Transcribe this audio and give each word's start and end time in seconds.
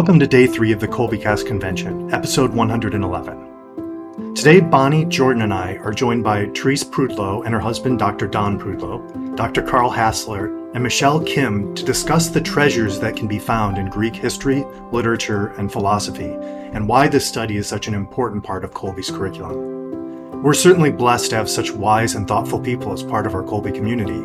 Welcome 0.00 0.20
to 0.20 0.26
day 0.26 0.46
three 0.46 0.72
of 0.72 0.80
the 0.80 0.88
Kolbecast 0.88 1.46
Convention, 1.46 2.10
episode 2.14 2.54
111. 2.54 4.34
Today, 4.34 4.60
Bonnie, 4.60 5.04
Jordan, 5.04 5.42
and 5.42 5.52
I 5.52 5.76
are 5.76 5.92
joined 5.92 6.24
by 6.24 6.46
Therese 6.54 6.82
Prudlo 6.82 7.44
and 7.44 7.52
her 7.52 7.60
husband, 7.60 7.98
Dr. 7.98 8.26
Don 8.26 8.58
Prudlo, 8.58 9.36
Dr. 9.36 9.60
Carl 9.60 9.90
Hassler, 9.90 10.46
and 10.72 10.82
Michelle 10.82 11.22
Kim 11.22 11.74
to 11.74 11.84
discuss 11.84 12.30
the 12.30 12.40
treasures 12.40 12.98
that 13.00 13.14
can 13.14 13.28
be 13.28 13.38
found 13.38 13.76
in 13.76 13.90
Greek 13.90 14.16
history, 14.16 14.64
literature, 14.90 15.48
and 15.58 15.70
philosophy, 15.70 16.30
and 16.72 16.88
why 16.88 17.06
this 17.06 17.28
study 17.28 17.58
is 17.58 17.68
such 17.68 17.86
an 17.86 17.92
important 17.92 18.42
part 18.42 18.64
of 18.64 18.72
Kolbe's 18.72 19.10
curriculum. 19.10 20.42
We're 20.42 20.54
certainly 20.54 20.90
blessed 20.90 21.28
to 21.28 21.36
have 21.36 21.50
such 21.50 21.72
wise 21.72 22.14
and 22.14 22.26
thoughtful 22.26 22.60
people 22.60 22.94
as 22.94 23.02
part 23.02 23.26
of 23.26 23.34
our 23.34 23.42
Kolbe 23.42 23.74
community. 23.74 24.22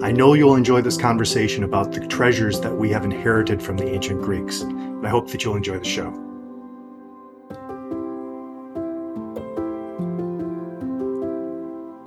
I 0.00 0.12
know 0.12 0.34
you'll 0.34 0.54
enjoy 0.54 0.82
this 0.82 0.96
conversation 0.96 1.64
about 1.64 1.90
the 1.90 2.06
treasures 2.06 2.60
that 2.60 2.76
we 2.76 2.88
have 2.90 3.04
inherited 3.04 3.60
from 3.60 3.76
the 3.76 3.92
ancient 3.92 4.22
Greeks, 4.22 4.62
and 4.98 5.06
I 5.06 5.10
hope 5.10 5.30
that 5.30 5.44
you'll 5.44 5.56
enjoy 5.56 5.78
the 5.78 5.84
show. 5.84 6.10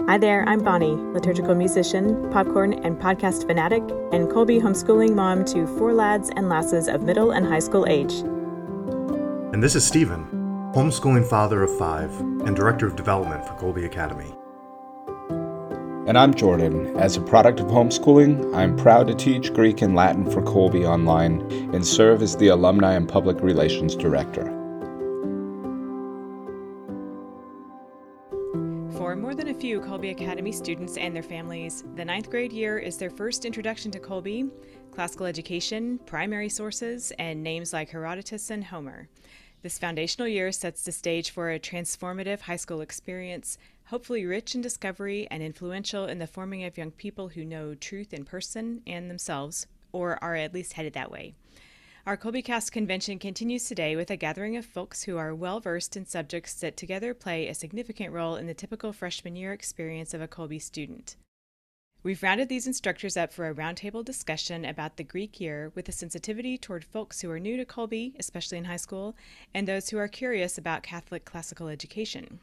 Hi 0.08 0.18
there, 0.18 0.44
I'm 0.46 0.62
Bonnie, 0.62 0.96
liturgical 1.14 1.56
musician, 1.56 2.30
popcorn 2.32 2.74
and 2.74 3.00
podcast 3.00 3.48
fanatic, 3.48 3.82
and 4.12 4.28
Kolbe 4.28 4.62
homeschooling 4.62 5.16
mom 5.16 5.46
to 5.46 5.66
four 5.78 5.94
lads 5.94 6.30
and 6.36 6.50
lasses 6.50 6.90
of 6.90 7.02
middle 7.02 7.32
and 7.32 7.46
high 7.46 7.60
school 7.60 7.86
age. 7.88 8.12
And 9.54 9.64
this 9.64 9.74
is 9.74 9.88
Stephen, 9.88 10.26
homeschooling 10.76 11.26
father 11.30 11.64
of 11.64 11.78
five 11.78 12.12
and 12.20 12.58
director 12.58 12.88
of 12.88 12.98
development 12.98 13.46
for 13.46 13.54
Kolbe 13.54 13.86
Academy. 13.86 14.36
And 16.12 16.18
I'm 16.18 16.34
Jordan. 16.34 16.98
As 16.98 17.16
a 17.16 17.22
product 17.22 17.62
of 17.62 17.68
homeschooling, 17.68 18.54
I'm 18.54 18.76
proud 18.76 19.08
to 19.08 19.16
teach 19.16 19.54
Greek 19.54 19.82
and 19.82 19.96
Latin 19.96 20.30
for 20.30 20.42
Kolbe 20.42 20.84
online 20.84 21.40
and 21.74 21.88
serve 21.88 22.22
as 22.22 22.36
the 22.36 22.50
Alumni 22.50 22.96
and 22.96 23.08
Public 23.08 23.40
Relations 23.40 23.96
Director. 23.96 24.44
For 28.98 29.16
more 29.16 29.34
than 29.34 29.48
a 29.48 29.54
few 29.54 29.80
Kolbe 29.80 30.12
Academy 30.12 30.52
students 30.52 30.98
and 30.98 31.16
their 31.16 31.24
families, 31.24 31.86
the 31.96 32.04
ninth 32.04 32.30
grade 32.30 32.52
year 32.52 32.78
is 32.78 32.98
their 32.98 33.10
first 33.10 33.46
introduction 33.46 33.90
to 33.92 34.00
Kolbe, 34.00 34.52
classical 34.92 35.28
education, 35.28 35.98
primary 36.06 36.50
sources, 36.50 37.14
and 37.20 37.42
names 37.42 37.72
like 37.72 37.90
Herodotus 37.90 38.50
and 38.50 38.66
Homer. 38.66 39.08
This 39.62 39.78
foundational 39.78 40.28
year 40.28 40.52
sets 40.52 40.84
the 40.84 40.92
stage 40.92 41.30
for 41.30 41.52
a 41.52 41.60
transformative 41.60 42.42
high 42.42 42.56
school 42.56 42.82
experience 42.82 43.60
hopefully 43.92 44.26
rich 44.26 44.56
in 44.56 44.62
discovery 44.62 45.28
and 45.30 45.44
influential 45.44 46.06
in 46.06 46.18
the 46.18 46.26
forming 46.26 46.64
of 46.64 46.78
young 46.78 46.92
people 46.92 47.28
who 47.28 47.44
know 47.44 47.76
truth 47.76 48.14
in 48.14 48.24
person 48.24 48.82
and 48.88 49.10
themselves, 49.10 49.68
or 49.92 50.18
are 50.24 50.38
at 50.38 50.54
least 50.54 50.72
headed 50.74 50.94
that 50.94 51.12
way. 51.12 51.34
Our 52.06 52.16
Kolbecast 52.16 52.72
convention 52.72 53.20
continues 53.20 53.68
today 53.68 53.98
with 53.98 54.10
a 54.10 54.16
gathering 54.16 54.56
of 54.56 54.66
folks 54.66 55.04
who 55.04 55.18
are 55.18 55.36
well 55.36 55.60
versed 55.60 55.98
in 55.98 56.06
subjects 56.06 56.54
that 56.62 56.78
together 56.78 57.14
play 57.14 57.50
a 57.50 57.54
significant 57.54 58.14
role 58.14 58.38
in 58.38 58.48
the 58.48 58.54
typical 58.54 58.94
freshman 58.94 59.36
year 59.36 59.52
experience 59.52 60.14
of 60.14 60.22
a 60.22 60.28
Kolbe 60.28 60.62
student. 60.62 61.18
We've 62.02 62.24
rounded 62.24 62.48
these 62.48 62.68
instructors 62.68 63.18
up 63.18 63.34
for 63.34 63.50
a 63.50 63.54
roundtable 63.54 64.06
discussion 64.06 64.64
about 64.64 64.96
the 64.96 65.04
Greek 65.04 65.42
year 65.42 65.70
with 65.76 65.90
a 65.90 65.92
sensitivity 65.92 66.58
toward 66.58 66.86
folks 66.86 67.20
who 67.20 67.30
are 67.30 67.42
new 67.42 67.58
to 67.58 67.66
Kolbe, 67.66 68.14
especially 68.18 68.58
in 68.58 68.64
high 68.64 68.78
school, 68.78 69.18
and 69.54 69.68
those 69.68 69.90
who 69.90 69.98
are 69.98 70.08
curious 70.08 70.58
about 70.58 70.82
Catholic 70.82 71.26
classical 71.26 71.68
education. 71.68 72.40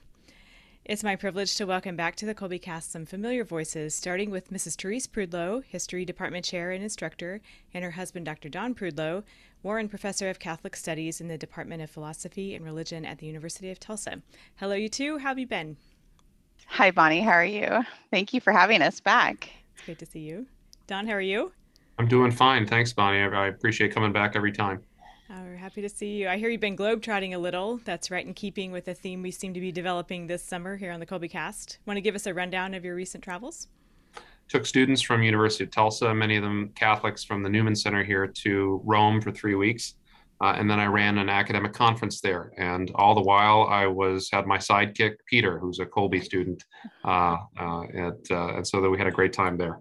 It's 0.88 1.04
my 1.04 1.16
privilege 1.16 1.54
to 1.56 1.66
welcome 1.66 1.96
back 1.96 2.16
to 2.16 2.24
the 2.24 2.34
Kolbe 2.34 2.62
cast 2.62 2.90
some 2.90 3.04
familiar 3.04 3.44
voices, 3.44 3.94
starting 3.94 4.30
with 4.30 4.50
Mrs. 4.50 4.80
Therese 4.80 5.06
Prudlo, 5.06 5.62
History 5.62 6.06
Department 6.06 6.46
Chair 6.46 6.70
and 6.70 6.82
Instructor, 6.82 7.42
and 7.74 7.84
her 7.84 7.90
husband, 7.90 8.24
Dr. 8.24 8.48
Don 8.48 8.74
Prudlo, 8.74 9.22
Warren 9.62 9.90
Professor 9.90 10.30
of 10.30 10.38
Catholic 10.38 10.74
Studies 10.74 11.20
in 11.20 11.28
the 11.28 11.36
Department 11.36 11.82
of 11.82 11.90
Philosophy 11.90 12.54
and 12.54 12.64
Religion 12.64 13.04
at 13.04 13.18
the 13.18 13.26
University 13.26 13.70
of 13.70 13.78
Tulsa. 13.78 14.22
Hello, 14.56 14.74
you 14.74 14.88
two. 14.88 15.18
How 15.18 15.28
have 15.28 15.38
you 15.38 15.46
been? 15.46 15.76
Hi, 16.68 16.90
Bonnie. 16.90 17.20
How 17.20 17.32
are 17.32 17.44
you? 17.44 17.84
Thank 18.10 18.32
you 18.32 18.40
for 18.40 18.54
having 18.54 18.80
us 18.80 18.98
back. 18.98 19.50
It's 19.74 19.84
great 19.84 19.98
to 19.98 20.06
see 20.06 20.20
you. 20.20 20.46
Don, 20.86 21.06
how 21.06 21.12
are 21.12 21.20
you? 21.20 21.52
I'm 21.98 22.08
doing 22.08 22.32
fine. 22.32 22.66
Thanks, 22.66 22.94
Bonnie. 22.94 23.18
I 23.18 23.48
appreciate 23.48 23.92
coming 23.92 24.12
back 24.12 24.36
every 24.36 24.52
time. 24.52 24.80
Oh, 25.30 25.42
we're 25.42 25.56
happy 25.56 25.82
to 25.82 25.90
see 25.90 26.16
you. 26.16 26.26
I 26.26 26.38
hear 26.38 26.48
you've 26.48 26.62
been 26.62 26.76
globetrotting 26.76 27.34
a 27.34 27.38
little. 27.38 27.80
That's 27.84 28.10
right 28.10 28.24
in 28.24 28.32
keeping 28.32 28.72
with 28.72 28.86
the 28.86 28.94
theme 28.94 29.20
we 29.20 29.30
seem 29.30 29.52
to 29.52 29.60
be 29.60 29.70
developing 29.70 30.26
this 30.26 30.42
summer 30.42 30.74
here 30.74 30.90
on 30.90 31.00
the 31.00 31.06
Kolbe 31.06 31.30
Cast. 31.30 31.80
Want 31.84 31.98
to 31.98 32.00
give 32.00 32.14
us 32.14 32.26
a 32.26 32.32
rundown 32.32 32.72
of 32.72 32.82
your 32.82 32.94
recent 32.94 33.22
travels? 33.22 33.68
Took 34.48 34.64
students 34.64 35.02
from 35.02 35.22
University 35.22 35.64
of 35.64 35.70
Tulsa, 35.70 36.14
many 36.14 36.36
of 36.36 36.42
them 36.42 36.72
Catholics 36.74 37.24
from 37.24 37.42
the 37.42 37.50
Newman 37.50 37.76
Center 37.76 38.02
here, 38.02 38.26
to 38.26 38.80
Rome 38.86 39.20
for 39.20 39.30
three 39.30 39.54
weeks. 39.54 39.96
Uh, 40.40 40.54
and 40.56 40.70
then 40.70 40.80
I 40.80 40.86
ran 40.86 41.18
an 41.18 41.28
academic 41.28 41.74
conference 41.74 42.22
there. 42.22 42.52
And 42.56 42.90
all 42.94 43.14
the 43.14 43.20
while, 43.20 43.64
I 43.64 43.86
was 43.86 44.30
had 44.32 44.46
my 44.46 44.56
sidekick 44.56 45.16
Peter, 45.28 45.58
who's 45.58 45.78
a 45.78 45.84
Kolbe 45.84 46.24
student, 46.24 46.64
uh, 47.04 47.36
uh, 47.60 47.82
at, 47.82 48.30
uh, 48.30 48.56
and 48.56 48.66
so 48.66 48.80
that 48.80 48.88
we 48.88 48.96
had 48.96 49.06
a 49.06 49.10
great 49.10 49.34
time 49.34 49.58
there. 49.58 49.78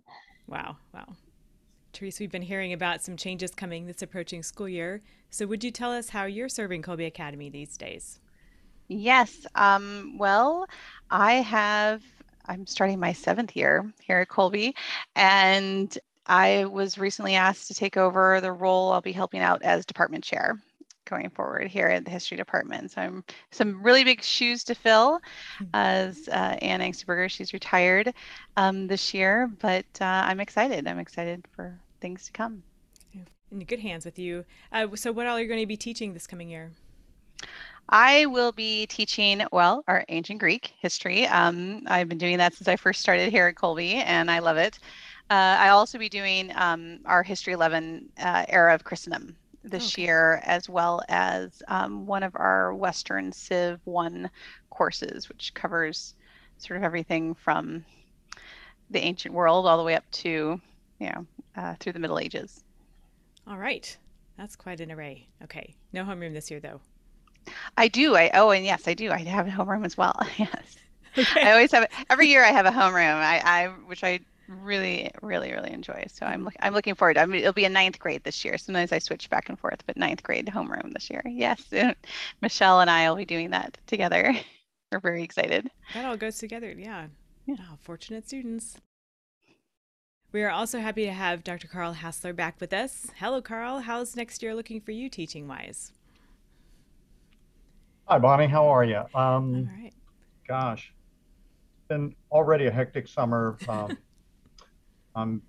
Wow, 0.48 0.76
wow. 0.94 1.06
Therese, 1.98 2.20
we've 2.20 2.32
been 2.32 2.44
hearing 2.44 2.74
about 2.74 3.02
some 3.02 3.18
changes 3.18 3.56
coming 3.56 3.88
this 3.88 4.04
approaching 4.04 4.44
school 4.44 4.70
year. 4.70 5.02
So, 5.32 5.48
would 5.48 5.64
you 5.64 5.72
tell 5.72 5.92
us 5.92 6.10
how 6.10 6.26
you're 6.26 6.48
serving 6.48 6.84
Kolbe 6.84 7.08
Academy 7.08 7.50
these 7.50 7.76
days? 7.76 8.20
Yes. 8.88 9.48
Um, 9.56 10.16
well, 10.20 10.68
I 11.10 11.34
have, 11.34 12.04
I'm 12.46 12.68
starting 12.68 13.00
my 13.00 13.14
seventh 13.14 13.56
year 13.56 13.92
here 14.04 14.20
at 14.20 14.30
Kolbe, 14.30 14.74
and 15.16 15.98
I 16.28 16.66
was 16.66 17.00
recently 17.00 17.34
asked 17.34 17.68
to 17.70 17.74
take 17.74 17.98
over 17.98 18.42
the 18.42 18.52
role. 18.52 18.92
I'll 18.92 19.02
be 19.02 19.12
helping 19.12 19.42
out 19.42 19.64
as 19.64 19.84
department 19.84 20.24
chair 20.24 20.60
going 21.06 21.30
forward 21.32 21.68
here 21.68 21.88
at 21.88 22.06
the 22.06 22.12
history 22.12 22.38
department. 22.38 22.92
So 22.92 23.02
I'm 23.02 23.24
some 23.52 23.82
really 23.82 24.04
big 24.04 24.22
shoes 24.22 24.64
to 24.66 24.76
fill 24.76 25.20
hmm. 25.58 25.66
as 25.74 26.28
uh, 26.28 26.58
Ann 26.62 26.82
Angstberger, 26.82 27.30
she's 27.30 27.54
retired 27.54 28.14
um, 28.56 28.86
this 28.86 29.16
year, 29.16 29.50
but 29.60 29.86
uh, 30.00 30.06
I'm 30.26 30.40
excited. 30.40 30.88
I'm 30.88 31.00
excited 31.00 31.46
for 31.56 31.80
things 32.00 32.26
to 32.26 32.32
come. 32.32 32.64
In 33.50 33.60
good 33.60 33.80
hands 33.80 34.04
with 34.04 34.20
you. 34.20 34.44
Uh, 34.74 34.88
so, 34.96 35.12
what 35.12 35.26
all 35.26 35.38
are 35.38 35.42
you 35.42 35.48
going 35.48 35.62
to 35.62 35.66
be 35.66 35.78
teaching 35.78 36.14
this 36.14 36.28
coming 36.28 36.50
year? 36.50 36.72
I 37.90 38.26
will 38.26 38.52
be 38.52 38.86
teaching, 38.88 39.44
well, 39.54 39.84
our 39.88 40.04
ancient 40.10 40.40
Greek 40.40 40.74
history. 40.82 41.26
Um, 41.28 41.84
I've 41.88 42.10
been 42.10 42.18
doing 42.18 42.38
that 42.40 42.54
since 42.54 42.68
I 42.68 42.76
first 42.76 43.00
started 43.00 43.32
here 43.32 43.48
at 43.48 43.56
Kolbe, 43.56 44.04
and 44.06 44.30
I 44.30 44.40
love 44.40 44.58
it. 44.58 44.80
Uh, 45.30 45.56
I'll 45.60 45.78
also 45.78 45.98
be 45.98 46.10
doing 46.10 46.52
um, 46.56 47.00
our 47.06 47.24
History 47.24 47.54
11 47.54 48.10
uh, 48.20 48.46
era 48.50 48.74
of 48.74 48.84
Christendom 48.84 49.36
this 49.64 49.94
okay. 49.94 50.04
year, 50.04 50.42
as 50.44 50.70
well 50.70 51.02
as 51.08 51.62
um, 51.68 52.06
one 52.06 52.24
of 52.24 52.36
our 52.36 52.74
Western 52.74 53.32
Civ 53.32 53.80
1 53.86 54.30
courses, 54.70 55.30
which 55.30 55.54
covers 55.54 56.16
sort 56.58 56.78
of 56.78 56.84
everything 56.84 57.34
from 57.34 57.86
the 58.90 59.00
ancient 59.00 59.34
world 59.34 59.66
all 59.66 59.78
the 59.78 59.84
way 59.84 59.96
up 59.96 60.10
to, 60.12 60.60
you 61.00 61.10
know, 61.10 61.26
uh, 61.58 61.76
through 61.80 61.94
the 61.94 62.00
Middle 62.00 62.20
Ages. 62.20 62.64
All 63.48 63.58
right. 63.58 63.98
That's 64.38 64.56
quite 64.56 64.80
an 64.80 64.92
array. 64.92 65.28
Okay. 65.44 65.76
No 65.92 66.04
homeroom 66.04 66.34
this 66.34 66.52
year, 66.52 66.60
though. 66.60 66.80
I 67.76 67.88
do. 67.88 68.16
I 68.16 68.30
oh, 68.34 68.52
and 68.52 68.66
yes, 68.66 68.88
I 68.88 68.94
do. 68.94 69.10
I 69.10 69.20
have 69.20 69.48
a 69.48 69.52
homeroom 69.52 69.86
as 69.86 69.98
well. 69.98 70.16
yes. 70.38 70.78
Okay. 71.18 71.42
I 71.42 71.54
always 71.54 71.72
have 71.72 71.82
it. 71.82 71.92
every 72.12 72.28
year. 72.28 72.44
I 72.44 72.52
have 72.52 72.68
a 72.68 72.70
homeroom. 72.70 73.16
I, 73.16 73.42
I 73.44 73.68
which 73.88 74.04
I 74.04 74.20
really, 74.48 75.10
really, 75.24 75.52
really 75.52 75.72
enjoy. 75.72 76.06
So 76.14 76.28
I'm 76.28 76.44
look, 76.44 76.54
I'm 76.60 76.76
looking 76.76 76.94
forward. 76.94 77.18
I 77.18 77.26
mean, 77.26 77.40
it'll 77.40 77.54
be 77.54 77.66
a 77.66 77.70
ninth 77.70 77.98
grade 77.98 78.24
this 78.24 78.46
year. 78.46 78.56
Sometimes 78.60 78.92
I 78.92 79.00
switch 79.00 79.28
back 79.28 79.50
and 79.50 79.58
forth, 79.58 79.84
but 79.88 79.98
ninth 79.98 80.22
grade 80.22 80.46
homeroom 80.46 80.94
this 80.94 81.10
year. 81.10 81.24
Yes, 81.26 81.64
Michelle 82.42 82.82
and 82.82 82.90
I 82.92 83.10
will 83.10 83.18
be 83.18 83.26
doing 83.26 83.50
that 83.50 83.80
together. 83.88 84.36
We're 84.92 85.00
very 85.00 85.24
excited. 85.24 85.72
That 85.96 86.06
all 86.06 86.18
goes 86.18 86.38
together. 86.38 86.72
Yeah. 86.78 87.08
Yeah. 87.48 87.56
Oh, 87.62 87.78
fortunate 87.82 88.28
students. 88.28 88.78
We 90.34 90.44
are 90.44 90.50
also 90.50 90.80
happy 90.80 91.06
to 91.06 91.14
have 91.14 91.44
Dr. 91.44 91.68
Carl 91.68 91.94
Hassler 91.94 92.34
back 92.34 92.60
with 92.60 92.74
us. 92.74 93.08
Hello, 93.18 93.42
Carl. 93.42 93.80
How's 93.80 94.16
next 94.16 94.44
year 94.44 94.54
looking 94.54 94.82
for 94.82 94.92
you 94.92 95.10
teaching 95.10 95.48
wise? 95.48 95.94
Hi, 98.06 98.20
Bonnie. 98.20 98.48
How 98.48 98.68
are 98.68 98.84
you? 98.84 98.98
Um, 99.16 99.70
All 99.70 99.82
right. 99.82 99.94
Gosh, 100.46 100.94
been 101.88 102.14
already 102.32 102.66
a 102.66 102.72
hectic 102.72 103.08
summer. 103.08 103.58
Um, 103.70 103.98
I'm 105.16 105.42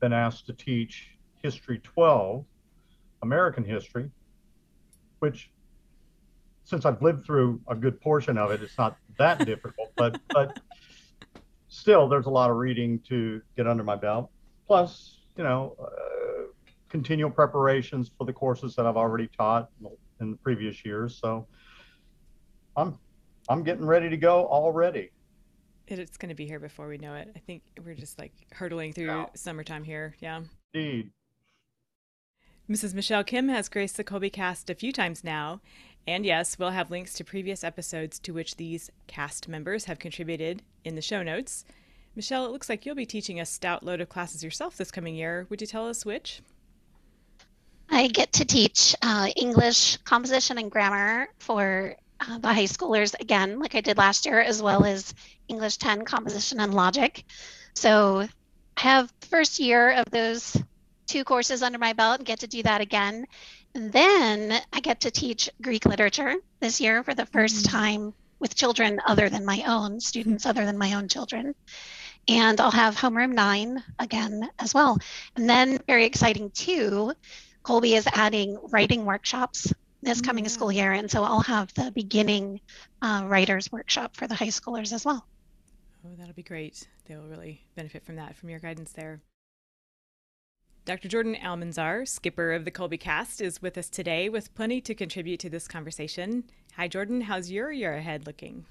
been 0.00 0.12
asked 0.12 0.46
to 0.46 0.52
teach 0.52 1.16
History 1.42 1.80
12, 1.82 2.44
American 3.22 3.64
history, 3.64 4.10
which 5.20 5.50
since 6.64 6.84
I've 6.84 7.00
lived 7.00 7.24
through 7.24 7.60
a 7.68 7.74
good 7.74 8.00
portion 8.02 8.36
of 8.36 8.50
it, 8.50 8.62
it's 8.62 8.76
not 8.76 8.98
that 9.18 9.38
difficult. 9.46 9.92
But 9.96 10.20
but 10.28 10.60
still, 11.76 12.08
there's 12.08 12.26
a 12.26 12.30
lot 12.30 12.50
of 12.50 12.56
reading 12.56 12.98
to 13.08 13.42
get 13.56 13.66
under 13.66 13.84
my 13.84 13.96
belt. 13.96 14.30
Plus, 14.66 15.18
you 15.36 15.44
know, 15.44 15.76
uh, 15.80 16.44
continual 16.88 17.30
preparations 17.30 18.10
for 18.16 18.24
the 18.24 18.32
courses 18.32 18.74
that 18.76 18.86
I've 18.86 18.96
already 18.96 19.28
taught 19.36 19.70
in 20.20 20.30
the 20.30 20.36
previous 20.38 20.84
years. 20.84 21.18
So 21.20 21.46
I'm 22.76 22.98
I'm 23.48 23.62
getting 23.62 23.84
ready 23.84 24.08
to 24.08 24.16
go 24.16 24.46
already. 24.46 25.10
It's 25.86 26.16
going 26.16 26.30
to 26.30 26.34
be 26.34 26.46
here 26.46 26.58
before 26.58 26.88
we 26.88 26.98
know 26.98 27.14
it. 27.14 27.30
I 27.36 27.38
think 27.38 27.62
we're 27.84 27.94
just 27.94 28.18
like 28.18 28.32
hurtling 28.50 28.92
through 28.92 29.26
summertime 29.34 29.84
here. 29.84 30.16
Yeah. 30.18 30.40
Indeed. 30.74 31.10
Mrs. 32.68 32.94
Michelle 32.94 33.22
Kim 33.22 33.48
has 33.48 33.68
graced 33.68 33.96
the 33.96 34.02
Kolbe 34.02 34.32
cast 34.32 34.68
a 34.68 34.74
few 34.74 34.92
times 34.92 35.22
now, 35.22 35.60
and 36.06 36.24
yes, 36.24 36.58
we'll 36.58 36.70
have 36.70 36.90
links 36.90 37.14
to 37.14 37.24
previous 37.24 37.64
episodes 37.64 38.18
to 38.20 38.32
which 38.32 38.56
these 38.56 38.90
cast 39.06 39.48
members 39.48 39.86
have 39.86 39.98
contributed 39.98 40.62
in 40.84 40.94
the 40.94 41.02
show 41.02 41.22
notes. 41.22 41.64
Michelle, 42.14 42.46
it 42.46 42.52
looks 42.52 42.68
like 42.68 42.86
you'll 42.86 42.94
be 42.94 43.06
teaching 43.06 43.40
a 43.40 43.46
stout 43.46 43.82
load 43.82 44.00
of 44.00 44.08
classes 44.08 44.42
yourself 44.42 44.76
this 44.76 44.90
coming 44.90 45.14
year. 45.14 45.46
Would 45.50 45.60
you 45.60 45.66
tell 45.66 45.88
us 45.88 46.06
which? 46.06 46.40
I 47.90 48.08
get 48.08 48.32
to 48.34 48.44
teach 48.44 48.94
uh, 49.02 49.28
English 49.36 49.98
composition 49.98 50.58
and 50.58 50.70
grammar 50.70 51.28
for 51.38 51.96
uh, 52.20 52.38
the 52.38 52.48
high 52.48 52.64
schoolers 52.64 53.18
again, 53.20 53.58
like 53.58 53.74
I 53.74 53.80
did 53.80 53.98
last 53.98 54.26
year, 54.26 54.40
as 54.40 54.62
well 54.62 54.84
as 54.84 55.14
English 55.48 55.76
10 55.76 56.04
composition 56.04 56.60
and 56.60 56.74
logic. 56.74 57.24
So 57.74 58.26
I 58.76 58.80
have 58.80 59.12
the 59.20 59.26
first 59.26 59.58
year 59.58 59.92
of 59.92 60.04
those 60.10 60.56
two 61.06 61.24
courses 61.24 61.62
under 61.62 61.78
my 61.78 61.92
belt 61.92 62.18
and 62.18 62.26
get 62.26 62.40
to 62.40 62.46
do 62.46 62.62
that 62.62 62.80
again. 62.80 63.26
And 63.74 63.92
then 63.92 64.60
I 64.72 64.80
get 64.80 65.00
to 65.00 65.10
teach 65.10 65.50
Greek 65.62 65.86
literature 65.86 66.34
this 66.60 66.80
year 66.80 67.02
for 67.02 67.14
the 67.14 67.24
1st 67.26 67.62
mm-hmm. 67.62 67.76
time 67.76 68.14
with 68.38 68.54
children 68.54 69.00
other 69.06 69.28
than 69.28 69.44
my 69.44 69.64
own, 69.66 70.00
students 70.00 70.46
other 70.46 70.64
than 70.64 70.78
my 70.78 70.94
own 70.94 71.08
children 71.08 71.54
and 72.28 72.60
I'll 72.60 72.70
have 72.70 72.96
homeroom 72.96 73.32
nine 73.32 73.82
again 73.98 74.48
as 74.58 74.74
well. 74.74 74.98
And 75.36 75.48
then, 75.48 75.78
very 75.86 76.04
exciting 76.04 76.50
too, 76.50 77.12
Kolbe 77.62 77.96
is 77.96 78.08
adding 78.12 78.58
writing 78.70 79.04
workshops 79.04 79.72
this 80.02 80.20
coming 80.20 80.44
yeah. 80.44 80.50
school 80.50 80.70
year, 80.70 80.92
and 80.92 81.10
so 81.10 81.24
I'll 81.24 81.40
have 81.40 81.72
the 81.74 81.90
beginning 81.90 82.60
uh, 83.02 83.24
writers 83.26 83.72
workshop 83.72 84.16
for 84.16 84.26
the 84.26 84.34
high 84.34 84.48
schoolers 84.48 84.92
as 84.92 85.04
well. 85.04 85.26
Oh, 86.04 86.14
that'll 86.16 86.34
be 86.34 86.42
great. 86.42 86.86
They 87.06 87.16
will 87.16 87.26
really 87.26 87.60
benefit 87.74 88.04
from 88.04 88.16
that, 88.16 88.36
from 88.36 88.50
your 88.50 88.60
guidance 88.60 88.92
there. 88.92 89.20
Dr. 90.86 91.08
Jordan 91.08 91.34
Almanzar, 91.42 92.06
skipper 92.06 92.52
of 92.52 92.64
the 92.64 92.70
Kolbe 92.70 93.00
cast, 93.00 93.40
is 93.40 93.60
with 93.60 93.76
us 93.76 93.88
today 93.88 94.28
with 94.28 94.54
plenty 94.54 94.80
to 94.82 94.94
contribute 94.94 95.40
to 95.40 95.50
this 95.50 95.66
conversation. 95.66 96.44
Hi, 96.76 96.86
Jordan. 96.86 97.22
How's 97.22 97.50
your 97.50 97.72
year 97.72 97.94
ahead 97.94 98.24
looking? 98.24 98.64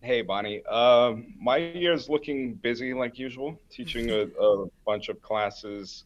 Hey, 0.00 0.20
Bonnie. 0.20 0.66
Um, 0.66 1.32
my 1.40 1.58
year 1.58 1.92
is 1.92 2.08
looking 2.08 2.54
busy 2.54 2.92
like 2.92 3.20
usual, 3.20 3.56
teaching 3.70 4.10
a, 4.10 4.22
a, 4.22 4.66
bunch 4.84 5.10
of 5.10 5.22
classes, 5.22 6.02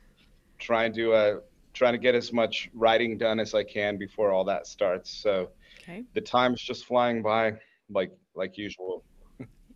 trying 0.59 0.93
to 0.93 1.15
uh, 1.15 1.41
trying 1.73 1.95
to 1.95 1.99
get 1.99 2.15
as 2.15 2.31
much 2.31 2.69
writing 2.75 3.17
done 3.17 3.41
as 3.41 3.55
I 3.55 3.65
can 3.65 3.97
before 3.97 4.33
all 4.33 4.45
that 4.45 4.67
starts. 4.67 5.11
So 5.11 5.49
okay. 5.81 6.05
the 6.13 6.21
time's 6.21 6.61
just 6.61 6.85
flying 6.85 7.23
by 7.23 7.55
like 7.89 8.13
like 8.35 8.59
usual. 8.59 9.03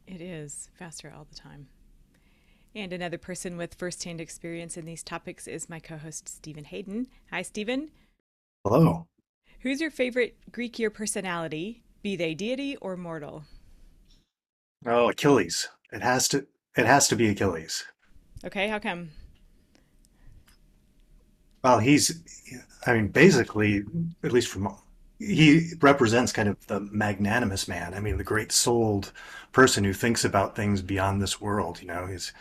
it 0.06 0.20
is 0.20 0.68
faster 0.78 1.10
all 1.16 1.26
the 1.30 1.34
time. 1.34 1.66
And 2.74 2.92
another 2.92 3.18
person 3.18 3.58
with 3.58 3.74
firsthand 3.74 4.20
experience 4.20 4.78
in 4.78 4.86
these 4.86 5.02
topics 5.02 5.46
is 5.46 5.68
my 5.68 5.78
co-host 5.78 6.26
Stephen 6.28 6.64
Hayden. 6.64 7.06
Hi, 7.30 7.42
Stephen. 7.42 7.90
Hello. 8.64 9.06
Who's 9.60 9.80
your 9.80 9.90
favorite 9.90 10.36
Greek 10.50 10.78
year 10.78 10.88
personality, 10.88 11.82
be 12.02 12.16
they 12.16 12.34
deity 12.34 12.76
or 12.76 12.96
mortal? 12.96 13.44
Oh, 14.86 15.10
Achilles. 15.10 15.68
It 15.92 16.02
has 16.02 16.28
to. 16.28 16.46
It 16.76 16.86
has 16.86 17.08
to 17.08 17.16
be 17.16 17.28
Achilles. 17.28 17.84
Okay, 18.44 18.68
how 18.68 18.78
come? 18.78 19.10
Well, 21.62 21.78
he's. 21.78 22.22
I 22.86 22.94
mean, 22.94 23.08
basically, 23.08 23.82
at 24.24 24.32
least 24.32 24.48
from 24.48 24.74
he 25.18 25.72
represents 25.80 26.32
kind 26.32 26.48
of 26.48 26.66
the 26.66 26.80
magnanimous 26.80 27.68
man. 27.68 27.94
I 27.94 28.00
mean, 28.00 28.16
the 28.16 28.24
great 28.24 28.52
souled 28.52 29.12
person 29.52 29.84
who 29.84 29.92
thinks 29.92 30.24
about 30.24 30.56
things 30.56 30.82
beyond 30.82 31.20
this 31.22 31.40
world. 31.40 31.80
You 31.80 31.88
know, 31.88 32.06
he's 32.06 32.32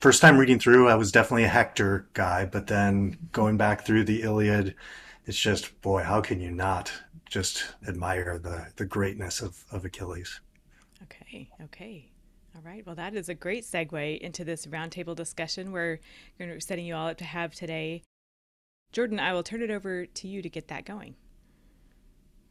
first 0.00 0.20
time 0.20 0.38
reading 0.38 0.58
through, 0.58 0.88
I 0.88 0.94
was 0.94 1.12
definitely 1.12 1.44
a 1.44 1.48
Hector 1.48 2.06
guy, 2.12 2.44
but 2.44 2.66
then 2.66 3.16
going 3.32 3.56
back 3.56 3.84
through 3.84 4.04
the 4.04 4.22
Iliad, 4.22 4.74
it's 5.24 5.38
just 5.38 5.80
boy, 5.80 6.02
how 6.02 6.20
can 6.20 6.40
you 6.40 6.50
not 6.50 6.92
just 7.28 7.64
admire 7.88 8.38
the 8.38 8.68
the 8.76 8.86
greatness 8.86 9.40
of 9.40 9.64
of 9.72 9.84
Achilles? 9.84 10.40
Okay, 11.02 11.50
okay. 11.64 12.10
All 12.54 12.62
right. 12.62 12.86
Well, 12.86 12.94
that 12.94 13.14
is 13.14 13.28
a 13.28 13.34
great 13.34 13.64
segue 13.64 14.18
into 14.20 14.44
this 14.44 14.66
roundtable 14.66 15.14
discussion 15.14 15.72
we're 15.72 16.00
setting 16.58 16.86
you 16.86 16.94
all 16.94 17.08
up 17.08 17.18
to 17.18 17.24
have 17.24 17.54
today. 17.54 18.02
Jordan, 18.96 19.20
I 19.20 19.34
will 19.34 19.42
turn 19.42 19.60
it 19.60 19.70
over 19.70 20.06
to 20.06 20.26
you 20.26 20.40
to 20.40 20.48
get 20.48 20.68
that 20.68 20.86
going. 20.86 21.16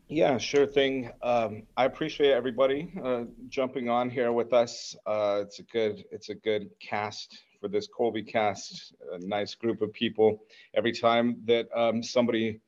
Yeah, 0.07 0.38
sure 0.38 0.68
thing. 0.68 1.09
Um, 1.24 1.63
I 1.75 1.86
appreciate 1.86 2.33
everybody 2.33 2.94
uh, 3.03 3.24
jumping 3.50 3.89
on 3.89 4.12
here 4.12 4.31
with 4.31 4.53
us. 4.53 4.95
Uh, 5.07 5.39
it's 5.42 5.57
a 5.57 5.63
good, 5.63 6.06
it's 6.12 6.30
a 6.30 6.36
good 6.36 6.69
cast 6.80 7.42
for 7.59 7.68
this 7.68 7.88
Kolbe 7.88 8.31
cast. 8.31 8.94
A 9.13 9.18
nice 9.25 9.56
group 9.56 9.81
of 9.81 9.92
people. 9.92 10.38
Every 10.75 10.92
time 10.92 11.42
that 11.45 11.68
um, 11.75 12.03
somebody 12.03 12.62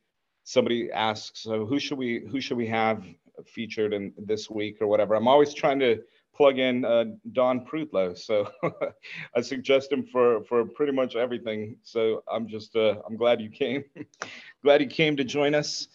somebody 0.43 0.91
asks, 0.91 1.43
so 1.43 1.67
who 1.67 1.77
should 1.77 1.99
we 1.99 2.25
who 2.31 2.41
should 2.41 2.57
we 2.57 2.65
have 2.65 3.05
featured 3.45 3.93
in 3.93 4.11
this 4.17 4.49
week 4.49 4.77
or 4.81 4.87
whatever. 4.87 5.13
I'm 5.13 5.27
always 5.27 5.53
trying 5.53 5.77
to 5.81 6.01
plug 6.37 6.59
in 6.59 6.85
uh, 6.85 7.05
Don 7.33 7.65
Prudlo, 7.65 8.15
so 8.15 8.49
I 9.35 9.41
suggest 9.41 9.91
him 9.91 10.05
for 10.05 10.43
for 10.43 10.65
pretty 10.65 10.91
much 10.91 11.15
everything. 11.15 11.77
So 11.81 12.23
I'm 12.31 12.47
just 12.47 12.75
uh, 12.75 13.01
I'm 13.07 13.17
glad 13.17 13.41
you 13.41 13.49
came, 13.49 13.83
glad 14.63 14.81
you 14.81 14.87
came 14.87 15.17
to 15.17 15.23
join 15.23 15.55
us. 15.55 15.87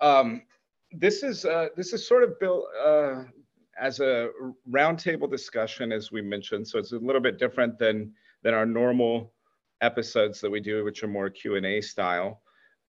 Um, 0.00 0.42
this 0.90 1.22
is 1.22 1.44
uh, 1.44 1.68
this 1.76 1.92
is 1.92 2.06
sort 2.06 2.24
of 2.24 2.38
built 2.40 2.66
uh, 2.84 3.22
as 3.80 4.00
a 4.00 4.30
roundtable 4.68 5.30
discussion, 5.30 5.92
as 5.92 6.10
we 6.10 6.20
mentioned. 6.20 6.66
So 6.66 6.78
it's 6.78 6.92
a 6.92 6.98
little 6.98 7.22
bit 7.22 7.38
different 7.38 7.78
than 7.78 8.12
than 8.42 8.54
our 8.54 8.66
normal 8.66 9.32
episodes 9.80 10.40
that 10.40 10.50
we 10.50 10.60
do, 10.60 10.84
which 10.84 11.02
are 11.04 11.08
more 11.08 11.30
Q 11.30 11.54
and 11.54 11.64
A 11.64 11.80
style. 11.80 12.42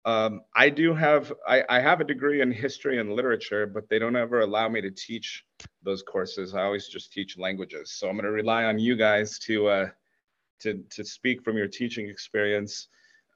Um, 0.07 0.43
I 0.55 0.71
do 0.71 0.95
have 0.95 1.33
I, 1.49 1.65
I, 1.69 1.81
have 1.81 2.01
a 2.01 2.05
degree 2.05 2.41
in 2.41 2.53
history 2.53 3.01
and 3.01 3.13
literature, 3.13 3.67
but 3.67 3.89
they 3.89 3.99
don't 3.99 4.15
ever 4.15 4.41
allow 4.41 4.69
me 4.69 4.81
to 4.81 4.91
teach 4.93 5.45
those 5.83 6.05
courses. 6.05 6.55
I 6.55 6.63
always 6.63 6.87
just 6.87 7.13
teach 7.13 7.37
languages. 7.37 7.91
So 7.91 8.09
I'm 8.09 8.15
going 8.15 8.25
to 8.25 8.31
rely 8.31 8.67
on 8.67 8.79
you 8.79 8.95
guys 8.95 9.37
to 9.41 9.67
uh, 9.67 9.89
to 10.61 10.81
to 10.91 11.05
speak 11.05 11.43
from 11.43 11.57
your 11.57 11.67
teaching 11.67 12.09
experience. 12.09 12.87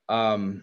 Um, 0.09 0.63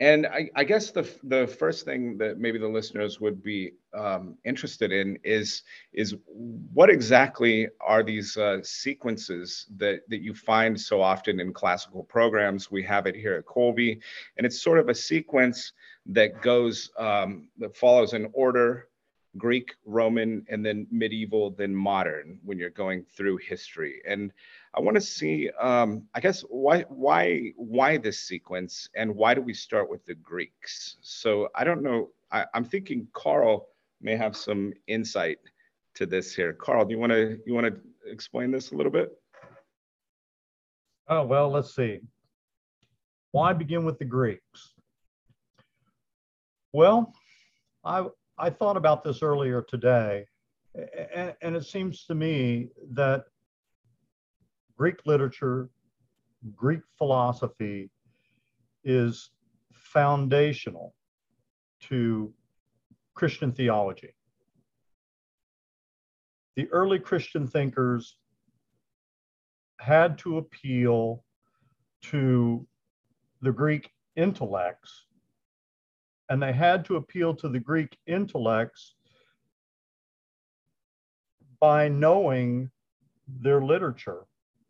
and 0.00 0.26
I, 0.26 0.50
I, 0.56 0.64
guess 0.64 0.90
the 0.90 1.08
the 1.22 1.46
first 1.46 1.84
thing 1.84 2.18
that 2.18 2.38
maybe 2.38 2.58
the 2.58 2.68
listeners 2.68 3.20
would 3.20 3.42
be 3.42 3.74
um, 3.96 4.36
interested 4.44 4.90
in 4.90 5.18
is 5.22 5.62
is 5.92 6.16
what 6.26 6.90
exactly 6.90 7.68
are 7.80 8.02
these 8.02 8.36
uh, 8.36 8.58
sequences 8.62 9.66
that 9.76 10.00
that 10.08 10.20
you 10.20 10.34
find 10.34 10.80
so 10.80 11.00
often 11.00 11.38
in 11.38 11.52
classical 11.52 12.02
programs? 12.02 12.72
We 12.72 12.82
have 12.82 13.06
it 13.06 13.14
here 13.14 13.34
at 13.34 13.44
Kolbe, 13.44 14.00
and 14.36 14.44
it's 14.44 14.60
sort 14.60 14.78
of 14.78 14.88
a 14.88 14.94
sequence 14.94 15.72
that 16.06 16.42
goes 16.42 16.90
um, 16.98 17.48
that 17.58 17.76
follows 17.76 18.14
an 18.14 18.28
order 18.32 18.88
Greek, 19.36 19.74
Roman, 19.84 20.44
and 20.48 20.64
then 20.64 20.86
medieval, 20.90 21.50
then 21.50 21.74
modern 21.74 22.38
when 22.44 22.58
you're 22.58 22.70
going 22.70 23.04
through 23.16 23.38
history. 23.38 24.00
And 24.06 24.32
I 24.76 24.80
want 24.80 24.96
to 24.96 25.00
see, 25.00 25.50
um, 25.60 26.04
I 26.14 26.20
guess, 26.20 26.42
why 26.42 26.82
why 26.88 27.52
why 27.56 27.96
this 27.96 28.20
sequence, 28.20 28.88
and 28.96 29.14
why 29.14 29.34
do 29.34 29.40
we 29.40 29.54
start 29.54 29.88
with 29.88 30.04
the 30.04 30.14
Greeks? 30.16 30.96
So 31.00 31.48
I 31.54 31.64
don't 31.64 31.82
know. 31.82 32.10
I, 32.32 32.46
I'm 32.54 32.64
thinking 32.64 33.06
Carl 33.12 33.68
may 34.00 34.16
have 34.16 34.36
some 34.36 34.72
insight 34.88 35.38
to 35.94 36.06
this 36.06 36.34
here. 36.34 36.52
Carl, 36.52 36.84
do 36.84 36.92
you 36.92 36.98
want 36.98 37.12
to 37.12 37.38
you 37.46 37.54
want 37.54 37.66
to 37.66 37.80
explain 38.10 38.50
this 38.50 38.72
a 38.72 38.74
little 38.74 38.90
bit? 38.90 39.12
Oh 41.08 41.24
well, 41.24 41.50
let's 41.50 41.74
see. 41.74 42.00
Why 43.30 43.52
begin 43.52 43.84
with 43.84 43.98
the 43.98 44.04
Greeks? 44.04 44.74
Well, 46.72 47.12
I 47.84 48.06
I 48.38 48.50
thought 48.50 48.76
about 48.76 49.04
this 49.04 49.22
earlier 49.22 49.62
today, 49.62 50.26
and, 51.14 51.34
and 51.42 51.54
it 51.54 51.64
seems 51.64 52.06
to 52.06 52.16
me 52.16 52.70
that 52.92 53.26
Greek 54.76 55.06
literature, 55.06 55.70
Greek 56.54 56.80
philosophy 56.98 57.90
is 58.84 59.30
foundational 59.72 60.94
to 61.80 62.32
Christian 63.14 63.52
theology. 63.52 64.14
The 66.56 66.68
early 66.70 66.98
Christian 66.98 67.46
thinkers 67.46 68.16
had 69.78 70.18
to 70.18 70.38
appeal 70.38 71.24
to 72.02 72.66
the 73.42 73.52
Greek 73.52 73.90
intellects 74.16 75.06
and 76.28 76.42
they 76.42 76.52
had 76.52 76.84
to 76.86 76.96
appeal 76.96 77.34
to 77.34 77.48
the 77.48 77.60
Greek 77.60 77.96
intellects 78.06 78.94
by 81.60 81.88
knowing 81.88 82.70
their 83.28 83.62
literature. 83.62 84.24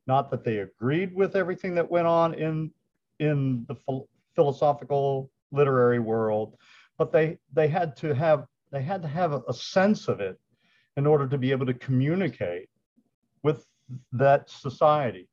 Not 0.06 0.30
that 0.30 0.44
they 0.44 0.58
agreed 0.58 1.14
with 1.14 1.36
everything 1.36 1.74
that 1.76 1.90
went 1.90 2.06
on 2.06 2.34
in 2.34 2.70
in 3.20 3.64
the 3.68 3.74
ph- 3.74 4.02
philosophical 4.34 5.30
literary 5.50 6.00
world, 6.00 6.56
but 6.98 7.12
they 7.12 7.38
they 7.52 7.68
had 7.68 7.96
to 7.98 8.14
have 8.14 8.46
they 8.70 8.82
had 8.82 9.02
to 9.02 9.08
have 9.08 9.32
a, 9.32 9.42
a 9.48 9.54
sense 9.54 10.08
of 10.08 10.20
it 10.20 10.38
in 10.96 11.06
order 11.06 11.26
to 11.28 11.38
be 11.38 11.50
able 11.50 11.66
to 11.66 11.74
communicate 11.74 12.68
with 13.42 13.66
that 14.12 14.48
society. 14.50 15.28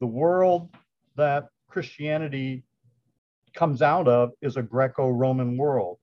The 0.00 0.06
world 0.06 0.70
that 1.16 1.48
Christianity 1.68 2.64
comes 3.54 3.82
out 3.82 4.06
of 4.08 4.32
is 4.42 4.56
a 4.56 4.62
Greco-Roman 4.62 5.56
world, 5.56 5.98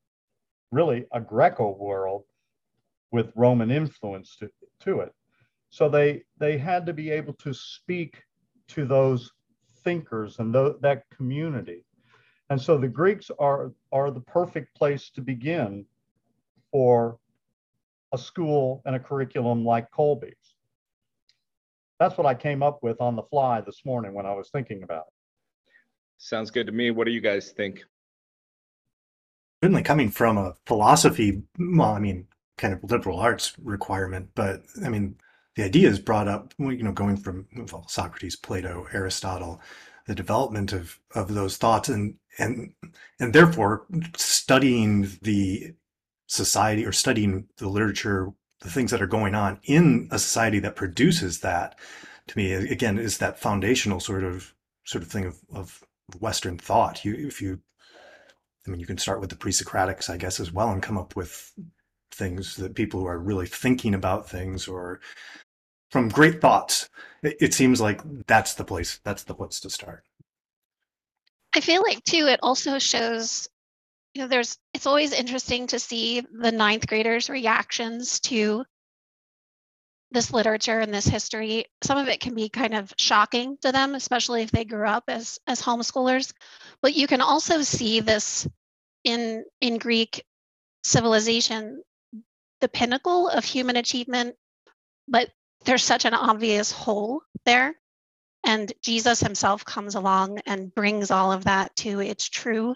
really 0.71 1.05
a 1.11 1.21
Greco 1.21 1.75
world 1.75 2.23
with 3.11 3.31
Roman 3.35 3.69
influence 3.69 4.35
to, 4.37 4.49
to 4.81 5.01
it. 5.01 5.13
So 5.73 5.89
they 5.89 6.21
they 6.37 6.55
had 6.55 6.85
to 6.85 6.93
be 6.93 7.09
able 7.09 7.33
to 7.33 7.51
speak 7.51 8.21
to 8.67 8.85
those 8.85 9.31
thinkers 9.83 10.37
and 10.37 10.53
th- 10.53 10.75
that 10.81 11.09
community. 11.09 11.83
And 12.51 12.61
so 12.61 12.77
the 12.77 12.87
Greeks 12.87 13.31
are 13.39 13.71
are 13.91 14.11
the 14.11 14.19
perfect 14.19 14.75
place 14.75 15.09
to 15.15 15.21
begin 15.21 15.83
for 16.71 17.17
a 18.13 18.19
school 18.19 18.83
and 18.85 18.95
a 18.95 18.99
curriculum 18.99 19.65
like 19.65 19.89
Kolbe's. 19.89 20.53
That's 21.99 22.19
what 22.19 22.27
I 22.27 22.35
came 22.35 22.61
up 22.61 22.83
with 22.83 23.01
on 23.01 23.15
the 23.15 23.23
fly 23.23 23.59
this 23.61 23.81
morning 23.83 24.13
when 24.13 24.27
I 24.27 24.33
was 24.35 24.51
thinking 24.51 24.83
about 24.83 25.05
it. 25.07 25.73
Sounds 26.19 26.51
good 26.51 26.67
to 26.67 26.71
me. 26.71 26.91
What 26.91 27.05
do 27.05 27.11
you 27.11 27.21
guys 27.21 27.49
think? 27.49 27.83
Certainly 29.63 29.81
coming 29.81 30.11
from 30.11 30.37
a 30.37 30.53
philosophy, 30.67 31.41
well, 31.57 31.93
I 31.93 31.99
mean, 31.99 32.27
kind 32.59 32.75
of 32.75 32.91
liberal 32.91 33.19
arts 33.19 33.55
requirement, 33.57 34.29
but 34.35 34.61
I 34.85 34.89
mean, 34.89 35.15
the 35.55 35.63
idea 35.63 35.89
is 35.89 35.99
brought 35.99 36.27
up, 36.27 36.53
you 36.57 36.83
know, 36.83 36.91
going 36.91 37.17
from 37.17 37.47
well, 37.71 37.85
Socrates, 37.87 38.35
Plato, 38.35 38.87
Aristotle, 38.93 39.61
the 40.07 40.15
development 40.15 40.73
of 40.73 40.99
of 41.15 41.33
those 41.33 41.57
thoughts, 41.57 41.89
and 41.89 42.15
and 42.39 42.73
and 43.19 43.33
therefore 43.33 43.85
studying 44.15 45.09
the 45.21 45.73
society 46.27 46.85
or 46.85 46.91
studying 46.91 47.47
the 47.57 47.69
literature, 47.69 48.31
the 48.61 48.69
things 48.69 48.91
that 48.91 49.01
are 49.01 49.07
going 49.07 49.35
on 49.35 49.59
in 49.63 50.07
a 50.11 50.17
society 50.17 50.59
that 50.59 50.75
produces 50.75 51.41
that, 51.41 51.77
to 52.27 52.37
me, 52.37 52.51
again, 52.53 52.97
is 52.97 53.19
that 53.19 53.39
foundational 53.39 53.99
sort 53.99 54.23
of 54.23 54.53
sort 54.85 55.03
of 55.03 55.11
thing 55.11 55.25
of, 55.25 55.39
of 55.53 55.83
Western 56.19 56.57
thought. 56.57 57.05
You, 57.05 57.13
if 57.15 57.41
you, 57.41 57.59
I 58.65 58.71
mean, 58.71 58.79
you 58.79 58.85
can 58.85 58.97
start 58.97 59.21
with 59.21 59.29
the 59.29 59.35
pre-Socratics, 59.35 60.09
I 60.09 60.17
guess, 60.17 60.39
as 60.39 60.51
well, 60.51 60.71
and 60.71 60.81
come 60.81 60.97
up 60.97 61.15
with 61.15 61.53
things 62.11 62.55
that 62.57 62.75
people 62.75 62.99
who 62.99 63.07
are 63.07 63.19
really 63.19 63.47
thinking 63.47 63.93
about 63.93 64.29
things 64.29 64.67
or 64.67 64.99
from 65.93 66.09
great 66.09 66.41
thoughts. 66.41 66.89
It, 67.21 67.53
seems 67.53 67.79
like 67.79 68.01
that's 68.25 68.55
the 68.55 68.65
place. 68.65 68.99
That's 69.03 69.23
the 69.23 69.35
place 69.35 69.59
to 69.59 69.69
start. 69.69 70.03
I 71.55 71.59
feel 71.59 71.83
like 71.83 72.03
too, 72.03 72.25
it 72.25 72.39
also 72.41 72.79
shows, 72.79 73.47
you 74.15 74.23
know, 74.23 74.27
there's 74.27 74.57
it's 74.73 74.87
always 74.87 75.13
interesting 75.13 75.67
to 75.67 75.79
see 75.79 76.25
the 76.33 76.51
ninth 76.51 76.87
graders' 76.87 77.29
reactions 77.29 78.19
to 78.21 78.65
this 80.09 80.33
literature 80.33 80.79
and 80.79 80.91
this 80.91 81.05
history. 81.05 81.65
Some 81.83 81.99
of 81.99 82.07
it 82.07 82.19
can 82.19 82.33
be 82.33 82.49
kind 82.49 82.73
of 82.73 82.91
shocking 82.97 83.57
to 83.61 83.71
them, 83.71 83.93
especially 83.93 84.41
if 84.41 84.51
they 84.51 84.65
grew 84.65 84.87
up 84.87 85.03
as 85.07 85.39
as 85.45 85.61
homeschoolers. 85.61 86.33
But 86.81 86.95
you 86.95 87.05
can 87.05 87.21
also 87.21 87.61
see 87.61 87.99
this 87.99 88.47
in 89.03 89.45
in 89.61 89.77
Greek 89.77 90.25
civilization, 90.83 91.83
the 92.61 92.67
pinnacle 92.67 93.29
of 93.29 93.45
human 93.45 93.77
achievement, 93.77 94.35
but 95.07 95.29
there's 95.65 95.83
such 95.83 96.05
an 96.05 96.13
obvious 96.13 96.71
hole 96.71 97.21
there 97.45 97.75
and 98.43 98.71
Jesus 98.81 99.21
himself 99.21 99.63
comes 99.63 99.95
along 99.95 100.39
and 100.45 100.73
brings 100.73 101.11
all 101.11 101.31
of 101.31 101.45
that 101.45 101.75
to 101.77 102.01
its 102.01 102.27
true 102.27 102.75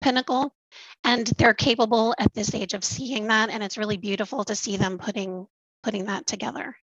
pinnacle. 0.00 0.54
And 1.02 1.26
they're 1.38 1.54
capable 1.54 2.14
at 2.18 2.32
this 2.34 2.54
age 2.54 2.74
of 2.74 2.84
seeing 2.84 3.28
that. 3.28 3.50
And 3.50 3.62
it's 3.62 3.78
really 3.78 3.96
beautiful 3.96 4.44
to 4.44 4.54
see 4.54 4.76
them 4.76 4.98
putting 4.98 5.46
putting 5.82 6.06
that 6.06 6.26
together. 6.26 6.74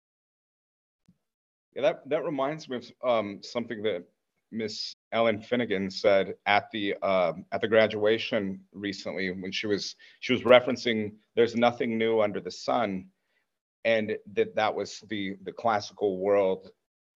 Yeah, 1.75 1.81
that, 1.83 2.09
that 2.09 2.23
reminds 2.23 2.69
me 2.69 2.77
of 2.77 2.91
um, 3.09 3.39
something 3.41 3.81
that 3.83 4.03
Miss 4.51 4.95
Ellen 5.13 5.41
Finnegan 5.41 5.89
said 5.89 6.35
at 6.45 6.69
the 6.71 6.95
um, 6.97 7.45
at 7.53 7.61
the 7.61 7.67
graduation 7.67 8.59
recently 8.73 9.31
when 9.31 9.51
she 9.51 9.65
was 9.65 9.95
she 10.19 10.33
was 10.33 10.41
referencing 10.41 11.13
there's 11.35 11.55
nothing 11.55 11.97
new 11.97 12.19
under 12.19 12.41
the 12.41 12.51
sun 12.51 13.05
and 13.85 14.17
that 14.33 14.55
that 14.55 14.73
was 14.73 15.03
the 15.09 15.35
the 15.43 15.51
classical 15.51 16.17
world 16.17 16.71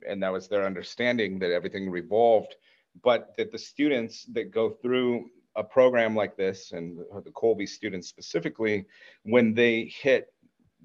and 0.08 0.22
that 0.22 0.32
was 0.32 0.48
their 0.48 0.66
understanding 0.66 1.40
that 1.40 1.52
everything 1.52 1.90
revolved 1.90 2.56
but 3.04 3.34
that 3.38 3.52
the 3.52 3.58
students 3.58 4.26
that 4.34 4.52
go 4.52 4.70
through 4.70 5.30
a 5.56 5.64
program 5.64 6.16
like 6.16 6.36
this 6.36 6.72
and 6.72 6.98
the 7.24 7.32
kolbe 7.32 7.68
students 7.68 8.08
specifically 8.08 8.86
when 9.24 9.54
they 9.54 9.86
hit 9.86 10.28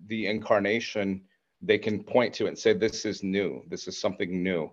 the 0.06 0.26
incarnation 0.26 1.22
they 1.62 1.78
can 1.78 2.02
point 2.02 2.34
to 2.34 2.46
it 2.46 2.48
and 2.48 2.58
say 2.58 2.72
this 2.72 3.04
is 3.04 3.22
new. 3.22 3.62
This 3.68 3.86
is 3.86 4.00
something 4.00 4.42
new. 4.42 4.70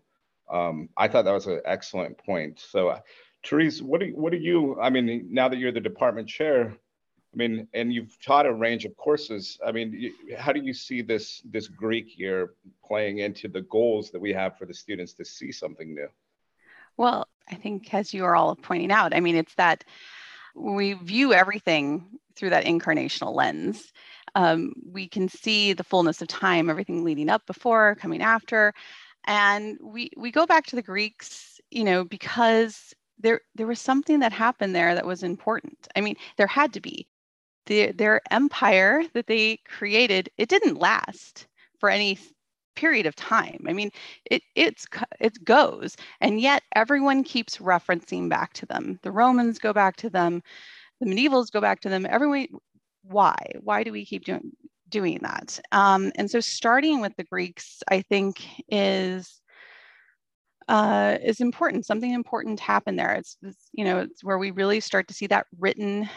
Um, 0.52 0.88
i 0.96 1.08
thought 1.08 1.26
that 1.26 1.34
was 1.34 1.48
an 1.48 1.62
excellent 1.66 2.18
point. 2.18 2.60
So 2.60 2.90
uh, 2.90 3.00
therese 3.46 3.82
what 3.82 4.00
do, 4.02 4.08
what 4.16 4.32
do 4.32 4.38
you 4.38 4.80
i 4.82 4.90
mean 4.90 5.28
now 5.30 5.48
that 5.48 5.58
you're 5.58 5.72
the 5.72 5.80
department 5.80 6.28
chair 6.28 6.76
I 7.38 7.48
mean, 7.48 7.68
and 7.76 7.94
you've 7.94 8.20
taught 8.20 8.48
a 8.48 8.54
range 8.54 8.84
of 8.86 8.98
courses. 8.98 9.60
I 9.64 9.72
mean, 9.72 10.12
how 10.40 10.52
do 10.52 10.60
you 10.60 10.74
see 10.74 11.04
this 11.04 11.44
this 11.46 11.68
Greek 11.68 12.18
year 12.18 12.56
playing 12.84 13.20
into 13.20 13.48
the 13.48 13.62
goals 13.62 14.10
that 14.10 14.20
we 14.20 14.34
have 14.34 14.58
for 14.58 14.66
the 14.66 14.74
students 14.74 15.14
to 15.14 15.26
see 15.26 15.52
something 15.52 15.94
new? 15.94 16.08
Well, 16.98 17.28
I 17.48 17.54
think 17.54 17.94
as 17.94 18.12
you 18.12 18.26
are 18.26 18.36
all 18.36 18.56
pointing 18.56 18.92
out, 18.92 19.14
I 19.14 19.20
mean, 19.20 19.36
it's 19.36 19.54
that 19.54 19.84
we 20.56 20.94
view 20.94 21.32
everything 21.32 22.08
through 22.36 22.50
that 22.50 22.66
incarnational 22.66 23.36
lens. 23.36 23.94
Um, 24.34 24.74
we 24.84 25.08
can 25.08 25.30
see 25.30 25.74
the 25.74 25.84
fullness 25.84 26.24
of 26.24 26.28
time, 26.28 26.72
everything 26.72 27.04
leading 27.04 27.30
up 27.30 27.46
before, 27.46 27.98
coming 28.02 28.24
after, 28.24 28.74
and 29.26 29.78
we 29.80 30.10
we 30.18 30.32
go 30.32 30.48
back 30.48 30.66
to 30.68 30.76
the 30.76 30.82
Greeks, 30.82 31.62
you 31.70 31.84
know, 31.84 32.04
because 32.04 32.96
there 33.20 33.42
there 33.54 33.68
was 33.68 33.80
something 33.80 34.22
that 34.22 34.34
happened 34.34 34.76
there 34.76 34.96
that 34.96 35.06
was 35.06 35.22
important. 35.22 35.88
I 35.96 36.02
mean, 36.02 36.16
there 36.38 36.48
had 36.48 36.74
to 36.74 36.82
be 36.82 37.08
the, 37.68 37.92
their 37.92 38.22
empire 38.32 39.04
that 39.14 39.28
they 39.28 39.58
created, 39.68 40.30
it 40.38 40.50
didn't 40.50 40.80
last 40.80 41.48
for 41.80 41.90
any 41.90 42.18
period 42.76 43.06
of 43.06 43.16
time. 43.16 43.66
I 43.68 43.74
mean, 43.74 43.92
it 44.26 44.42
it's 44.56 44.86
it 45.20 45.44
goes, 45.44 45.96
and 46.22 46.40
yet 46.40 46.64
everyone 46.76 47.24
keeps 47.24 47.58
referencing 47.58 48.30
back 48.30 48.54
to 48.54 48.66
them. 48.66 49.00
The 49.04 49.12
Romans 49.12 49.60
go 49.60 49.74
back 49.74 49.96
to 49.98 50.10
them, 50.10 50.42
the 51.00 51.08
medievals 51.08 51.52
go 51.52 51.62
back 51.62 51.82
to 51.82 51.90
them. 51.90 52.06
Everyone, 52.10 52.48
why? 53.04 53.36
Why 53.62 53.84
do 53.84 53.92
we 53.92 54.06
keep 54.06 54.26
doing 54.26 54.52
doing 54.90 55.20
that? 55.22 55.60
Um, 55.72 56.12
and 56.16 56.30
so, 56.30 56.40
starting 56.40 57.02
with 57.02 57.16
the 57.18 57.24
Greeks, 57.24 57.82
I 57.90 58.02
think 58.02 58.46
is 58.70 59.42
uh, 60.68 61.18
is 61.24 61.42
important. 61.42 61.86
Something 61.86 62.12
important 62.12 62.60
happened 62.60 63.00
there. 63.00 63.14
It's, 63.14 63.38
it's 63.42 63.70
you 63.74 63.86
know 63.86 64.00
it's 64.00 64.24
where 64.24 64.38
we 64.38 64.52
really 64.52 64.80
start 64.80 65.08
to 65.08 65.14
see 65.14 65.28
that 65.28 65.48
written 65.60 66.10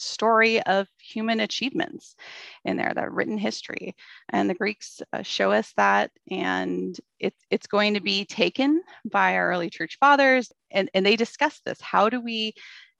story 0.00 0.62
of 0.62 0.88
human 1.00 1.40
achievements 1.40 2.16
in 2.64 2.76
there, 2.76 2.92
that 2.94 3.12
written 3.12 3.38
history. 3.38 3.94
And 4.30 4.48
the 4.48 4.54
Greeks 4.54 5.00
uh, 5.12 5.22
show 5.22 5.52
us 5.52 5.72
that, 5.76 6.10
and 6.30 6.98
it, 7.18 7.34
it's 7.50 7.66
going 7.66 7.94
to 7.94 8.00
be 8.00 8.24
taken 8.24 8.82
by 9.10 9.36
our 9.36 9.50
early 9.50 9.70
church 9.70 9.98
fathers, 10.00 10.52
and, 10.70 10.90
and 10.94 11.04
they 11.04 11.16
discuss 11.16 11.60
this. 11.64 11.80
How 11.80 12.08
do 12.08 12.20
we 12.20 12.54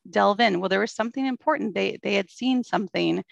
delve 0.09 0.41
in? 0.41 0.61
Well, 0.61 0.69
there 0.69 0.81
was 0.81 0.93
something 0.93 1.27
important. 1.27 1.75
They, 1.75 1.99
they 2.03 2.15
had 2.15 2.31
seen 2.31 2.65
something 2.65 3.25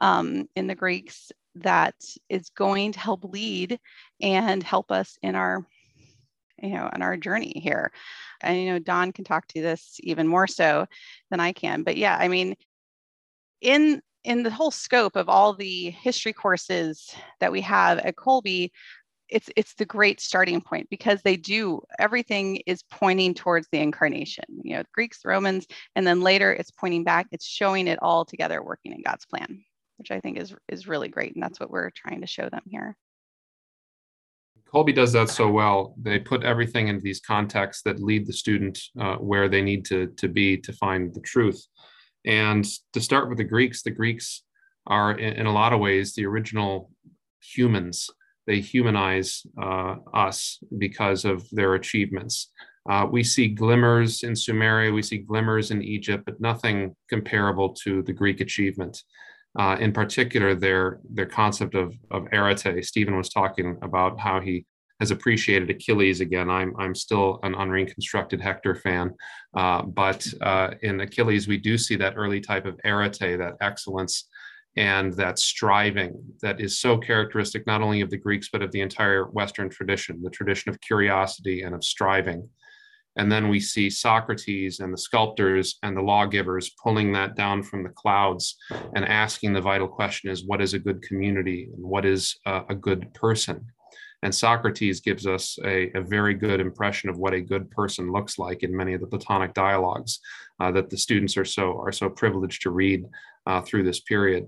um, 0.00 0.48
in 0.56 0.66
the 0.66 0.74
Greeks 0.74 1.32
that 1.56 1.94
is 2.28 2.48
going 2.50 2.92
to 2.92 3.00
help 3.00 3.24
lead 3.24 3.78
and 4.20 4.62
help 4.62 4.90
us 4.90 5.18
in 5.22 5.34
our 5.34 5.66
you 6.62 6.70
know 6.70 6.88
on 6.92 7.02
our 7.02 7.16
journey 7.16 7.60
here 7.62 7.92
and 8.40 8.58
you 8.58 8.72
know 8.72 8.78
don 8.78 9.12
can 9.12 9.24
talk 9.24 9.46
to 9.48 9.60
this 9.60 9.98
even 10.00 10.26
more 10.26 10.46
so 10.46 10.86
than 11.30 11.40
i 11.40 11.52
can 11.52 11.82
but 11.82 11.96
yeah 11.96 12.16
i 12.18 12.28
mean 12.28 12.54
in 13.62 14.02
in 14.24 14.42
the 14.42 14.50
whole 14.50 14.70
scope 14.70 15.16
of 15.16 15.28
all 15.28 15.54
the 15.54 15.90
history 15.90 16.32
courses 16.32 17.10
that 17.40 17.50
we 17.50 17.60
have 17.62 17.98
at 17.98 18.16
Kolbe, 18.16 18.70
it's 19.28 19.48
it's 19.56 19.74
the 19.74 19.86
great 19.86 20.20
starting 20.20 20.60
point 20.60 20.88
because 20.90 21.22
they 21.22 21.36
do 21.36 21.80
everything 21.98 22.56
is 22.66 22.82
pointing 22.90 23.34
towards 23.34 23.66
the 23.72 23.78
incarnation. 23.78 24.44
You 24.62 24.76
know, 24.76 24.82
Greeks, 24.92 25.20
Romans, 25.24 25.66
and 25.96 26.06
then 26.06 26.20
later 26.20 26.52
it's 26.52 26.70
pointing 26.70 27.04
back. 27.04 27.26
It's 27.32 27.46
showing 27.46 27.88
it 27.88 27.98
all 28.02 28.24
together 28.24 28.62
working 28.62 28.92
in 28.92 29.02
God's 29.02 29.24
plan, 29.24 29.64
which 29.96 30.10
I 30.10 30.20
think 30.20 30.38
is 30.38 30.54
is 30.68 30.86
really 30.86 31.08
great, 31.08 31.34
and 31.34 31.42
that's 31.42 31.58
what 31.58 31.70
we're 31.70 31.90
trying 31.90 32.20
to 32.20 32.26
show 32.26 32.48
them 32.48 32.62
here. 32.66 32.94
Kolbe 34.72 34.94
does 34.94 35.12
that 35.12 35.28
so 35.28 35.50
well. 35.50 35.94
They 36.00 36.18
put 36.18 36.44
everything 36.44 36.88
into 36.88 37.02
these 37.02 37.20
contexts 37.20 37.82
that 37.82 38.02
lead 38.02 38.26
the 38.26 38.32
student 38.32 38.78
uh, 38.98 39.16
where 39.16 39.48
they 39.48 39.62
need 39.62 39.84
to 39.86 40.08
to 40.18 40.28
be 40.28 40.58
to 40.58 40.72
find 40.74 41.14
the 41.14 41.20
truth. 41.20 41.66
And 42.24 42.64
to 42.92 43.00
start 43.00 43.28
with 43.28 43.38
the 43.38 43.44
Greeks, 43.44 43.82
the 43.82 43.90
Greeks 43.90 44.42
are 44.86 45.12
in, 45.12 45.34
in 45.34 45.46
a 45.46 45.52
lot 45.52 45.72
of 45.72 45.80
ways 45.80 46.14
the 46.14 46.26
original 46.26 46.90
humans. 47.40 48.08
They 48.46 48.60
humanize 48.60 49.42
uh, 49.60 49.96
us 50.12 50.58
because 50.78 51.24
of 51.24 51.48
their 51.50 51.74
achievements. 51.74 52.50
Uh, 52.88 53.06
we 53.10 53.22
see 53.22 53.46
glimmers 53.46 54.24
in 54.24 54.32
Sumeria, 54.32 54.92
we 54.92 55.02
see 55.02 55.18
glimmers 55.18 55.70
in 55.70 55.82
Egypt, 55.82 56.24
but 56.26 56.40
nothing 56.40 56.96
comparable 57.08 57.74
to 57.84 58.02
the 58.02 58.12
Greek 58.12 58.40
achievement. 58.40 59.00
Uh, 59.56 59.76
in 59.78 59.92
particular, 59.92 60.54
their 60.54 60.98
their 61.08 61.26
concept 61.26 61.74
of 61.74 61.94
of 62.10 62.26
arete. 62.32 62.84
Stephen 62.84 63.16
was 63.16 63.28
talking 63.28 63.78
about 63.82 64.18
how 64.18 64.40
he 64.40 64.64
has 65.02 65.10
appreciated 65.10 65.68
Achilles 65.68 66.20
again. 66.20 66.48
I'm 66.48 66.74
I'm 66.78 66.94
still 66.94 67.40
an 67.42 67.56
unreconstructed 67.56 68.40
Hector 68.40 68.76
fan, 68.76 69.12
uh, 69.52 69.82
but 69.82 70.24
uh, 70.40 70.74
in 70.82 71.00
Achilles 71.00 71.48
we 71.48 71.58
do 71.58 71.76
see 71.76 71.96
that 71.96 72.14
early 72.16 72.40
type 72.40 72.66
of 72.66 72.78
arete, 72.84 73.36
that 73.36 73.54
excellence, 73.60 74.28
and 74.76 75.12
that 75.14 75.40
striving 75.40 76.14
that 76.40 76.60
is 76.60 76.78
so 76.78 76.96
characteristic 76.98 77.66
not 77.66 77.82
only 77.82 78.00
of 78.00 78.10
the 78.10 78.16
Greeks 78.16 78.48
but 78.52 78.62
of 78.62 78.70
the 78.70 78.80
entire 78.80 79.24
Western 79.24 79.68
tradition, 79.68 80.22
the 80.22 80.30
tradition 80.30 80.70
of 80.70 80.80
curiosity 80.80 81.62
and 81.62 81.74
of 81.74 81.82
striving. 81.82 82.48
And 83.16 83.30
then 83.30 83.48
we 83.48 83.58
see 83.58 83.90
Socrates 83.90 84.78
and 84.78 84.92
the 84.92 85.04
sculptors 85.08 85.80
and 85.82 85.96
the 85.96 86.00
lawgivers 86.00 86.70
pulling 86.80 87.12
that 87.14 87.34
down 87.34 87.64
from 87.64 87.82
the 87.82 87.90
clouds 87.90 88.56
and 88.94 89.04
asking 89.04 89.52
the 89.52 89.60
vital 89.60 89.88
question 89.88 90.30
is 90.30 90.46
what 90.46 90.62
is 90.62 90.74
a 90.74 90.78
good 90.78 91.02
community 91.02 91.68
and 91.74 91.84
what 91.84 92.04
is 92.06 92.38
a, 92.46 92.62
a 92.68 92.74
good 92.76 93.12
person? 93.14 93.66
And 94.22 94.34
Socrates 94.34 95.00
gives 95.00 95.26
us 95.26 95.58
a, 95.64 95.90
a, 95.96 96.00
very 96.00 96.34
good 96.34 96.60
impression 96.60 97.10
of 97.10 97.18
what 97.18 97.34
a 97.34 97.40
good 97.40 97.70
person 97.72 98.12
looks 98.12 98.38
like 98.38 98.62
in 98.62 98.76
many 98.76 98.94
of 98.94 99.00
the 99.00 99.06
Platonic 99.06 99.52
dialogues 99.52 100.20
uh, 100.60 100.70
that 100.72 100.90
the 100.90 100.96
students 100.96 101.36
are 101.36 101.44
so 101.44 101.78
are 101.80 101.92
so 101.92 102.08
privileged 102.08 102.62
to 102.62 102.70
read 102.70 103.04
uh, 103.46 103.60
through 103.62 103.82
this 103.82 104.00
period. 104.00 104.46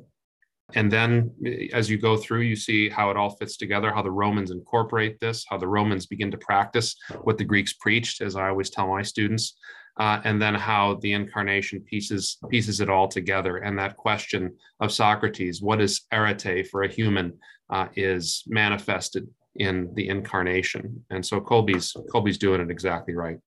And 0.74 0.90
then 0.90 1.32
as 1.72 1.90
you 1.90 1.98
go 1.98 2.16
through, 2.16 2.40
you 2.40 2.56
see 2.56 2.88
how 2.88 3.10
it 3.10 3.16
all 3.16 3.36
fits 3.36 3.56
together, 3.56 3.92
how 3.92 4.02
the 4.02 4.10
Romans 4.10 4.50
incorporate 4.50 5.20
this, 5.20 5.44
how 5.48 5.58
the 5.58 5.68
Romans 5.68 6.06
begin 6.06 6.30
to 6.30 6.38
practice 6.38 6.96
what 7.22 7.36
the 7.36 7.44
Greeks 7.44 7.74
preached, 7.74 8.22
as 8.22 8.34
I 8.34 8.48
always 8.48 8.70
tell 8.70 8.88
my 8.88 9.02
students, 9.02 9.56
uh, 9.98 10.20
and 10.24 10.40
then 10.40 10.54
how 10.54 10.98
the 11.02 11.12
incarnation 11.12 11.80
pieces 11.80 12.38
pieces 12.48 12.80
it 12.80 12.88
all 12.88 13.08
together. 13.08 13.58
And 13.58 13.78
that 13.78 13.96
question 13.96 14.56
of 14.80 14.92
Socrates, 14.92 15.60
what 15.60 15.80
is 15.80 16.02
arete 16.12 16.68
for 16.68 16.84
a 16.84 16.88
human, 16.88 17.38
uh, 17.70 17.88
is 17.94 18.42
manifested 18.46 19.28
in 19.56 19.92
the 19.94 20.08
incarnation. 20.08 21.04
And 21.10 21.24
so 21.24 21.40
Kolbe's 21.40 21.96
Kolbe's 22.10 22.38
doing 22.38 22.60
it 22.60 22.70
exactly 22.70 23.14
right. 23.14 23.38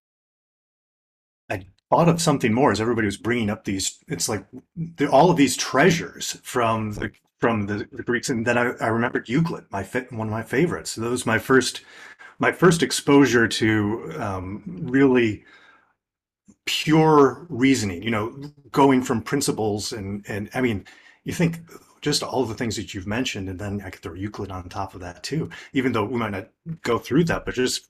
I 1.50 1.66
thought 1.90 2.10
of 2.10 2.22
something 2.22 2.54
more 2.54 2.72
as 2.72 2.82
everybody 2.82 3.06
was 3.06 3.18
bringing 3.18 3.50
up 3.50 3.64
these. 3.64 4.00
It's 4.08 4.30
like 4.30 4.46
all 5.12 5.30
of 5.30 5.38
these 5.38 5.56
treasures 5.56 6.40
from 6.44 6.94
the 6.94 7.12
from 7.40 7.68
the, 7.68 7.88
the 7.92 8.04
Greeks, 8.04 8.30
and 8.30 8.46
then 8.46 8.58
I, 8.58 8.72
I 8.82 8.88
remembered 8.88 9.30
Euclid, 9.30 9.66
my 9.70 9.84
one 10.10 10.28
of 10.28 10.32
my 10.32 10.44
favorites. 10.44 10.92
So 10.92 11.02
that 11.02 11.10
was 11.10 11.26
my 11.26 11.38
first 11.38 11.82
my 12.40 12.52
first 12.52 12.84
exposure 12.84 13.48
to 13.48 14.14
um, 14.20 14.64
really 14.66 15.44
pure 16.66 17.46
reasoning. 17.50 18.02
You 18.02 18.12
know, 18.12 18.52
going 18.72 19.04
from 19.04 19.22
principles 19.22 19.94
and 19.94 20.26
and 20.28 20.50
I 20.54 20.62
mean, 20.62 20.86
you 21.24 21.34
think 21.34 21.60
just 22.02 22.24
all 22.24 22.46
the 22.46 22.54
things 22.54 22.76
that 22.76 22.94
you've 22.94 23.08
mentioned, 23.08 23.50
and 23.50 23.60
then 23.60 23.82
I 23.84 23.90
could 23.90 24.02
throw 24.02 24.14
Euclid 24.14 24.52
on 24.52 24.70
top 24.70 24.94
of 24.94 25.02
that 25.02 25.24
too. 25.24 25.50
Even 25.74 25.92
though 25.92 26.06
we 26.06 26.18
might 26.18 26.32
not 26.32 26.50
go 26.84 26.98
through 26.98 27.26
that, 27.26 27.46
but 27.46 27.56
just 27.56 27.88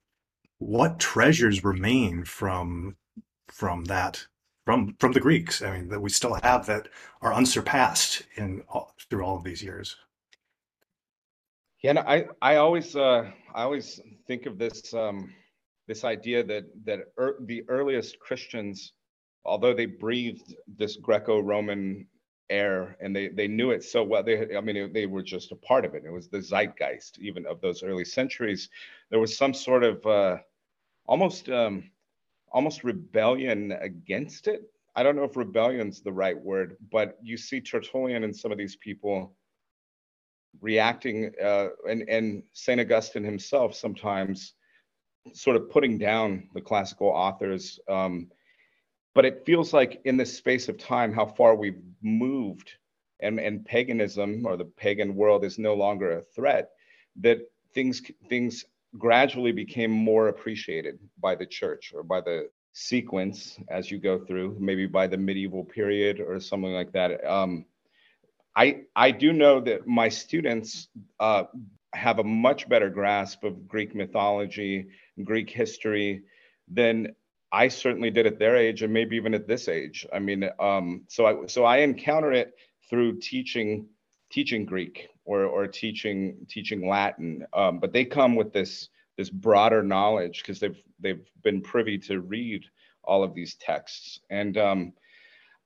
what 0.59 0.99
treasures 0.99 1.63
remain 1.63 2.23
from 2.23 2.95
from 3.47 3.85
that 3.85 4.25
from 4.65 4.95
from 4.99 5.13
the 5.13 5.19
Greeks. 5.19 5.61
I 5.61 5.71
mean, 5.71 5.89
that 5.89 6.01
we 6.01 6.09
still 6.09 6.37
have 6.43 6.65
that 6.65 6.89
are 7.21 7.33
unsurpassed 7.33 8.23
in 8.35 8.63
all, 8.69 8.93
through 9.09 9.23
all 9.23 9.37
of 9.37 9.43
these 9.43 9.63
years. 9.63 9.95
Yeah, 11.83 12.03
I 12.05 12.25
I 12.41 12.55
always 12.57 12.95
uh, 12.95 13.31
I 13.53 13.63
always 13.63 13.99
think 14.27 14.45
of 14.45 14.57
this 14.57 14.93
um, 14.93 15.33
this 15.87 16.03
idea 16.03 16.43
that 16.43 16.65
that 16.85 16.99
er, 17.19 17.38
the 17.45 17.63
earliest 17.69 18.19
Christians, 18.19 18.93
although 19.45 19.73
they 19.73 19.86
breathed 19.86 20.55
this 20.67 20.97
Greco-Roman 20.97 22.08
air 22.49 22.97
and 23.01 23.15
they 23.15 23.27
they 23.29 23.47
knew 23.47 23.71
it 23.71 23.83
so 23.83 24.03
well, 24.03 24.23
they 24.23 24.55
I 24.55 24.62
mean 24.62 24.93
they 24.93 25.05
were 25.05 25.23
just 25.23 25.51
a 25.51 25.55
part 25.55 25.86
of 25.86 25.95
it. 25.95 26.03
It 26.05 26.12
was 26.12 26.29
the 26.29 26.41
zeitgeist 26.41 27.19
even 27.19 27.45
of 27.45 27.62
those 27.62 27.83
early 27.83 28.05
centuries. 28.05 28.69
There 29.10 29.19
was 29.19 29.38
some 29.38 29.53
sort 29.53 29.83
of 29.83 30.05
uh, 30.05 30.38
almost 31.05 31.49
um, 31.49 31.91
almost 32.51 32.83
rebellion 32.83 33.73
against 33.73 34.47
it. 34.47 34.63
I 34.95 35.03
don't 35.03 35.15
know 35.15 35.25
if 35.25 35.38
rebellion's 35.38 36.01
the 36.01 36.12
right 36.12 36.38
word, 36.38 36.77
but 36.91 37.17
you 37.21 37.38
see 37.38 37.62
Tertullian 37.62 38.23
and 38.23 38.36
some 38.36 38.51
of 38.51 38.57
these 38.57 38.75
people 38.77 39.36
reacting, 40.60 41.31
uh, 41.43 41.67
and, 41.88 42.07
and 42.10 42.43
St. 42.53 42.81
Augustine 42.81 43.23
himself 43.23 43.75
sometimes 43.75 44.53
sort 45.33 45.55
of 45.55 45.69
putting 45.69 45.97
down 45.97 46.49
the 46.53 46.62
classical 46.62 47.10
authors. 47.10 47.79
Um, 47.88 48.29
but 49.17 49.25
it 49.25 49.43
feels 49.47 49.73
like 49.73 49.99
in 50.06 50.15
this 50.15 50.38
space 50.38 50.69
of 50.69 50.77
time, 50.77 51.12
how 51.12 51.25
far 51.25 51.56
we've 51.56 51.82
moved, 52.03 52.73
and, 53.19 53.39
and 53.39 53.65
paganism 53.65 54.45
or 54.45 54.56
the 54.56 54.65
pagan 54.65 55.15
world 55.15 55.43
is 55.43 55.58
no 55.58 55.73
longer 55.73 56.19
a 56.19 56.21
threat, 56.21 56.69
that 57.15 57.39
things 57.73 58.03
things 58.30 58.65
gradually 58.99 59.51
became 59.51 59.89
more 59.89 60.27
appreciated 60.27 60.99
by 61.19 61.34
the 61.34 61.47
church 61.47 61.93
or 61.95 62.03
by 62.03 62.21
the 62.21 62.47
sequence 62.73 63.58
as 63.69 63.89
you 63.89 63.97
go 63.97 64.19
through, 64.19 64.56
maybe 64.60 64.86
by 64.86 65.08
the 65.08 65.17
medieval 65.17 65.63
period 65.63 66.19
or 66.19 66.39
something 66.39 66.73
like 66.73 66.91
that. 66.91 67.25
Um, 67.25 67.65
I, 68.56 68.82
I 68.95 69.10
do 69.10 69.34
know 69.34 69.60
that 69.62 69.88
my 69.88 70.10
students 70.10 70.89
uh, 71.19 71.45
have 71.93 72.19
a 72.19 72.23
much 72.23 72.69
better 72.69 72.91
grasp 72.91 73.43
of 73.43 73.67
Greek 73.67 73.95
mythology, 73.95 74.89
Greek 75.23 75.49
history 75.49 76.21
than 76.67 77.15
I 77.51 77.69
certainly 77.69 78.10
did 78.10 78.27
at 78.27 78.39
their 78.39 78.55
age, 78.55 78.81
and 78.83 78.93
maybe 78.93 79.15
even 79.15 79.33
at 79.33 79.47
this 79.47 79.67
age. 79.67 80.05
I 80.13 80.19
mean, 80.19 80.49
um, 80.60 81.03
so 81.07 81.25
I 81.25 81.47
so 81.47 81.63
I 81.63 81.77
encounter 81.77 82.31
it 82.31 82.53
through 82.89 83.19
teaching 83.19 83.88
teaching 84.29 84.65
Greek 84.65 85.10
or 85.25 85.43
or 85.43 85.67
teaching 85.67 86.45
teaching 86.49 86.88
Latin, 86.88 87.45
um, 87.53 87.79
but 87.79 87.93
they 87.93 88.05
come 88.05 88.36
with 88.36 88.51
this 88.53 88.89
this 89.17 89.29
broader 89.29 89.81
knowledge 89.81 90.41
because 90.41 90.60
they've 90.60 90.81
they've 90.99 91.25
been 91.43 91.62
privy 91.62 91.97
to 91.97 92.21
read 92.21 92.63
all 93.03 93.23
of 93.23 93.33
these 93.33 93.55
texts. 93.55 94.19
And 94.29 94.57
um, 94.57 94.93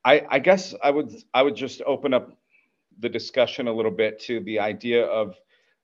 I, 0.05 0.25
I 0.29 0.39
guess 0.39 0.75
I 0.83 0.91
would 0.91 1.11
I 1.33 1.41
would 1.41 1.55
just 1.55 1.81
open 1.85 2.13
up 2.13 2.37
the 2.99 3.09
discussion 3.09 3.67
a 3.67 3.73
little 3.73 3.91
bit 3.91 4.19
to 4.21 4.39
the 4.41 4.59
idea 4.59 5.05
of 5.05 5.35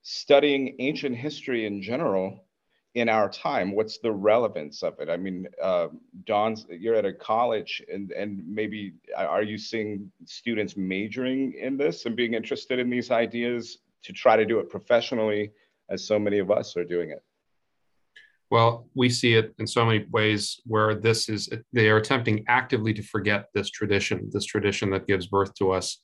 studying 0.02 0.76
ancient 0.78 1.16
history 1.16 1.66
in 1.66 1.82
general 1.82 2.44
in 2.98 3.08
our 3.08 3.28
time 3.28 3.74
what's 3.74 3.98
the 3.98 4.10
relevance 4.10 4.82
of 4.82 4.98
it? 5.00 5.08
I 5.08 5.16
mean 5.16 5.46
uh, 5.62 5.88
don's 6.24 6.66
you're 6.68 6.94
at 6.94 7.04
a 7.04 7.12
college 7.12 7.82
and 7.92 8.10
and 8.12 8.42
maybe 8.46 8.94
are 9.16 9.42
you 9.42 9.58
seeing 9.58 10.10
students 10.24 10.76
majoring 10.76 11.54
in 11.54 11.76
this 11.76 12.06
and 12.06 12.16
being 12.16 12.34
interested 12.34 12.78
in 12.78 12.90
these 12.90 13.10
ideas 13.10 13.78
to 14.04 14.12
try 14.12 14.36
to 14.36 14.44
do 14.44 14.58
it 14.58 14.68
professionally 14.68 15.52
as 15.90 16.04
so 16.04 16.18
many 16.18 16.38
of 16.38 16.50
us 16.50 16.76
are 16.76 16.84
doing 16.84 17.10
it? 17.10 17.22
Well 18.50 18.88
we 18.94 19.08
see 19.08 19.34
it 19.34 19.54
in 19.58 19.66
so 19.66 19.84
many 19.84 20.06
ways 20.10 20.60
where 20.64 20.94
this 20.94 21.28
is 21.28 21.48
they 21.72 21.88
are 21.88 21.98
attempting 21.98 22.44
actively 22.48 22.92
to 22.94 23.02
forget 23.02 23.46
this 23.54 23.70
tradition 23.70 24.28
this 24.32 24.44
tradition 24.44 24.90
that 24.90 25.06
gives 25.06 25.26
birth 25.26 25.54
to 25.54 25.72
us 25.72 25.98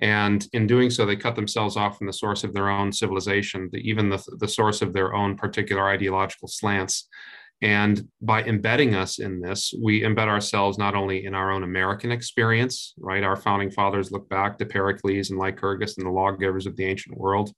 and 0.00 0.46
in 0.52 0.66
doing 0.66 0.90
so, 0.90 1.06
they 1.06 1.16
cut 1.16 1.36
themselves 1.36 1.76
off 1.76 1.98
from 1.98 2.06
the 2.06 2.12
source 2.12 2.42
of 2.42 2.52
their 2.52 2.68
own 2.68 2.92
civilization, 2.92 3.68
the, 3.72 3.78
even 3.78 4.08
the, 4.08 4.22
the 4.38 4.48
source 4.48 4.82
of 4.82 4.92
their 4.92 5.14
own 5.14 5.36
particular 5.36 5.88
ideological 5.88 6.48
slants. 6.48 7.08
And 7.62 8.08
by 8.20 8.42
embedding 8.42 8.94
us 8.94 9.20
in 9.20 9.40
this, 9.40 9.72
we 9.80 10.02
embed 10.02 10.26
ourselves 10.26 10.76
not 10.76 10.94
only 10.94 11.24
in 11.24 11.34
our 11.34 11.52
own 11.52 11.62
American 11.62 12.10
experience, 12.10 12.92
right? 12.98 13.22
Our 13.22 13.36
founding 13.36 13.70
fathers 13.70 14.10
look 14.10 14.28
back 14.28 14.58
to 14.58 14.66
Pericles 14.66 15.30
and 15.30 15.38
Lycurgus 15.38 15.96
and 15.96 16.06
the 16.06 16.10
lawgivers 16.10 16.66
of 16.66 16.76
the 16.76 16.84
ancient 16.84 17.16
world. 17.16 17.52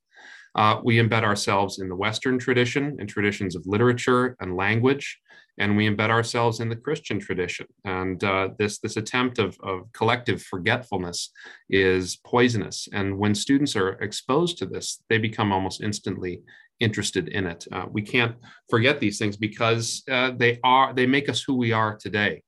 Uh, 0.56 0.80
we 0.82 0.96
embed 0.96 1.22
ourselves 1.22 1.78
in 1.78 1.88
the 1.88 1.94
Western 1.94 2.38
tradition 2.38 2.96
and 2.98 3.08
traditions 3.08 3.54
of 3.54 3.66
literature 3.66 4.36
and 4.40 4.56
language 4.56 5.20
and 5.58 5.76
we 5.76 5.88
embed 5.88 6.10
ourselves 6.10 6.60
in 6.60 6.68
the 6.68 6.76
Christian 6.76 7.18
tradition. 7.18 7.66
And 7.84 8.22
uh, 8.22 8.50
this 8.58 8.78
this 8.78 8.96
attempt 8.96 9.38
of, 9.38 9.56
of 9.62 9.90
collective 9.92 10.42
forgetfulness 10.42 11.30
is 11.70 12.16
poisonous. 12.16 12.88
And 12.92 13.18
when 13.18 13.34
students 13.34 13.76
are 13.76 13.92
exposed 14.02 14.58
to 14.58 14.66
this, 14.66 15.02
they 15.08 15.18
become 15.18 15.52
almost 15.52 15.82
instantly 15.82 16.42
interested 16.80 17.28
in 17.28 17.46
it. 17.46 17.66
Uh, 17.72 17.86
we 17.90 18.02
can't 18.02 18.36
forget 18.68 19.00
these 19.00 19.18
things 19.18 19.36
because 19.36 20.02
uh, 20.10 20.32
they 20.36 20.58
are 20.62 20.92
they 20.92 21.06
make 21.06 21.28
us 21.28 21.42
who 21.42 21.54
we 21.54 21.72
are 21.72 21.96
today. 21.96 22.42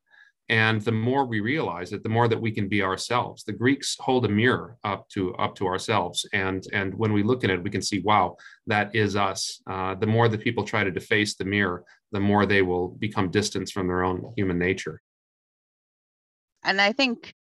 And 0.48 0.80
the 0.80 0.92
more 0.92 1.26
we 1.26 1.40
realize 1.40 1.92
it, 1.92 2.02
the 2.02 2.08
more 2.08 2.26
that 2.26 2.40
we 2.40 2.50
can 2.50 2.68
be 2.68 2.82
ourselves. 2.82 3.44
The 3.44 3.52
Greeks 3.52 3.96
hold 4.00 4.24
a 4.24 4.28
mirror 4.30 4.78
up 4.82 5.06
to 5.10 5.34
up 5.34 5.54
to 5.56 5.66
ourselves, 5.66 6.26
and 6.32 6.64
and 6.72 6.94
when 6.94 7.12
we 7.12 7.22
look 7.22 7.44
at 7.44 7.50
it, 7.50 7.62
we 7.62 7.70
can 7.70 7.82
see, 7.82 8.00
wow, 8.00 8.36
that 8.66 8.94
is 8.94 9.14
us. 9.14 9.60
Uh, 9.66 9.94
the 9.94 10.06
more 10.06 10.28
that 10.28 10.40
people 10.40 10.64
try 10.64 10.84
to 10.84 10.90
deface 10.90 11.34
the 11.34 11.44
mirror, 11.44 11.84
the 12.12 12.20
more 12.20 12.46
they 12.46 12.62
will 12.62 12.88
become 12.88 13.30
distant 13.30 13.68
from 13.68 13.86
their 13.86 14.02
own 14.02 14.32
human 14.36 14.58
nature. 14.58 15.02
And 16.64 16.80
I 16.80 16.92
think 16.92 17.34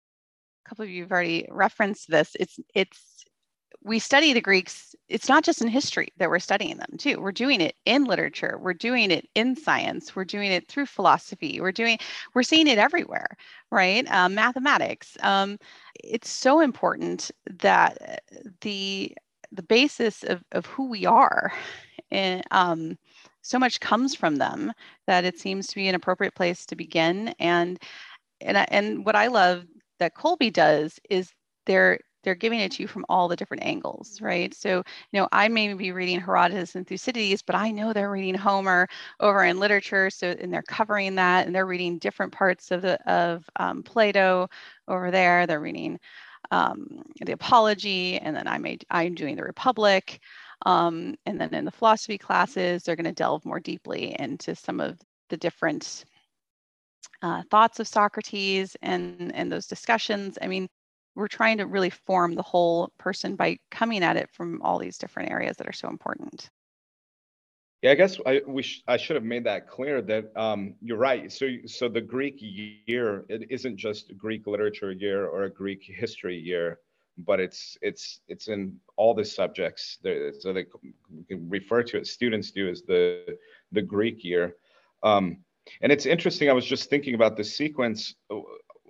a 0.64 0.68
couple 0.68 0.84
of 0.84 0.90
you 0.90 1.02
have 1.02 1.12
already 1.12 1.46
referenced 1.48 2.10
this. 2.10 2.34
It's 2.38 2.58
it's 2.74 3.15
we 3.86 4.00
study 4.00 4.32
the 4.32 4.40
Greeks, 4.40 4.96
it's 5.08 5.28
not 5.28 5.44
just 5.44 5.62
in 5.62 5.68
history 5.68 6.08
that 6.16 6.28
we're 6.28 6.40
studying 6.40 6.76
them 6.76 6.98
too. 6.98 7.20
We're 7.20 7.30
doing 7.30 7.60
it 7.60 7.76
in 7.84 8.04
literature, 8.04 8.58
we're 8.60 8.74
doing 8.74 9.12
it 9.12 9.28
in 9.36 9.54
science, 9.54 10.16
we're 10.16 10.24
doing 10.24 10.50
it 10.50 10.66
through 10.66 10.86
philosophy, 10.86 11.60
we're 11.60 11.70
doing, 11.70 11.98
we're 12.34 12.42
seeing 12.42 12.66
it 12.66 12.78
everywhere, 12.78 13.28
right? 13.70 14.04
Um, 14.10 14.34
mathematics. 14.34 15.16
Um, 15.22 15.56
it's 16.02 16.28
so 16.28 16.60
important 16.60 17.30
that 17.60 18.22
the 18.60 19.14
the 19.52 19.62
basis 19.62 20.24
of, 20.24 20.42
of 20.50 20.66
who 20.66 20.88
we 20.88 21.06
are 21.06 21.52
and, 22.10 22.42
um, 22.50 22.98
so 23.42 23.60
much 23.60 23.78
comes 23.78 24.12
from 24.16 24.36
them 24.36 24.72
that 25.06 25.24
it 25.24 25.38
seems 25.38 25.68
to 25.68 25.76
be 25.76 25.86
an 25.86 25.94
appropriate 25.94 26.34
place 26.34 26.66
to 26.66 26.74
begin. 26.74 27.28
And 27.38 27.78
and 28.40 28.58
I, 28.58 28.66
and 28.68 29.06
what 29.06 29.14
I 29.14 29.28
love 29.28 29.64
that 30.00 30.16
kolbe 30.16 30.52
does 30.52 30.98
is 31.08 31.32
they're 31.66 32.00
they're 32.26 32.34
giving 32.34 32.58
it 32.58 32.72
to 32.72 32.82
you 32.82 32.88
from 32.88 33.06
all 33.08 33.28
the 33.28 33.36
different 33.36 33.62
angles, 33.62 34.20
right? 34.20 34.52
So, 34.52 34.78
you 35.12 35.20
know, 35.20 35.28
I 35.30 35.46
may 35.46 35.72
be 35.74 35.92
reading 35.92 36.18
Herodotus 36.18 36.74
and 36.74 36.84
Thucydides, 36.84 37.40
but 37.40 37.54
I 37.54 37.70
know 37.70 37.92
they're 37.92 38.10
reading 38.10 38.34
Homer 38.34 38.88
over 39.20 39.44
in 39.44 39.60
literature, 39.60 40.10
so 40.10 40.34
and 40.40 40.52
they're 40.52 40.62
covering 40.62 41.14
that, 41.14 41.46
and 41.46 41.54
they're 41.54 41.66
reading 41.66 41.98
different 41.98 42.32
parts 42.32 42.72
of 42.72 42.82
the 42.82 43.00
of 43.08 43.48
um, 43.54 43.84
Plato 43.84 44.48
over 44.88 45.12
there. 45.12 45.46
They're 45.46 45.60
reading 45.60 46.00
um, 46.50 47.02
the 47.24 47.30
Apology, 47.30 48.18
and 48.18 48.34
then 48.34 48.48
I 48.48 48.58
may 48.58 48.78
I'm 48.90 49.14
doing 49.14 49.36
the 49.36 49.44
Republic, 49.44 50.18
um, 50.66 51.14
and 51.26 51.40
then 51.40 51.54
in 51.54 51.64
the 51.64 51.70
philosophy 51.70 52.18
classes, 52.18 52.82
they're 52.82 52.96
going 52.96 53.04
to 53.04 53.12
delve 53.12 53.44
more 53.44 53.60
deeply 53.60 54.16
into 54.18 54.56
some 54.56 54.80
of 54.80 54.98
the 55.28 55.36
different 55.36 56.04
uh, 57.22 57.42
thoughts 57.52 57.78
of 57.78 57.86
Socrates 57.86 58.76
and 58.82 59.32
and 59.32 59.52
those 59.52 59.68
discussions. 59.68 60.38
I 60.42 60.48
mean, 60.48 60.68
we're 61.16 61.28
trying 61.28 61.58
to 61.58 61.66
really 61.66 61.90
form 61.90 62.34
the 62.34 62.42
whole 62.42 62.92
person 62.98 63.34
by 63.34 63.58
coming 63.70 64.04
at 64.04 64.16
it 64.16 64.30
from 64.30 64.62
all 64.62 64.78
these 64.78 64.98
different 64.98 65.30
areas 65.32 65.56
that 65.56 65.66
are 65.66 65.72
so 65.72 65.88
important. 65.88 66.50
Yeah, 67.82 67.92
I 67.92 67.94
guess 67.94 68.18
I 68.24 68.42
we 68.46 68.62
sh- 68.62 68.82
I 68.86 68.96
should 68.96 69.16
have 69.16 69.24
made 69.24 69.44
that 69.44 69.68
clear 69.68 70.00
that 70.02 70.36
um, 70.36 70.74
you're 70.80 70.98
right. 70.98 71.30
So 71.32 71.48
so 71.66 71.88
the 71.88 72.00
Greek 72.00 72.36
year 72.40 73.24
it 73.28 73.50
isn't 73.50 73.76
just 73.76 74.16
Greek 74.16 74.46
literature 74.46 74.92
year 74.92 75.26
or 75.26 75.44
a 75.44 75.50
Greek 75.50 75.82
history 75.82 76.38
year, 76.38 76.80
but 77.18 77.38
it's 77.38 77.76
it's 77.82 78.20
it's 78.28 78.48
in 78.48 78.78
all 78.96 79.14
the 79.14 79.24
subjects. 79.24 79.98
There, 80.02 80.32
so 80.38 80.52
they 80.52 80.66
refer 81.30 81.82
to 81.82 81.98
it. 81.98 82.06
Students 82.06 82.50
do 82.50 82.68
as 82.68 82.82
the 82.82 83.38
the 83.72 83.82
Greek 83.82 84.24
year. 84.24 84.56
Um, 85.02 85.38
and 85.80 85.92
it's 85.92 86.06
interesting. 86.06 86.48
I 86.48 86.54
was 86.54 86.64
just 86.64 86.88
thinking 86.88 87.14
about 87.14 87.36
the 87.36 87.44
sequence 87.44 88.14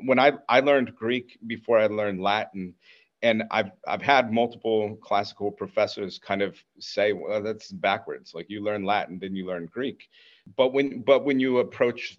when 0.04 0.18
I 0.18 0.32
I 0.48 0.60
learned 0.60 0.94
Greek 0.94 1.38
before 1.46 1.78
I 1.78 1.86
learned 1.86 2.20
Latin, 2.20 2.74
and 3.22 3.44
I've 3.50 3.70
I've 3.86 4.02
had 4.02 4.32
multiple 4.32 4.96
classical 5.02 5.50
professors 5.50 6.18
kind 6.18 6.42
of 6.42 6.56
say, 6.78 7.12
well, 7.12 7.42
that's 7.42 7.72
backwards. 7.72 8.34
Like 8.34 8.46
you 8.48 8.62
learn 8.62 8.84
Latin, 8.84 9.18
then 9.18 9.34
you 9.34 9.46
learn 9.46 9.66
Greek. 9.66 10.08
But 10.56 10.72
when 10.72 11.02
but 11.02 11.24
when 11.24 11.40
you 11.40 11.58
approach 11.58 12.18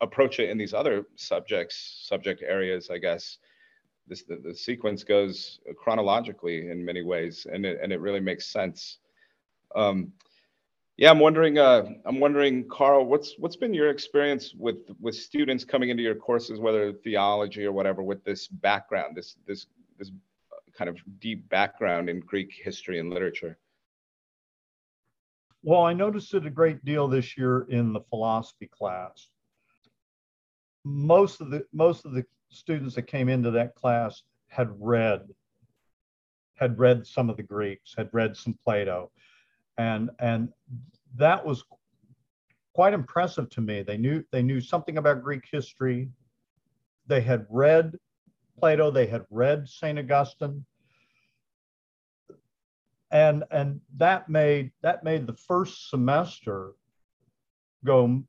approach 0.00 0.40
it 0.40 0.50
in 0.50 0.58
these 0.58 0.74
other 0.74 1.06
subjects, 1.16 2.02
subject 2.02 2.42
areas, 2.42 2.90
I 2.90 2.98
guess, 2.98 3.38
this 4.06 4.22
the, 4.24 4.36
the 4.36 4.54
sequence 4.54 5.04
goes 5.04 5.60
chronologically 5.76 6.70
in 6.70 6.84
many 6.84 7.02
ways, 7.02 7.46
and 7.50 7.64
it 7.66 7.78
and 7.82 7.92
it 7.92 8.00
really 8.00 8.20
makes 8.20 8.46
sense. 8.46 8.98
Um, 9.74 10.12
yeah, 10.96 11.10
I'm 11.10 11.18
wondering. 11.18 11.58
Uh, 11.58 11.84
I'm 12.06 12.20
wondering, 12.20 12.66
Carl, 12.68 13.04
what's 13.04 13.34
what's 13.38 13.56
been 13.56 13.74
your 13.74 13.90
experience 13.90 14.54
with 14.54 14.78
with 14.98 15.14
students 15.14 15.64
coming 15.64 15.90
into 15.90 16.02
your 16.02 16.14
courses, 16.14 16.58
whether 16.58 16.92
theology 16.92 17.66
or 17.66 17.72
whatever, 17.72 18.02
with 18.02 18.24
this 18.24 18.48
background, 18.48 19.14
this 19.14 19.36
this 19.46 19.66
this 19.98 20.10
kind 20.76 20.88
of 20.88 20.98
deep 21.20 21.46
background 21.50 22.08
in 22.08 22.20
Greek 22.20 22.50
history 22.52 22.98
and 22.98 23.10
literature? 23.10 23.58
Well, 25.62 25.82
I 25.82 25.92
noticed 25.92 26.32
it 26.32 26.46
a 26.46 26.50
great 26.50 26.82
deal 26.84 27.08
this 27.08 27.36
year 27.36 27.66
in 27.68 27.92
the 27.92 28.00
philosophy 28.00 28.68
class. 28.68 29.28
Most 30.84 31.42
of 31.42 31.50
the 31.50 31.66
most 31.74 32.06
of 32.06 32.12
the 32.12 32.24
students 32.48 32.94
that 32.94 33.02
came 33.02 33.28
into 33.28 33.50
that 33.50 33.74
class 33.74 34.22
had 34.48 34.70
read 34.78 35.28
had 36.54 36.78
read 36.78 37.06
some 37.06 37.28
of 37.28 37.36
the 37.36 37.42
Greeks, 37.42 37.94
had 37.94 38.08
read 38.14 38.34
some 38.34 38.58
Plato 38.64 39.10
and 39.78 40.10
and 40.18 40.48
that 41.16 41.44
was 41.44 41.64
quite 42.74 42.92
impressive 42.92 43.48
to 43.50 43.60
me. 43.60 43.82
They 43.82 43.96
knew 43.96 44.24
they 44.30 44.42
knew 44.42 44.60
something 44.60 44.98
about 44.98 45.22
Greek 45.22 45.44
history. 45.50 46.10
They 47.06 47.20
had 47.20 47.46
read 47.50 47.96
Plato. 48.58 48.90
They 48.90 49.06
had 49.06 49.24
read 49.30 49.68
Saint 49.68 49.98
Augustine, 49.98 50.64
and 53.10 53.44
and 53.50 53.80
that 53.96 54.28
made 54.28 54.72
that 54.82 55.04
made 55.04 55.26
the 55.26 55.34
first 55.34 55.90
semester 55.90 56.72
go 57.84 58.22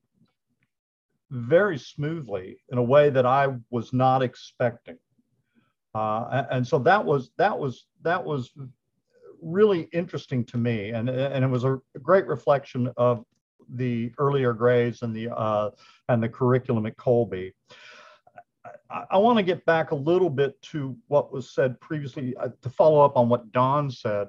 very 1.30 1.78
smoothly 1.78 2.62
in 2.70 2.78
a 2.78 2.84
way 2.84 3.10
that 3.10 3.26
I 3.26 3.48
was 3.70 3.92
not 3.92 4.22
expecting. 4.22 4.98
Uh, 5.94 6.44
and 6.52 6.66
so 6.66 6.80
that 6.80 7.04
was 7.04 7.32
that 7.38 7.58
was 7.58 7.88
that 8.04 8.24
was 8.24 8.52
really 9.42 9.90
interesting 9.94 10.46
to 10.46 10.58
me, 10.58 10.92
and 10.92 11.10
and 11.10 11.44
it 11.44 11.48
was 11.48 11.64
a 11.64 11.80
great 12.02 12.28
reflection 12.28 12.92
of 12.98 13.24
the 13.74 14.12
earlier 14.18 14.54
grades 14.54 15.02
and 15.02 15.16
the 15.16 15.36
uh, 15.36 15.70
and 16.10 16.22
the 16.22 16.30
curriculum 16.30 16.86
at 16.86 16.98
Kolbe. 16.98 17.52
I, 18.90 19.18
want 19.18 19.38
to 19.38 19.44
get 19.44 19.66
back 19.66 19.92
a 19.92 19.96
little 19.96 20.30
bit 20.30 20.62
to 20.64 20.96
what 21.08 21.32
was 21.32 21.54
said 21.54 21.80
previously 21.80 22.36
uh, 22.38 22.50
to 22.62 22.70
follow 22.70 23.02
up 23.04 23.18
on 23.18 23.30
what 23.30 23.52
Don 23.52 23.90
said. 23.92 24.28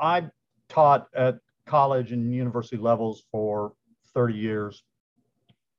I 0.00 0.28
taught 0.68 1.08
at 1.14 1.38
college 1.66 2.12
and 2.12 2.32
university 2.34 2.76
levels 2.76 3.24
for 3.30 3.72
30 4.14 4.34
years, 4.34 4.82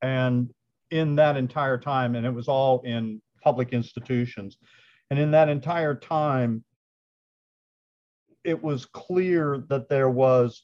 and 0.01 0.49
in 0.91 1.15
that 1.15 1.37
entire 1.37 1.77
time, 1.77 2.15
and 2.15 2.25
it 2.25 2.33
was 2.33 2.47
all 2.47 2.81
in 2.81 3.21
public 3.41 3.73
institutions, 3.73 4.57
and 5.09 5.19
in 5.19 5.31
that 5.31 5.49
entire 5.49 5.95
time, 5.95 6.63
it 8.43 8.61
was 8.61 8.85
clear 8.85 9.63
that 9.69 9.89
there 9.89 10.09
was 10.09 10.63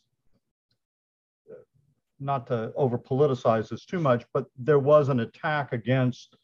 not 2.20 2.48
to 2.48 2.74
over 2.76 2.98
politicize 2.98 3.70
this 3.70 3.86
too 3.86 4.00
much, 4.00 4.26
but 4.34 4.46
there 4.58 4.80
was 4.80 5.10
an 5.10 5.22
attack 5.22 5.72
against 5.72 6.36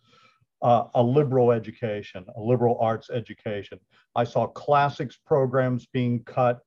uh, 0.62 0.86
a 0.96 1.04
liberal 1.04 1.52
education, 1.52 2.26
a 2.36 2.42
liberal 2.42 2.78
arts 2.80 3.10
education. 3.10 3.80
I 4.16 4.24
saw 4.24 4.48
classics 4.48 5.18
programs 5.18 5.86
being 5.86 6.24
cut. 6.24 6.62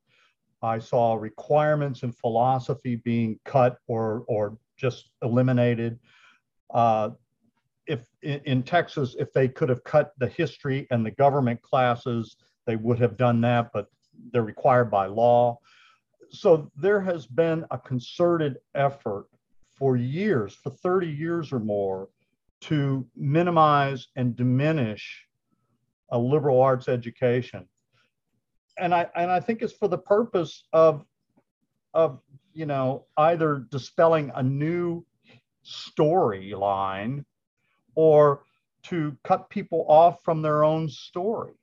I 0.61 0.77
saw 0.79 1.15
requirements 1.15 2.03
in 2.03 2.11
philosophy 2.11 2.97
being 2.97 3.39
cut 3.45 3.77
or, 3.87 4.25
or 4.27 4.57
just 4.77 5.09
eliminated. 5.23 5.99
Uh, 6.71 7.11
if 7.87 8.01
in, 8.21 8.41
in 8.45 8.63
Texas, 8.63 9.15
if 9.17 9.33
they 9.33 9.47
could 9.47 9.69
have 9.69 9.83
cut 9.83 10.11
the 10.19 10.27
history 10.27 10.85
and 10.91 11.03
the 11.03 11.11
government 11.11 11.61
classes, 11.63 12.35
they 12.67 12.75
would 12.75 12.99
have 12.99 13.17
done 13.17 13.41
that, 13.41 13.71
but 13.73 13.87
they're 14.31 14.43
required 14.43 14.91
by 14.91 15.07
law. 15.07 15.59
So 16.31 16.71
there 16.75 17.01
has 17.01 17.25
been 17.25 17.65
a 17.71 17.77
concerted 17.77 18.57
effort 18.75 19.27
for 19.73 19.97
years, 19.97 20.53
for 20.53 20.69
30 20.69 21.07
years 21.07 21.51
or 21.51 21.59
more, 21.59 22.09
to 22.61 23.07
minimize 23.15 24.07
and 24.15 24.35
diminish 24.35 25.25
a 26.11 26.19
liberal 26.19 26.61
arts 26.61 26.87
education. 26.87 27.67
And 28.77 28.93
I 28.93 29.09
and 29.15 29.29
I 29.29 29.39
think 29.39 29.61
it's 29.61 29.73
for 29.73 29.87
the 29.87 29.97
purpose 29.97 30.63
of 30.73 31.05
of 31.93 32.19
you 32.53 32.65
know 32.65 33.05
either 33.17 33.65
dispelling 33.71 34.31
a 34.35 34.43
new 34.43 35.05
storyline 35.65 37.25
or 37.95 38.43
to 38.83 39.17
cut 39.23 39.49
people 39.49 39.85
off 39.89 40.23
from 40.23 40.41
their 40.41 40.63
own 40.63 40.87
story. 40.89 41.58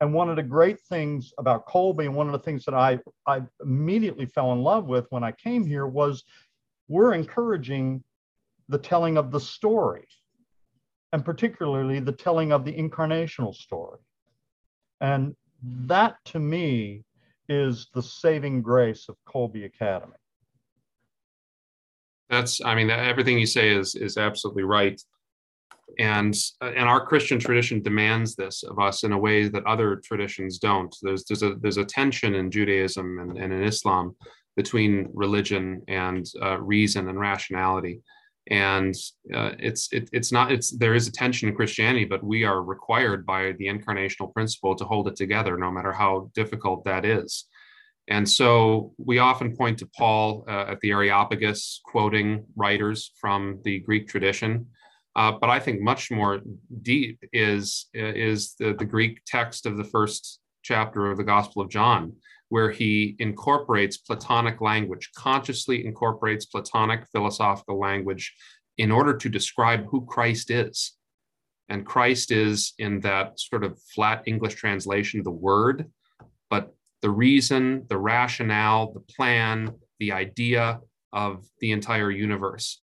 And 0.00 0.12
one 0.12 0.28
of 0.28 0.36
the 0.36 0.42
great 0.42 0.80
things 0.80 1.32
about 1.38 1.66
Kolbe, 1.66 2.04
and 2.04 2.14
one 2.14 2.26
of 2.26 2.32
the 2.32 2.38
things 2.38 2.64
that 2.66 2.74
I, 2.74 2.98
I 3.26 3.42
immediately 3.62 4.26
fell 4.26 4.52
in 4.52 4.62
love 4.62 4.86
with 4.86 5.06
when 5.10 5.24
I 5.24 5.32
came 5.32 5.66
here 5.66 5.86
was 5.86 6.24
we're 6.88 7.14
encouraging 7.14 8.04
the 8.68 8.78
telling 8.78 9.16
of 9.16 9.30
the 9.30 9.40
story, 9.40 10.06
and 11.12 11.24
particularly 11.24 12.00
the 12.00 12.12
telling 12.12 12.52
of 12.52 12.64
the 12.64 12.72
incarnational 12.72 13.54
story. 13.54 14.00
And 15.00 15.34
that 15.62 16.16
to 16.26 16.38
me 16.38 17.04
is 17.48 17.88
the 17.94 18.02
saving 18.02 18.62
grace 18.62 19.08
of 19.08 19.16
Kolbe 19.26 19.64
Academy. 19.64 20.12
That's, 22.28 22.60
I 22.64 22.74
mean, 22.74 22.90
everything 22.90 23.38
you 23.38 23.46
say 23.46 23.70
is 23.70 23.94
is 23.94 24.18
absolutely 24.18 24.64
right 24.64 25.00
and 25.98 26.34
and 26.60 26.88
our 26.88 27.06
Christian 27.06 27.38
tradition 27.38 27.82
demands 27.82 28.34
this 28.34 28.62
of 28.62 28.78
us 28.78 29.04
in 29.04 29.12
a 29.12 29.18
way 29.18 29.48
that 29.48 29.64
other 29.66 29.96
traditions 29.96 30.58
don't. 30.58 30.94
There's 31.02 31.24
there's 31.24 31.42
a 31.42 31.54
there's 31.60 31.78
a 31.78 31.84
tension 31.84 32.34
in 32.34 32.50
Judaism 32.50 33.18
and, 33.18 33.38
and 33.38 33.52
in 33.52 33.62
Islam 33.62 34.16
between 34.56 35.08
religion 35.12 35.82
and 35.88 36.26
uh, 36.42 36.58
reason 36.58 37.08
and 37.08 37.20
rationality, 37.20 38.00
and 38.50 38.94
uh, 39.34 39.52
it's 39.58 39.88
it, 39.92 40.08
it's 40.12 40.32
not 40.32 40.52
it's 40.52 40.76
there 40.76 40.94
is 40.94 41.08
a 41.08 41.12
tension 41.12 41.48
in 41.48 41.54
Christianity, 41.54 42.04
but 42.04 42.22
we 42.22 42.44
are 42.44 42.62
required 42.62 43.24
by 43.24 43.52
the 43.58 43.66
incarnational 43.66 44.32
principle 44.32 44.74
to 44.76 44.84
hold 44.84 45.08
it 45.08 45.16
together, 45.16 45.56
no 45.56 45.70
matter 45.70 45.92
how 45.92 46.30
difficult 46.34 46.84
that 46.84 47.04
is. 47.04 47.46
And 48.08 48.28
so 48.28 48.92
we 48.98 49.18
often 49.18 49.56
point 49.56 49.78
to 49.78 49.86
Paul 49.96 50.44
uh, 50.48 50.66
at 50.68 50.80
the 50.80 50.92
Areopagus, 50.92 51.80
quoting 51.84 52.44
writers 52.54 53.10
from 53.20 53.60
the 53.64 53.80
Greek 53.80 54.06
tradition 54.06 54.66
uh, 55.16 55.32
but 55.32 55.48
I 55.48 55.58
think 55.58 55.80
much 55.80 56.10
more 56.10 56.40
deep 56.82 57.18
is 57.32 57.86
is 57.94 58.54
the, 58.58 58.74
the 58.74 58.84
Greek 58.84 59.22
text 59.26 59.64
of 59.64 59.78
the 59.78 59.84
first 59.84 60.40
chapter 60.62 61.10
of 61.10 61.16
the 61.16 61.24
Gospel 61.24 61.62
of 61.62 61.70
John, 61.70 62.12
where 62.50 62.70
he 62.70 63.16
incorporates 63.18 63.96
Platonic 63.96 64.60
language, 64.60 65.10
consciously 65.16 65.86
incorporates 65.86 66.44
Platonic 66.44 67.06
philosophical 67.12 67.78
language 67.80 68.34
in 68.76 68.92
order 68.92 69.16
to 69.16 69.28
describe 69.30 69.86
who 69.86 70.04
Christ 70.04 70.50
is. 70.50 70.92
And 71.68 71.86
Christ 71.86 72.30
is, 72.30 72.74
in 72.78 73.00
that 73.00 73.40
sort 73.40 73.64
of 73.64 73.80
flat 73.94 74.22
English 74.26 74.54
translation, 74.54 75.22
the 75.22 75.30
word, 75.30 75.90
but 76.50 76.74
the 77.00 77.10
reason, 77.10 77.86
the 77.88 77.98
rationale, 77.98 78.92
the 78.92 79.00
plan, 79.00 79.72
the 79.98 80.12
idea 80.12 80.80
of 81.12 81.46
the 81.60 81.72
entire 81.72 82.10
universe. 82.10 82.82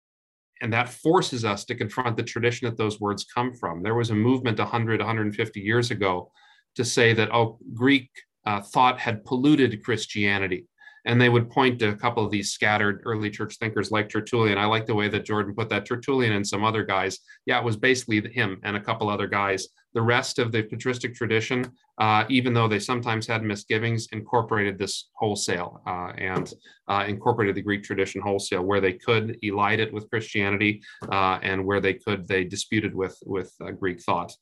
And 0.62 0.72
that 0.74 0.90
forces 0.90 1.44
us 1.44 1.66
to 1.66 1.76
confront 1.76 2.16
the 2.16 2.24
tradition 2.24 2.66
that 2.66 2.78
those 2.78 3.00
words 3.00 3.26
come 3.26 3.54
from. 3.54 3.84
There 3.84 3.96
was 3.96 4.10
a 4.10 4.16
movement 4.16 4.58
100, 4.58 5.00
150 5.00 5.60
years 5.60 5.92
ago 5.92 6.32
to 6.76 6.86
say 6.86 7.14
that, 7.14 7.34
oh, 7.34 7.60
Greek 7.74 8.10
uh, 8.46 8.62
thought 8.62 9.00
had 9.00 9.26
polluted 9.26 9.84
Christianity. 9.84 10.68
And 11.06 11.22
they 11.22 11.30
would 11.30 11.50
point 11.50 11.80
to 11.80 11.90
a 11.90 11.96
couple 11.96 12.26
of 12.26 12.32
these 12.32 12.52
scattered 12.52 13.02
early 13.06 13.30
church 13.30 13.58
thinkers 13.58 13.92
like 13.92 14.10
Tertullian. 14.10 14.58
I 14.58 14.66
like 14.66 14.86
the 14.86 14.96
way 14.96 15.08
that 15.10 15.26
Jordan 15.26 15.54
put 15.54 15.70
that. 15.70 15.86
Tertullian 15.86 16.34
and 16.34 16.46
some 16.46 16.64
other 16.64 16.84
guys. 16.84 17.20
Yeah, 17.46 17.60
it 17.60 17.66
was 17.66 17.78
basically 17.78 18.22
him 18.32 18.60
and 18.64 18.76
a 18.76 18.82
couple 18.82 19.10
other 19.10 19.28
guys. 19.28 19.68
The 19.94 20.02
rest 20.02 20.40
of 20.40 20.52
the 20.52 20.64
patristic 20.64 21.16
tradition, 21.16 21.72
uh, 22.00 22.26
even 22.28 22.54
though 22.54 22.68
they 22.68 22.80
sometimes 22.80 23.28
had 23.28 23.44
misgivings, 23.44 24.08
incorporated 24.12 24.78
this 24.78 25.10
wholesale 25.14 25.82
uh, 25.88 26.12
and 26.18 26.52
uh, 26.88 27.06
incorporated 27.08 27.56
the 27.56 27.62
Greek 27.62 27.84
tradition 27.84 28.22
wholesale. 28.22 28.64
Where 28.64 28.82
they 28.82 28.94
could, 28.94 29.38
elide 29.42 29.80
it 29.80 29.94
with 29.94 30.10
Christianity, 30.10 30.82
uh, 31.10 31.40
and 31.42 31.66
where 31.66 31.80
they 31.80 31.94
could, 31.94 32.28
they 32.28 32.44
disputed 32.44 32.94
with 32.94 33.18
with 33.26 33.54
uh, 33.62 33.72
Greek 33.72 34.02
thought. 34.02 34.34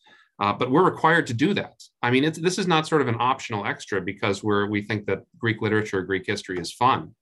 Uh, 0.43 0.51
but 0.51 0.69
we're 0.69 0.83
required 0.83 1.25
to 1.25 1.33
do 1.33 1.53
that. 1.53 1.81
I 2.01 2.11
mean, 2.11 2.29
this 2.33 2.59
is 2.59 2.67
not 2.67 2.85
sort 2.85 3.01
of 3.01 3.07
an 3.07 3.15
optional 3.17 3.65
extra 3.65 4.01
because 4.01 4.43
we're 4.43 4.65
we 4.65 4.81
think 4.81 5.05
that 5.05 5.21
Greek 5.37 5.61
literature, 5.61 6.01
Greek 6.01 6.25
history 6.27 6.59
is 6.59 6.73
fun. 6.73 7.15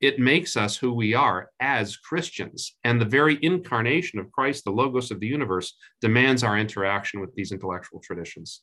It 0.00 0.18
makes 0.18 0.56
us 0.56 0.74
who 0.74 0.94
we 0.94 1.12
are 1.12 1.50
as 1.60 1.98
Christians, 1.98 2.74
and 2.82 2.98
the 2.98 3.04
very 3.18 3.38
incarnation 3.42 4.18
of 4.18 4.32
Christ, 4.32 4.64
the 4.64 4.70
logos 4.70 5.10
of 5.10 5.20
the 5.20 5.26
universe, 5.26 5.76
demands 6.00 6.42
our 6.42 6.56
interaction 6.56 7.20
with 7.20 7.34
these 7.34 7.52
intellectual 7.52 8.00
traditions. 8.00 8.62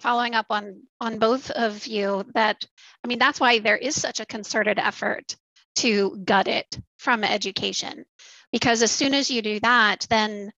Following 0.00 0.34
up 0.34 0.46
on 0.50 0.82
on 1.00 1.20
both 1.20 1.52
of 1.52 1.86
you, 1.86 2.24
that 2.34 2.64
I 3.04 3.06
mean, 3.06 3.20
that's 3.20 3.38
why 3.38 3.60
there 3.60 3.76
is 3.76 3.94
such 3.94 4.18
a 4.18 4.26
concerted 4.26 4.80
effort 4.80 5.36
to 5.76 6.20
gut 6.24 6.48
it 6.48 6.76
from 6.98 7.22
education, 7.22 8.04
because 8.50 8.82
as 8.82 8.90
soon 8.90 9.14
as 9.14 9.30
you 9.30 9.42
do 9.42 9.60
that, 9.60 10.08
then 10.10 10.50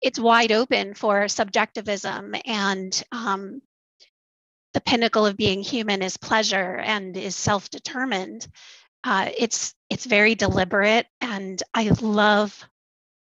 it's 0.00 0.18
wide 0.18 0.52
open 0.52 0.94
for 0.94 1.28
subjectivism 1.28 2.34
and 2.44 3.02
um, 3.12 3.60
the 4.74 4.80
pinnacle 4.80 5.26
of 5.26 5.36
being 5.36 5.62
human 5.62 6.02
is 6.02 6.16
pleasure 6.16 6.76
and 6.76 7.16
is 7.16 7.34
self-determined. 7.34 8.46
Uh, 9.02 9.30
it's 9.36 9.74
it's 9.88 10.04
very 10.04 10.34
deliberate, 10.34 11.06
and 11.20 11.62
I 11.72 11.88
love 12.02 12.64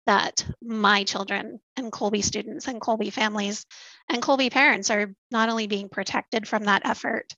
that 0.06 0.46
my 0.62 1.04
children 1.04 1.60
and 1.78 1.92
kolbe 1.92 2.24
students 2.24 2.68
and 2.68 2.80
kolbe 2.80 3.12
families 3.12 3.66
and 4.10 4.22
kolbe 4.22 4.52
parents 4.52 4.90
are 4.90 5.14
not 5.32 5.50
only 5.50 5.68
being 5.68 5.90
protected 5.90 6.48
from 6.48 6.66
that 6.66 6.86
effort, 6.86 7.34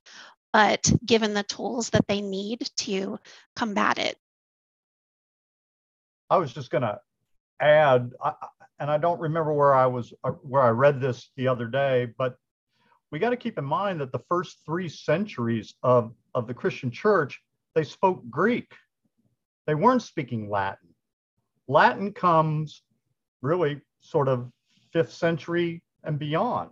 but 0.52 0.92
given 1.06 1.34
the 1.34 1.44
tools 1.44 1.90
that 1.92 2.08
they 2.08 2.22
need 2.22 2.68
to 2.78 3.20
combat 3.56 3.98
it. 4.00 4.18
I 6.30 6.38
was 6.38 6.54
just 6.54 6.72
going 6.72 6.82
to 6.82 7.00
add, 7.60 8.14
I, 8.24 8.34
and 8.80 8.92
I 8.92 8.98
don't 8.98 9.20
remember 9.20 9.54
where 9.54 9.74
I 9.74 9.86
was, 9.86 10.14
uh, 10.24 10.32
where 10.32 10.62
I 10.62 10.70
read 10.70 11.00
this 11.00 11.30
the 11.38 11.48
other 11.48 11.68
day, 11.68 12.14
but 12.18 12.36
we 13.12 13.20
got 13.20 13.30
to 13.30 13.38
keep 13.38 13.58
in 13.58 13.66
mind 13.66 14.02
that 14.02 14.12
the 14.12 14.24
first 14.28 14.58
three 14.66 14.90
centuries 14.90 15.76
of, 15.84 16.14
of 16.34 16.48
the 16.48 16.54
Christian 16.54 16.92
church, 16.92 17.42
they 17.74 17.84
spoke 17.84 18.22
Greek. 18.30 18.74
They 19.68 19.76
weren't 19.76 20.02
speaking 20.02 20.50
Latin. 20.50 20.90
Latin 21.68 22.12
comes 22.12 22.84
really 23.42 23.82
sort 24.02 24.28
of 24.28 24.52
fifth 24.92 25.14
century 25.14 25.82
and 26.04 26.20
beyond. 26.20 26.72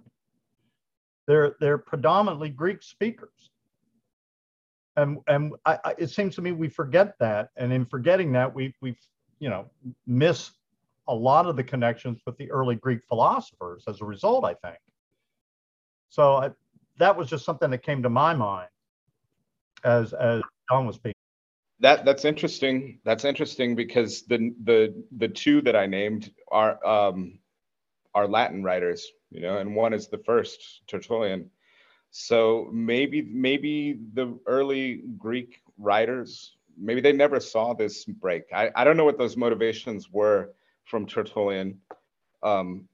They're, 1.28 1.56
they're 1.60 1.78
predominantly 1.78 2.50
Greek 2.50 2.84
speakers. 2.84 3.52
And, 4.96 5.20
and 5.28 5.54
I, 5.66 5.80
I, 5.84 5.96
it 5.98 6.10
seems 6.10 6.36
to 6.36 6.42
me 6.42 6.52
we 6.52 6.70
forget 6.70 7.16
that. 7.20 7.50
And 7.56 7.72
in 7.74 7.86
forgetting 7.86 8.34
that, 8.34 8.54
we, 8.54 8.76
we 8.82 8.96
you 9.40 9.50
know, 9.50 9.70
miss 10.06 10.52
a 11.08 11.16
lot 11.16 11.46
of 11.46 11.56
the 11.56 11.64
connections 11.64 12.22
with 12.26 12.38
the 12.38 12.50
early 12.52 12.76
Greek 12.76 13.04
philosophers 13.08 13.84
as 13.88 14.02
a 14.02 14.06
result, 14.06 14.46
I 14.46 14.54
think. 14.54 14.80
So 16.10 16.36
I, 16.36 16.52
that 17.00 17.18
was 17.18 17.30
just 17.30 17.46
something 17.46 17.70
that 17.72 17.84
came 17.84 18.04
to 18.04 18.10
my 18.10 18.34
mind 18.34 18.70
as 19.84 20.14
as 20.14 20.42
Don 20.70 20.86
was 20.86 20.96
speaking. 20.96 21.16
That 21.80 22.06
that's 22.06 22.24
interesting. 22.24 23.00
That's 23.04 23.26
interesting 23.26 23.76
because 23.76 24.24
the 24.24 24.54
the 24.64 25.04
the 25.18 25.28
two 25.28 25.62
that 25.62 25.76
I 25.76 25.86
named 25.86 26.32
are 26.52 26.86
um, 26.86 27.40
are 28.14 28.28
Latin 28.28 28.64
writers, 28.64 29.12
you 29.32 29.42
know, 29.42 29.58
and 29.58 29.76
one 29.76 29.94
is 29.94 30.08
the 30.08 30.20
first 30.20 30.82
Tertullian. 30.88 31.50
So 32.12 32.70
maybe 32.72 33.24
maybe 33.24 34.00
the 34.14 34.40
early 34.46 35.04
Greek 35.18 35.62
writers 35.78 36.56
maybe 36.78 37.02
they 37.02 37.14
never 37.14 37.40
saw 37.40 37.74
this 37.74 38.06
break. 38.06 38.44
I, 38.54 38.72
I 38.76 38.84
don't 38.84 38.98
know 38.98 39.06
what 39.06 39.18
those 39.18 39.38
motivations 39.38 40.10
were 40.12 40.54
from 40.86 41.06
Tertullian. 41.06 41.80
Um, 42.42 42.88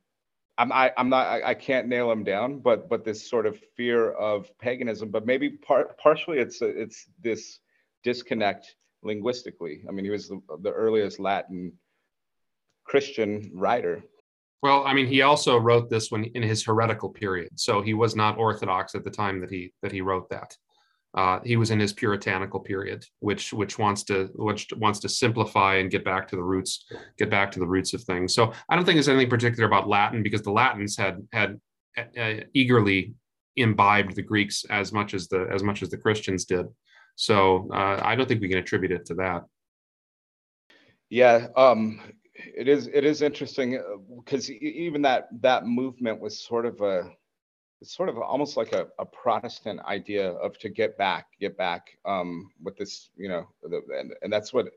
I'm 0.57 0.71
I, 0.71 0.91
am 0.97 1.09
not 1.09 1.25
I, 1.25 1.49
I, 1.49 1.53
can't 1.53 1.87
nail 1.87 2.11
him 2.11 2.23
down, 2.23 2.59
but 2.59 2.89
but 2.89 3.05
this 3.05 3.27
sort 3.27 3.45
of 3.45 3.59
fear 3.77 4.11
of 4.11 4.55
paganism, 4.59 5.09
but 5.09 5.25
maybe 5.25 5.49
part 5.49 5.97
partially 5.97 6.39
it's 6.39 6.61
it's 6.61 7.07
this 7.23 7.59
disconnect 8.03 8.75
linguistically. 9.01 9.83
I 9.87 9.91
mean, 9.91 10.03
he 10.03 10.11
was 10.11 10.27
the, 10.27 10.41
the 10.61 10.71
earliest 10.71 11.19
Latin 11.19 11.71
Christian 12.83 13.49
writer. 13.53 14.03
Well, 14.61 14.85
I 14.85 14.93
mean, 14.93 15.07
he 15.07 15.21
also 15.21 15.57
wrote 15.57 15.89
this 15.89 16.11
when 16.11 16.25
in 16.25 16.43
his 16.43 16.65
heretical 16.65 17.09
period, 17.09 17.57
so 17.57 17.81
he 17.81 17.93
was 17.93 18.15
not 18.15 18.37
Orthodox 18.37 18.93
at 18.93 19.05
the 19.05 19.11
time 19.11 19.39
that 19.39 19.49
he 19.49 19.73
that 19.81 19.93
he 19.93 20.01
wrote 20.01 20.29
that. 20.29 20.57
Uh, 21.15 21.39
he 21.43 21.57
was 21.57 21.71
in 21.71 21.79
his 21.79 21.91
puritanical 21.91 22.59
period, 22.59 23.03
which 23.19 23.51
which 23.51 23.79
wants 23.79 24.03
to 24.03 24.29
which 24.35 24.67
wants 24.77 24.99
to 24.99 25.09
simplify 25.09 25.75
and 25.75 25.89
get 25.89 26.05
back 26.05 26.27
to 26.27 26.35
the 26.35 26.43
roots, 26.43 26.85
get 27.17 27.31
back 27.31 27.51
to 27.51 27.59
the 27.59 27.67
roots 27.67 27.93
of 27.93 28.03
things. 28.03 28.33
So 28.33 28.53
I 28.69 28.75
don't 28.75 28.85
think 28.85 28.95
there's 28.95 29.09
anything 29.09 29.29
particular 29.29 29.67
about 29.67 29.87
Latin 29.87 30.21
because 30.21 30.43
the 30.43 30.51
Latins 30.51 30.95
had 30.95 31.27
had 31.33 31.59
uh, 31.97 32.43
eagerly 32.53 33.15
imbibed 33.55 34.15
the 34.15 34.21
Greeks 34.21 34.65
as 34.69 34.91
much 34.93 35.13
as 35.15 35.27
the 35.27 35.47
as 35.51 35.63
much 35.63 35.81
as 35.81 35.89
the 35.89 35.97
Christians 35.97 36.45
did. 36.45 36.67
So 37.15 37.69
uh, 37.73 37.99
I 38.03 38.15
don't 38.15 38.27
think 38.27 38.41
we 38.41 38.49
can 38.49 38.59
attribute 38.59 38.91
it 38.91 39.05
to 39.07 39.15
that. 39.15 39.43
Yeah, 41.09 41.47
um, 41.57 42.01
it 42.35 42.67
is 42.67 42.87
it 42.87 43.03
is 43.03 43.21
interesting 43.23 43.81
because 44.15 44.49
uh, 44.49 44.53
even 44.61 45.01
that 45.01 45.27
that 45.41 45.65
movement 45.65 46.21
was 46.21 46.39
sort 46.39 46.67
of 46.67 46.79
a 46.81 47.11
it's 47.81 47.95
sort 47.95 48.09
of 48.09 48.17
almost 48.17 48.57
like 48.57 48.73
a, 48.73 48.87
a 48.99 49.05
Protestant 49.05 49.79
idea 49.85 50.31
of 50.31 50.57
to 50.59 50.69
get 50.69 50.97
back, 50.97 51.27
get 51.39 51.57
back 51.57 51.97
um, 52.05 52.51
with 52.61 52.77
this, 52.77 53.09
you 53.15 53.29
know, 53.29 53.47
the, 53.63 53.81
and, 53.97 54.13
and 54.21 54.31
that's 54.31 54.53
what 54.53 54.67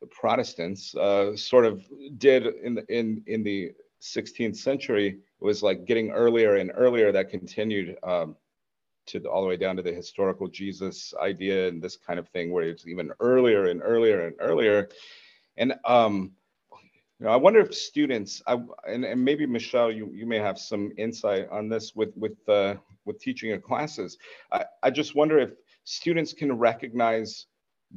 the 0.00 0.06
Protestants 0.08 0.94
uh, 0.96 1.36
sort 1.36 1.64
of 1.64 1.84
did 2.18 2.46
in 2.46 2.74
the, 2.74 2.84
in 2.88 3.22
in 3.26 3.42
the 3.42 3.72
16th 4.02 4.56
century. 4.56 5.08
It 5.08 5.44
was 5.44 5.62
like 5.62 5.84
getting 5.84 6.10
earlier 6.10 6.56
and 6.56 6.72
earlier 6.74 7.12
that 7.12 7.30
continued 7.30 7.96
um, 8.02 8.36
to 9.06 9.20
the, 9.20 9.30
all 9.30 9.42
the 9.42 9.48
way 9.48 9.56
down 9.56 9.76
to 9.76 9.82
the 9.82 9.92
historical 9.92 10.48
Jesus 10.48 11.14
idea 11.22 11.68
and 11.68 11.80
this 11.80 11.96
kind 11.96 12.18
of 12.18 12.28
thing, 12.28 12.52
where 12.52 12.64
it's 12.64 12.86
even 12.86 13.12
earlier 13.20 13.66
and 13.66 13.80
earlier 13.82 14.26
and 14.26 14.34
earlier. 14.40 14.88
And 15.56 15.74
um, 15.84 16.32
you 17.18 17.26
know, 17.26 17.32
I 17.32 17.36
wonder 17.36 17.60
if 17.60 17.74
students, 17.74 18.42
I, 18.46 18.58
and, 18.86 19.04
and 19.04 19.24
maybe 19.24 19.46
Michelle, 19.46 19.90
you, 19.90 20.10
you 20.12 20.26
may 20.26 20.38
have 20.38 20.58
some 20.58 20.92
insight 20.98 21.48
on 21.50 21.68
this 21.68 21.94
with 21.94 22.14
with 22.16 22.36
uh, 22.48 22.74
with 23.06 23.18
teaching 23.20 23.48
your 23.48 23.58
classes. 23.58 24.18
I, 24.52 24.64
I 24.82 24.90
just 24.90 25.14
wonder 25.14 25.38
if 25.38 25.50
students 25.84 26.32
can 26.34 26.52
recognize 26.52 27.46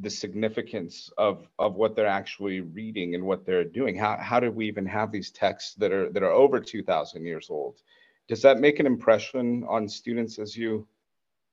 the 0.01 0.09
significance 0.09 1.09
of 1.17 1.47
of 1.57 1.75
what 1.75 1.95
they're 1.95 2.07
actually 2.07 2.61
reading 2.61 3.15
and 3.15 3.23
what 3.23 3.45
they're 3.45 3.65
doing. 3.65 3.97
How 3.97 4.17
how 4.17 4.39
do 4.39 4.51
we 4.51 4.67
even 4.67 4.85
have 4.85 5.11
these 5.11 5.31
texts 5.31 5.73
that 5.75 5.91
are 5.91 6.09
that 6.11 6.23
are 6.23 6.31
over 6.31 6.59
two 6.59 6.83
thousand 6.83 7.25
years 7.25 7.49
old? 7.49 7.81
Does 8.29 8.41
that 8.43 8.59
make 8.59 8.79
an 8.79 8.85
impression 8.85 9.65
on 9.67 9.89
students 9.89 10.37
as 10.39 10.55
you, 10.55 10.87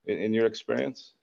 in, 0.05 0.19
in 0.19 0.35
your 0.35 0.47
experience? 0.47 1.15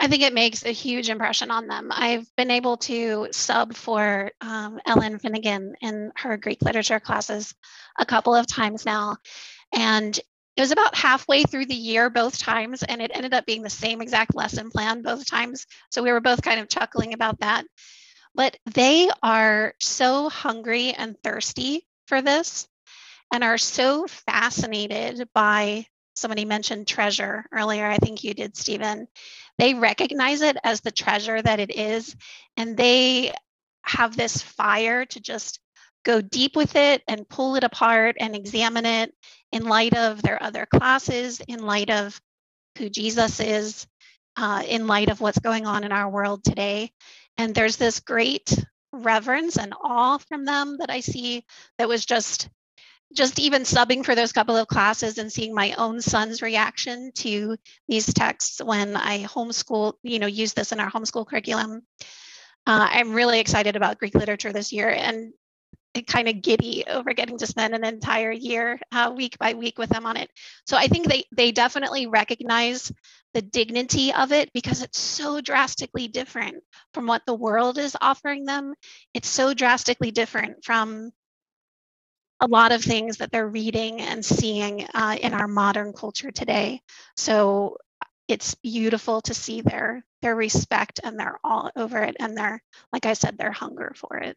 I 0.00 0.08
think 0.08 0.22
it 0.22 0.34
makes 0.34 0.64
a 0.64 0.70
huge 0.72 1.08
impression 1.08 1.50
on 1.50 1.68
them. 1.68 1.90
I've 1.92 2.26
been 2.36 2.50
able 2.50 2.78
to 2.78 3.28
sub 3.30 3.74
for 3.74 4.32
um, 4.40 4.80
Ellen 4.86 5.18
Finnegan 5.18 5.74
in 5.80 6.12
her 6.16 6.36
Greek 6.36 6.62
literature 6.62 7.00
classes 7.00 7.54
a 7.98 8.04
couple 8.04 8.34
of 8.34 8.46
times 8.46 8.84
now. 8.84 9.16
And 9.72 10.18
it 10.56 10.60
was 10.60 10.72
about 10.72 10.96
halfway 10.96 11.44
through 11.44 11.66
the 11.66 11.74
year 11.74 12.10
both 12.10 12.38
times, 12.38 12.82
and 12.82 13.00
it 13.02 13.10
ended 13.14 13.34
up 13.34 13.46
being 13.46 13.62
the 13.62 13.70
same 13.70 14.00
exact 14.00 14.34
lesson 14.34 14.70
plan 14.70 15.02
both 15.02 15.26
times. 15.26 15.66
So 15.90 16.02
we 16.02 16.12
were 16.12 16.20
both 16.20 16.42
kind 16.42 16.60
of 16.60 16.68
chuckling 16.68 17.12
about 17.12 17.40
that. 17.40 17.64
But 18.34 18.56
they 18.66 19.10
are 19.22 19.74
so 19.80 20.28
hungry 20.28 20.92
and 20.92 21.16
thirsty 21.22 21.86
for 22.06 22.20
this 22.20 22.68
and 23.32 23.42
are 23.42 23.58
so 23.58 24.06
fascinated 24.06 25.28
by 25.34 25.86
somebody 26.14 26.44
mentioned 26.44 26.86
treasure 26.86 27.44
earlier. 27.52 27.86
I 27.86 27.98
think 27.98 28.24
you 28.24 28.34
did, 28.34 28.56
Stephen. 28.56 29.08
They 29.58 29.74
recognize 29.74 30.42
it 30.42 30.56
as 30.64 30.80
the 30.80 30.90
treasure 30.90 31.40
that 31.40 31.60
it 31.60 31.70
is, 31.74 32.16
and 32.56 32.76
they 32.76 33.32
have 33.82 34.16
this 34.16 34.40
fire 34.42 35.04
to 35.04 35.20
just 35.20 35.60
go 36.04 36.20
deep 36.20 36.56
with 36.56 36.76
it 36.76 37.02
and 37.08 37.28
pull 37.28 37.56
it 37.56 37.64
apart 37.64 38.16
and 38.20 38.34
examine 38.34 38.86
it 38.86 39.12
in 39.52 39.64
light 39.64 39.96
of 39.96 40.22
their 40.22 40.42
other 40.42 40.66
classes, 40.66 41.40
in 41.46 41.64
light 41.64 41.90
of 41.90 42.20
who 42.78 42.88
Jesus 42.88 43.40
is, 43.40 43.86
uh, 44.36 44.62
in 44.66 44.86
light 44.86 45.10
of 45.10 45.20
what's 45.20 45.38
going 45.38 45.66
on 45.66 45.84
in 45.84 45.92
our 45.92 46.10
world 46.10 46.44
today. 46.44 46.90
And 47.38 47.54
there's 47.54 47.76
this 47.76 48.00
great 48.00 48.54
reverence 48.92 49.56
and 49.56 49.74
awe 49.82 50.18
from 50.18 50.44
them 50.44 50.78
that 50.78 50.90
I 50.90 51.00
see 51.00 51.44
that 51.78 51.88
was 51.88 52.04
just 52.04 52.48
just 53.14 53.38
even 53.38 53.62
subbing 53.62 54.04
for 54.04 54.14
those 54.14 54.32
couple 54.32 54.56
of 54.56 54.66
classes 54.66 55.18
and 55.18 55.32
seeing 55.32 55.54
my 55.54 55.72
own 55.78 56.00
son's 56.00 56.42
reaction 56.42 57.12
to 57.14 57.56
these 57.88 58.12
texts 58.12 58.62
when 58.62 58.96
I 58.96 59.24
homeschool, 59.24 59.94
you 60.02 60.18
know, 60.18 60.26
use 60.26 60.52
this 60.52 60.72
in 60.72 60.80
our 60.80 60.90
homeschool 60.90 61.26
curriculum. 61.26 61.82
Uh, 62.66 62.88
I'm 62.90 63.12
really 63.12 63.40
excited 63.40 63.76
about 63.76 63.98
Greek 63.98 64.14
literature 64.14 64.52
this 64.52 64.72
year 64.72 64.90
and 64.90 65.32
kind 66.02 66.28
of 66.28 66.42
giddy 66.42 66.84
over 66.88 67.12
getting 67.12 67.38
to 67.38 67.46
spend 67.46 67.74
an 67.74 67.84
entire 67.84 68.32
year 68.32 68.80
uh, 68.90 69.12
week 69.16 69.38
by 69.38 69.54
week 69.54 69.78
with 69.78 69.90
them 69.90 70.06
on 70.06 70.16
it. 70.16 70.28
So 70.66 70.76
I 70.76 70.88
think 70.88 71.06
they 71.06 71.24
they 71.30 71.52
definitely 71.52 72.06
recognize 72.08 72.90
the 73.32 73.42
dignity 73.42 74.12
of 74.12 74.32
it 74.32 74.52
because 74.52 74.82
it's 74.82 74.98
so 74.98 75.40
drastically 75.40 76.08
different 76.08 76.62
from 76.92 77.06
what 77.06 77.22
the 77.26 77.34
world 77.34 77.78
is 77.78 77.96
offering 78.00 78.44
them. 78.44 78.74
It's 79.12 79.28
so 79.28 79.54
drastically 79.54 80.10
different 80.10 80.64
from 80.64 81.12
a 82.44 82.48
lot 82.48 82.72
of 82.72 82.82
things 82.82 83.18
that 83.18 83.32
they're 83.32 83.48
reading 83.48 84.00
and 84.00 84.24
seeing 84.24 84.86
uh, 84.94 85.16
in 85.20 85.32
our 85.32 85.48
modern 85.48 85.92
culture 85.92 86.30
today. 86.30 86.82
So 87.16 87.78
it's 88.28 88.54
beautiful 88.56 89.22
to 89.22 89.34
see 89.34 89.62
their 89.62 90.04
their 90.22 90.36
respect 90.36 91.00
and 91.04 91.18
they're 91.18 91.38
all 91.44 91.70
over 91.76 91.98
it 92.02 92.16
and 92.20 92.36
they're 92.36 92.62
like 92.92 93.06
I 93.06 93.14
said 93.14 93.38
their 93.38 93.52
hunger 93.52 93.94
for 93.96 94.18
it. 94.18 94.36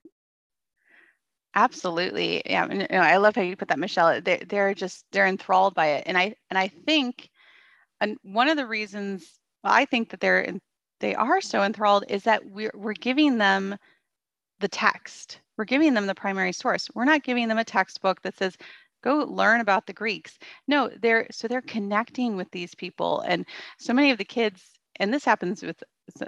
Absolutely. 1.55 2.43
Yeah. 2.45 2.71
You 2.71 2.87
know, 2.89 2.99
I 2.99 3.17
love 3.17 3.35
how 3.35 3.41
you 3.41 3.55
put 3.55 3.69
that, 3.69 3.79
Michelle. 3.79 4.21
They, 4.21 4.37
they're 4.47 4.75
just, 4.75 5.05
they're 5.11 5.25
enthralled 5.25 5.73
by 5.73 5.87
it. 5.87 6.03
And 6.05 6.15
I, 6.17 6.35
and 6.51 6.57
I 6.57 6.67
think, 6.67 7.29
and 7.99 8.17
one 8.21 8.47
of 8.47 8.57
the 8.57 8.67
reasons 8.67 9.39
I 9.63 9.85
think 9.85 10.11
that 10.11 10.19
they're, 10.19 10.53
they 10.99 11.15
are 11.15 11.41
so 11.41 11.63
enthralled 11.63 12.05
is 12.09 12.23
that 12.25 12.45
we're, 12.45 12.71
we're 12.75 12.93
giving 12.93 13.39
them 13.39 13.75
the 14.59 14.67
text. 14.67 15.39
We're 15.57 15.65
giving 15.65 15.93
them 15.93 16.05
the 16.07 16.15
primary 16.15 16.51
source. 16.53 16.89
We're 16.93 17.05
not 17.05 17.23
giving 17.23 17.47
them 17.47 17.57
a 17.57 17.63
textbook 17.65 18.21
that 18.21 18.37
says, 18.37 18.57
go 19.03 19.17
learn 19.19 19.61
about 19.61 19.85
the 19.85 19.93
Greeks. 19.93 20.37
No, 20.67 20.89
they're, 21.01 21.27
so 21.31 21.47
they're 21.47 21.61
connecting 21.61 22.35
with 22.35 22.49
these 22.51 22.75
people. 22.75 23.21
And 23.21 23.45
so 23.79 23.93
many 23.93 24.11
of 24.11 24.17
the 24.17 24.25
kids, 24.25 24.71
and 24.97 25.13
this 25.13 25.25
happens 25.25 25.63
with 25.63 25.81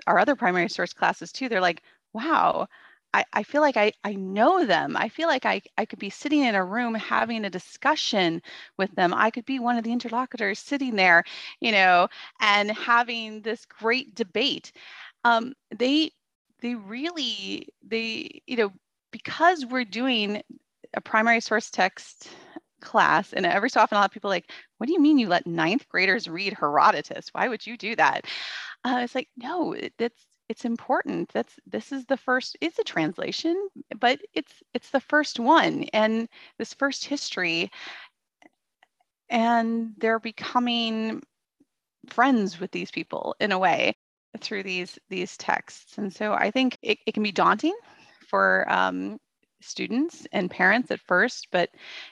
our 0.08 0.20
other 0.20 0.36
primary 0.36 0.70
source 0.70 0.94
classes 0.94 1.32
too, 1.32 1.50
they're 1.50 1.62
like, 1.62 1.84
wow, 2.14 2.68
I, 3.14 3.26
I 3.34 3.44
feel 3.44 3.62
like 3.62 3.78
I, 3.78 3.92
I 4.04 4.14
know 4.14 4.66
them. 4.66 4.96
I 4.96 5.10
feel 5.10 5.28
like 5.28 5.46
I, 5.46 5.62
I 5.78 5.86
could 5.86 6.00
be 6.00 6.12
sitting 6.12 6.44
in 6.44 6.56
a 6.56 6.64
room 6.64 6.94
having 6.94 7.46
a 7.46 7.50
discussion 7.50 8.42
with 8.78 8.92
them. 8.96 9.14
I 9.14 9.32
could 9.32 9.46
be 9.46 9.60
one 9.60 9.78
of 9.78 9.84
the 9.84 9.92
interlocutors 9.92 10.60
sitting 10.60 10.96
there, 10.96 11.24
you 11.60 11.72
know, 11.72 12.08
and 12.40 12.70
having 12.72 13.42
this 13.42 13.66
great 13.66 14.14
debate. 14.16 14.72
Um, 15.24 15.54
they 15.76 16.12
they 16.62 16.76
really 16.76 17.68
they 17.88 18.42
you 18.46 18.58
know 18.58 18.72
because 19.12 19.66
we're 19.66 19.86
doing 19.86 20.42
a 20.94 21.02
primary 21.02 21.40
source 21.40 21.70
text 21.70 22.30
class 22.82 23.34
and 23.34 23.46
every 23.46 23.70
so 23.70 23.82
often 23.82 23.98
a 23.98 24.00
lot 24.00 24.10
of 24.10 24.14
people 24.14 24.30
like 24.30 24.52
what 24.78 24.88
do 24.88 24.94
you 24.94 25.02
mean 25.02 25.18
you 25.18 25.28
let 25.28 25.46
ninth 25.46 25.88
graders 25.90 26.28
read 26.28 26.54
herodotus? 26.54 27.30
Why 27.34 27.48
would 27.48 27.66
you 27.68 27.78
do 27.78 27.96
that? 27.98 28.26
Uh, 28.84 29.02
it's 29.04 29.16
like 29.16 29.30
no 29.38 29.76
that's 29.98 30.26
it's 30.48 30.66
important. 30.66 31.30
That's 31.32 31.60
this 31.68 31.92
is 31.92 32.06
the 32.06 32.18
first 32.18 32.58
it's 32.62 32.80
a 32.80 32.84
translation 32.84 33.70
but 34.00 34.20
it's 34.34 34.64
it's 34.74 34.90
the 34.90 35.00
first 35.02 35.40
one 35.40 35.84
and 35.94 36.28
this 36.58 36.74
first 36.74 37.06
history 37.06 37.70
and 39.30 39.94
they're 39.98 40.20
becoming 40.20 41.22
friends 42.08 42.60
with 42.60 42.72
these 42.72 42.90
people 42.90 43.36
in 43.40 43.52
a 43.52 43.60
way 43.60 43.96
through 44.40 44.64
these 44.64 44.98
these 45.10 45.38
texts. 45.38 45.98
And 45.98 46.14
so 46.14 46.34
i 46.34 46.50
think 46.50 46.78
it, 46.82 47.00
it 47.06 47.14
can 47.14 47.24
be 47.24 47.32
daunting 47.32 47.76
for 48.30 48.66
um, 48.72 49.18
students 49.62 50.26
and 50.32 50.50
parents 50.50 50.90
at 50.90 51.02
first 51.02 51.48
but 51.52 51.70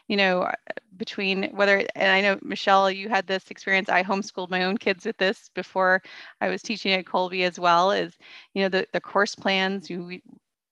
you 0.07 0.17
know 0.17 0.41
uh, 0.41 0.51
between 0.97 1.43
whether 1.55 1.77
and 1.95 2.11
i 2.11 2.19
know 2.19 2.37
michelle 2.41 2.91
you 2.91 3.07
had 3.07 3.25
this 3.25 3.49
experience. 3.49 3.87
I 3.87 4.03
homeschooled 4.03 4.49
my 4.49 4.63
own 4.65 4.77
kids 4.77 5.05
with 5.05 5.17
this 5.17 5.49
before 5.55 6.01
i 6.41 6.49
was 6.49 6.61
teaching 6.61 6.91
at 6.93 7.05
kolbe 7.05 7.43
as 7.43 7.57
well 7.59 7.91
is 7.91 8.17
you 8.53 8.63
know 8.63 8.69
the, 8.69 8.85
the 8.91 8.99
course 8.99 9.35
plans 9.35 9.89
you 9.89 10.19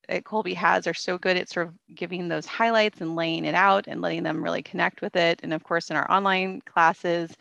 at 0.10 0.23
kolbe 0.23 0.53
has 0.53 0.88
are 0.88 0.93
so 0.93 1.17
good 1.17 1.38
at 1.38 1.49
sort 1.49 1.67
of 1.67 1.73
giving 1.93 2.27
those 2.27 2.45
highlights 2.45 3.01
and 3.01 3.15
laying 3.15 3.45
it 3.45 3.55
out 3.55 3.86
and 3.88 4.01
letting 4.01 4.23
them 4.23 4.43
really 4.43 4.62
connect 4.62 5.01
with 5.01 5.15
it. 5.15 5.39
And 5.43 5.53
of 5.53 5.63
course 5.63 5.89
in 5.89 5.95
our 5.95 6.10
online 6.12 6.62
classes 6.62 7.31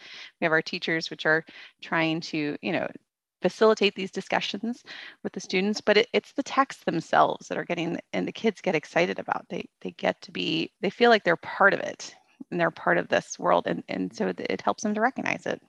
we 0.40 0.44
have 0.44 0.52
our 0.52 0.62
teachers 0.62 1.10
which 1.10 1.26
are 1.26 1.44
trying 1.82 2.20
to 2.22 2.56
you 2.62 2.72
know 2.72 2.88
facilitate 3.44 3.94
these 3.94 4.10
discussions 4.10 4.82
with 5.22 5.34
the 5.34 5.40
students, 5.40 5.82
but 5.82 5.98
it, 5.98 6.08
it's 6.14 6.32
the 6.32 6.42
texts 6.42 6.82
themselves 6.84 7.46
that 7.46 7.58
are 7.58 7.64
getting, 7.64 7.98
and 8.14 8.26
the 8.26 8.32
kids 8.32 8.62
get 8.62 8.74
excited 8.74 9.18
about. 9.18 9.44
They, 9.50 9.68
they 9.82 9.90
get 9.90 10.18
to 10.22 10.32
be, 10.32 10.72
they 10.80 10.88
feel 10.88 11.10
like 11.10 11.24
they're 11.24 11.36
part 11.36 11.74
of 11.74 11.80
it 11.80 12.14
and 12.50 12.58
they're 12.58 12.70
part 12.70 12.96
of 12.96 13.08
this 13.08 13.38
world. 13.38 13.66
And, 13.66 13.84
and 13.86 14.16
so 14.16 14.32
it 14.38 14.62
helps 14.62 14.82
them 14.82 14.94
to 14.94 15.02
recognize 15.02 15.44
it. 15.44 15.60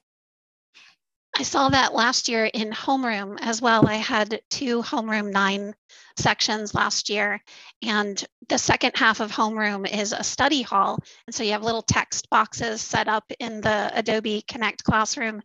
I 1.38 1.42
saw 1.42 1.68
that 1.68 1.92
last 1.92 2.30
year 2.30 2.46
in 2.46 2.70
homeroom 2.70 3.36
as 3.42 3.60
well. 3.60 3.86
I 3.86 3.96
had 3.96 4.40
two 4.48 4.80
homeroom 4.80 5.30
nine 5.30 5.74
sections 6.16 6.74
last 6.74 7.10
year, 7.10 7.42
and 7.82 8.24
the 8.48 8.56
second 8.56 8.92
half 8.94 9.20
of 9.20 9.30
homeroom 9.30 9.86
is 9.86 10.14
a 10.14 10.24
study 10.24 10.62
hall. 10.62 10.98
And 11.26 11.34
so 11.34 11.42
you 11.42 11.52
have 11.52 11.62
little 11.62 11.82
text 11.82 12.30
boxes 12.30 12.80
set 12.80 13.06
up 13.06 13.30
in 13.38 13.60
the 13.60 13.92
Adobe 13.94 14.44
Connect 14.48 14.82
classroom, 14.82 15.42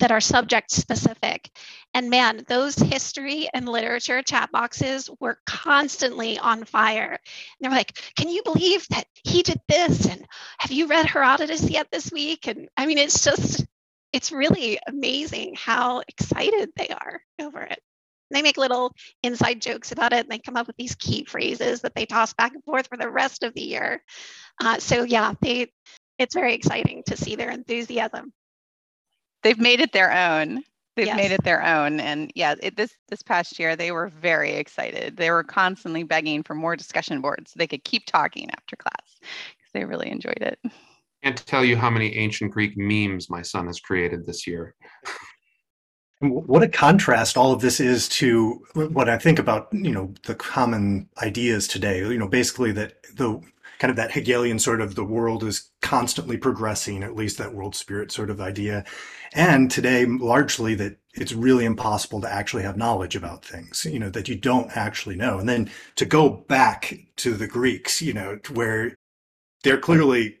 that 0.00 0.10
are 0.10 0.20
subject 0.20 0.70
specific. 0.70 1.50
And 1.94 2.10
man, 2.10 2.44
those 2.48 2.74
history 2.74 3.48
and 3.52 3.68
literature 3.68 4.22
chat 4.22 4.50
boxes 4.50 5.08
were 5.20 5.38
constantly 5.46 6.38
on 6.38 6.64
fire. 6.64 7.12
And 7.12 7.18
they're 7.60 7.70
like, 7.70 7.98
can 8.16 8.28
you 8.28 8.42
believe 8.42 8.86
that 8.88 9.06
he 9.24 9.42
did 9.42 9.60
this? 9.68 10.06
And 10.06 10.26
have 10.58 10.72
you 10.72 10.86
read 10.86 11.06
Herodotus 11.06 11.68
yet 11.68 11.88
this 11.92 12.10
week? 12.10 12.46
And 12.48 12.68
I 12.76 12.86
mean, 12.86 12.98
it's 12.98 13.24
just, 13.24 13.64
it's 14.12 14.32
really 14.32 14.78
amazing 14.86 15.54
how 15.56 16.02
excited 16.08 16.70
they 16.76 16.88
are 16.88 17.20
over 17.40 17.62
it. 17.62 17.80
They 18.30 18.42
make 18.42 18.56
little 18.56 18.94
inside 19.22 19.60
jokes 19.60 19.92
about 19.92 20.12
it 20.12 20.20
and 20.20 20.28
they 20.28 20.38
come 20.38 20.56
up 20.56 20.66
with 20.66 20.76
these 20.76 20.94
key 20.94 21.24
phrases 21.24 21.82
that 21.82 21.94
they 21.94 22.06
toss 22.06 22.32
back 22.32 22.54
and 22.54 22.64
forth 22.64 22.86
for 22.88 22.96
the 22.96 23.10
rest 23.10 23.42
of 23.42 23.54
the 23.54 23.62
year. 23.62 24.02
Uh, 24.62 24.78
so 24.78 25.02
yeah, 25.02 25.34
they, 25.40 25.72
it's 26.16 26.34
very 26.34 26.54
exciting 26.54 27.02
to 27.06 27.16
see 27.16 27.34
their 27.34 27.50
enthusiasm 27.50 28.32
they've 29.42 29.58
made 29.58 29.80
it 29.80 29.92
their 29.92 30.12
own. 30.12 30.62
They've 30.96 31.06
yes. 31.06 31.16
made 31.16 31.32
it 31.32 31.44
their 31.44 31.64
own. 31.64 32.00
And 32.00 32.30
yeah 32.34 32.54
it, 32.62 32.76
this 32.76 32.94
this 33.08 33.22
past 33.22 33.58
year 33.58 33.76
they 33.76 33.92
were 33.92 34.08
very 34.08 34.52
excited. 34.52 35.16
They 35.16 35.30
were 35.30 35.44
constantly 35.44 36.02
begging 36.02 36.42
for 36.42 36.54
more 36.54 36.76
discussion 36.76 37.20
boards 37.20 37.52
so 37.52 37.58
they 37.58 37.66
could 37.66 37.84
keep 37.84 38.06
talking 38.06 38.50
after 38.50 38.76
class 38.76 39.18
because 39.20 39.72
they 39.72 39.84
really 39.84 40.10
enjoyed 40.10 40.38
it. 40.40 40.58
Can't 41.22 41.46
tell 41.46 41.64
you 41.64 41.76
how 41.76 41.90
many 41.90 42.16
ancient 42.16 42.50
greek 42.52 42.76
memes 42.76 43.30
my 43.30 43.42
son 43.42 43.66
has 43.66 43.78
created 43.78 44.26
this 44.26 44.46
year. 44.46 44.74
What 46.20 46.62
a 46.62 46.68
contrast 46.68 47.38
all 47.38 47.52
of 47.52 47.62
this 47.62 47.80
is 47.80 48.06
to 48.10 48.62
what 48.74 49.08
I 49.08 49.16
think 49.16 49.38
about, 49.38 49.68
you 49.72 49.90
know, 49.90 50.12
the 50.26 50.34
common 50.34 51.08
ideas 51.22 51.66
today. 51.66 52.00
You 52.00 52.18
know, 52.18 52.28
basically 52.28 52.72
that 52.72 53.02
the 53.16 53.40
kind 53.80 53.90
of 53.90 53.96
that 53.96 54.12
Hegelian 54.12 54.58
sort 54.58 54.82
of 54.82 54.94
the 54.94 55.04
world 55.04 55.42
is 55.42 55.70
constantly 55.80 56.36
progressing, 56.36 57.02
at 57.02 57.16
least 57.16 57.38
that 57.38 57.54
world 57.54 57.74
spirit 57.74 58.12
sort 58.12 58.28
of 58.28 58.38
idea. 58.38 58.84
And 59.32 59.70
today, 59.70 60.04
largely 60.04 60.74
that 60.74 60.98
it's 61.14 61.32
really 61.32 61.64
impossible 61.64 62.20
to 62.20 62.32
actually 62.32 62.62
have 62.62 62.76
knowledge 62.76 63.16
about 63.16 63.42
things, 63.42 63.86
you 63.86 63.98
know, 63.98 64.10
that 64.10 64.28
you 64.28 64.36
don't 64.36 64.70
actually 64.76 65.16
know. 65.16 65.38
And 65.38 65.48
then 65.48 65.70
to 65.96 66.04
go 66.04 66.28
back 66.28 66.94
to 67.16 67.32
the 67.32 67.48
Greeks, 67.48 68.02
you 68.02 68.12
know, 68.12 68.38
where 68.52 68.94
they're 69.64 69.78
clearly 69.78 70.36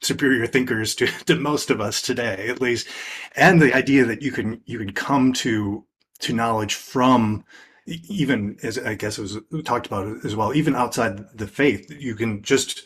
superior 0.00 0.46
thinkers 0.46 0.94
to, 0.94 1.06
to 1.26 1.34
most 1.34 1.70
of 1.70 1.80
us 1.80 2.00
today, 2.00 2.46
at 2.48 2.60
least. 2.60 2.86
And 3.34 3.60
the 3.60 3.74
idea 3.74 4.04
that 4.04 4.22
you 4.22 4.30
can, 4.30 4.60
you 4.64 4.78
can 4.78 4.92
come 4.92 5.32
to, 5.34 5.84
to 6.20 6.32
knowledge 6.32 6.74
from 6.74 7.44
even 7.86 8.58
as 8.62 8.78
I 8.78 8.94
guess 8.94 9.18
it 9.18 9.22
was 9.22 9.38
talked 9.64 9.86
about 9.86 10.24
as 10.24 10.34
well, 10.34 10.54
even 10.54 10.74
outside 10.74 11.36
the 11.36 11.46
faith, 11.46 11.90
you 11.90 12.14
can 12.14 12.42
just 12.42 12.84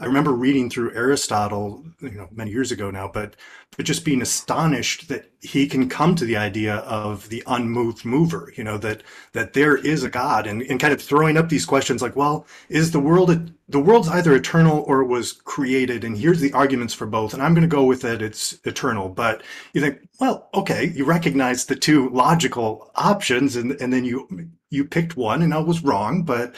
I 0.00 0.06
remember 0.06 0.32
reading 0.32 0.70
through 0.70 0.94
Aristotle, 0.94 1.84
you 2.00 2.12
know, 2.12 2.28
many 2.30 2.50
years 2.50 2.70
ago 2.70 2.90
now, 2.90 3.10
but 3.12 3.34
but 3.76 3.84
just 3.84 4.04
being 4.04 4.22
astonished 4.22 5.08
that 5.08 5.30
he 5.40 5.66
can 5.68 5.88
come 5.88 6.14
to 6.16 6.24
the 6.24 6.36
idea 6.36 6.76
of 6.76 7.28
the 7.28 7.42
unmoved 7.46 8.04
mover, 8.04 8.52
you 8.56 8.64
know, 8.64 8.78
that 8.78 9.02
that 9.32 9.52
there 9.54 9.76
is 9.76 10.04
a 10.04 10.10
God 10.10 10.46
and, 10.46 10.62
and 10.62 10.80
kind 10.80 10.92
of 10.92 11.02
throwing 11.02 11.36
up 11.36 11.48
these 11.48 11.66
questions 11.66 12.00
like, 12.00 12.16
well, 12.16 12.46
is 12.68 12.90
the 12.92 13.00
world 13.00 13.52
the 13.68 13.80
world's 13.80 14.08
either 14.08 14.34
eternal 14.34 14.84
or 14.86 15.04
was 15.04 15.32
created, 15.32 16.04
and 16.04 16.16
here's 16.16 16.40
the 16.40 16.52
arguments 16.52 16.94
for 16.94 17.06
both, 17.06 17.34
and 17.34 17.42
I'm 17.42 17.54
going 17.54 17.68
to 17.68 17.76
go 17.76 17.84
with 17.84 18.04
it, 18.04 18.22
it's 18.22 18.58
eternal. 18.64 19.08
But 19.08 19.42
you 19.74 19.80
think, 19.80 19.98
well, 20.20 20.48
okay, 20.54 20.86
you 20.94 21.04
recognize 21.04 21.66
the 21.66 21.76
two 21.76 22.08
logical 22.10 22.90
options, 22.94 23.56
and 23.56 23.72
and 23.80 23.92
then 23.92 24.04
you 24.04 24.28
you 24.70 24.84
picked 24.84 25.16
one, 25.16 25.42
and 25.42 25.52
I 25.54 25.58
was 25.58 25.82
wrong, 25.82 26.22
but 26.22 26.54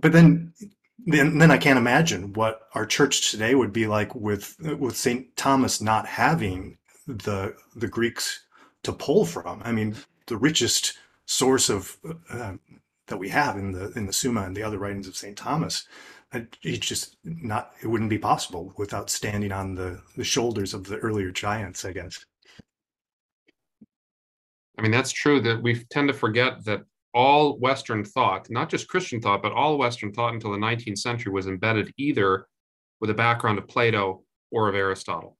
but 0.00 0.12
then 0.12 0.52
then, 0.98 1.38
then 1.38 1.50
I 1.50 1.58
can't 1.58 1.78
imagine 1.78 2.32
what 2.32 2.68
our 2.74 2.86
church 2.86 3.30
today 3.30 3.54
would 3.54 3.72
be 3.72 3.86
like 3.86 4.14
with 4.14 4.56
with 4.78 4.96
Saint 4.96 5.36
Thomas 5.36 5.80
not 5.80 6.06
having 6.06 6.78
the 7.06 7.54
the 7.74 7.88
Greeks 7.88 8.46
to 8.82 8.92
pull 8.92 9.24
from. 9.24 9.60
I 9.64 9.72
mean, 9.72 9.96
the 10.26 10.36
richest 10.36 10.98
source 11.26 11.68
of 11.68 11.96
uh, 12.30 12.54
that 13.08 13.18
we 13.18 13.28
have 13.28 13.56
in 13.56 13.72
the 13.72 13.92
in 13.92 14.06
the 14.06 14.12
Summa 14.12 14.42
and 14.42 14.56
the 14.56 14.62
other 14.62 14.78
writings 14.78 15.06
of 15.06 15.16
Saint 15.16 15.36
Thomas. 15.36 15.86
It's 16.62 16.86
just 16.86 17.16
not. 17.24 17.72
It 17.82 17.86
wouldn't 17.86 18.10
be 18.10 18.18
possible 18.18 18.72
without 18.76 19.10
standing 19.10 19.52
on 19.52 19.74
the 19.74 20.00
the 20.16 20.24
shoulders 20.24 20.74
of 20.74 20.84
the 20.84 20.96
earlier 20.98 21.30
giants, 21.30 21.84
I 21.84 21.92
guess. 21.92 22.24
I 24.78 24.82
mean, 24.82 24.90
that's 24.90 25.12
true 25.12 25.40
that 25.40 25.62
we 25.62 25.84
tend 25.84 26.08
to 26.08 26.14
forget 26.14 26.64
that 26.64 26.84
all 27.16 27.58
Western 27.58 28.04
thought, 28.04 28.50
not 28.50 28.68
just 28.68 28.88
Christian 28.88 29.22
thought, 29.22 29.42
but 29.42 29.52
all 29.52 29.78
Western 29.78 30.12
thought 30.12 30.34
until 30.34 30.52
the 30.52 30.58
19th 30.58 30.98
century 30.98 31.32
was 31.32 31.46
embedded 31.46 31.90
either 31.96 32.46
with 33.00 33.08
a 33.08 33.14
background 33.14 33.58
of 33.58 33.66
Plato 33.66 34.22
or 34.52 34.68
of 34.68 34.74
Aristotle. 34.74 35.38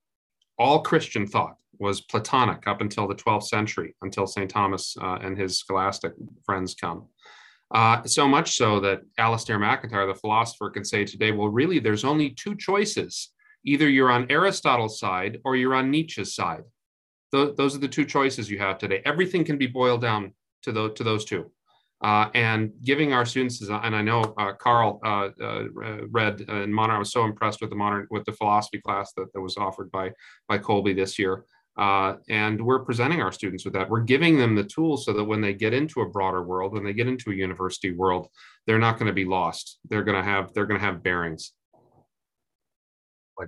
All 0.59 0.81
Christian 0.81 1.27
thought 1.27 1.57
was 1.79 2.01
Platonic 2.01 2.67
up 2.67 2.81
until 2.81 3.07
the 3.07 3.15
12th 3.15 3.49
century, 3.49 3.95
until 4.01 4.27
St. 4.27 4.51
Thomas 4.51 4.97
uh, 4.99 5.19
and 5.21 5.37
his 5.37 5.59
scholastic 5.59 6.15
friends 6.47 6.75
come. 6.75 7.09
Uh, 7.75 8.03
so 8.05 8.27
much 8.27 8.57
so 8.57 8.81
that 8.81 9.03
Alasdair 9.21 9.61
MacIntyre, 9.61 10.07
the 10.07 10.15
philosopher, 10.15 10.71
can 10.71 10.85
say 10.85 11.05
today, 11.05 11.31
well, 11.31 11.49
really, 11.49 11.79
there's 11.79 12.05
only 12.05 12.31
two 12.31 12.57
choices. 12.57 13.35
Either 13.67 13.87
you're 13.87 14.11
on 14.11 14.31
Aristotle's 14.31 14.99
side 14.99 15.41
or 15.45 15.57
you're 15.57 15.75
on 15.75 15.91
Nietzsche's 15.91 16.35
side. 16.35 16.63
Th- 17.35 17.55
those 17.55 17.77
are 17.77 17.81
the 17.81 17.89
two 17.89 18.07
choices 18.07 18.51
you 18.51 18.59
have 18.61 18.79
today. 18.79 19.03
Everything 19.05 19.45
can 19.45 19.59
be 19.59 19.67
boiled 19.67 20.01
down 20.01 20.33
to, 20.63 20.73
the, 20.73 20.91
to 20.93 21.05
those 21.05 21.27
two 21.27 21.51
uh, 22.03 22.29
and 22.35 22.73
giving 22.83 23.13
our 23.13 23.25
students 23.25 23.61
and 23.63 23.97
I 23.97 24.03
know 24.03 24.35
uh, 24.39 24.53
Carl 24.53 25.01
uh, 25.05 25.29
uh 25.43 25.65
read 26.09 26.43
in 26.43 26.73
modern. 26.73 26.97
I 26.97 26.99
was 26.99 27.13
so 27.13 27.25
impressed 27.25 27.61
with 27.61 27.71
the 27.71 27.77
modern 27.77 28.07
with 28.11 28.25
the 28.25 28.33
philosophy 28.33 28.81
class 28.81 29.13
that, 29.17 29.33
that 29.33 29.41
was 29.41 29.57
offered 29.57 29.91
by 29.91 30.13
by 30.49 30.59
Kolbe 30.59 30.95
this 30.95 31.19
year. 31.19 31.45
Uh, 31.77 32.17
and 32.31 32.65
we're 32.65 32.85
presenting 32.85 33.21
our 33.21 33.31
students 33.31 33.65
with 33.65 33.75
that. 33.75 33.89
We're 33.91 34.01
giving 34.01 34.39
them 34.39 34.55
the 34.55 34.65
tools 34.65 35.05
so 35.05 35.13
that 35.13 35.25
when 35.25 35.43
they 35.43 35.53
get 35.53 35.75
into 35.75 36.01
a 36.01 36.09
broader 36.09 36.43
world, 36.43 36.73
when 36.73 36.85
they 36.85 36.95
get 36.95 37.07
into 37.07 37.31
a 37.31 37.35
university 37.35 37.93
world, 37.93 38.29
they're 38.67 38.79
not 38.79 38.99
going 38.99 39.09
to 39.09 39.13
be 39.13 39.27
lost. 39.27 39.79
They're 39.89 40.05
going 40.05 40.17
to 40.17 40.23
have 40.23 40.53
they're 40.55 40.67
going 40.67 40.81
to 40.81 40.87
have 40.87 41.03
bearings. 41.03 41.53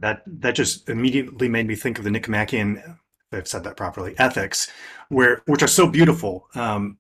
That 0.01 0.23
that 0.41 0.55
just 0.55 0.89
immediately 0.89 1.49
made 1.49 1.67
me 1.67 1.75
think 1.75 1.99
of 1.99 2.05
the 2.05 2.11
Nicomachean 2.11 2.99
I've 3.33 3.49
said 3.49 3.65
that 3.65 3.77
properly, 3.77 4.15
ethics, 4.19 4.71
where 5.09 5.43
which 5.47 5.63
are 5.63 5.69
so 5.69 5.87
beautiful. 5.87 6.49
Um, 6.55 6.99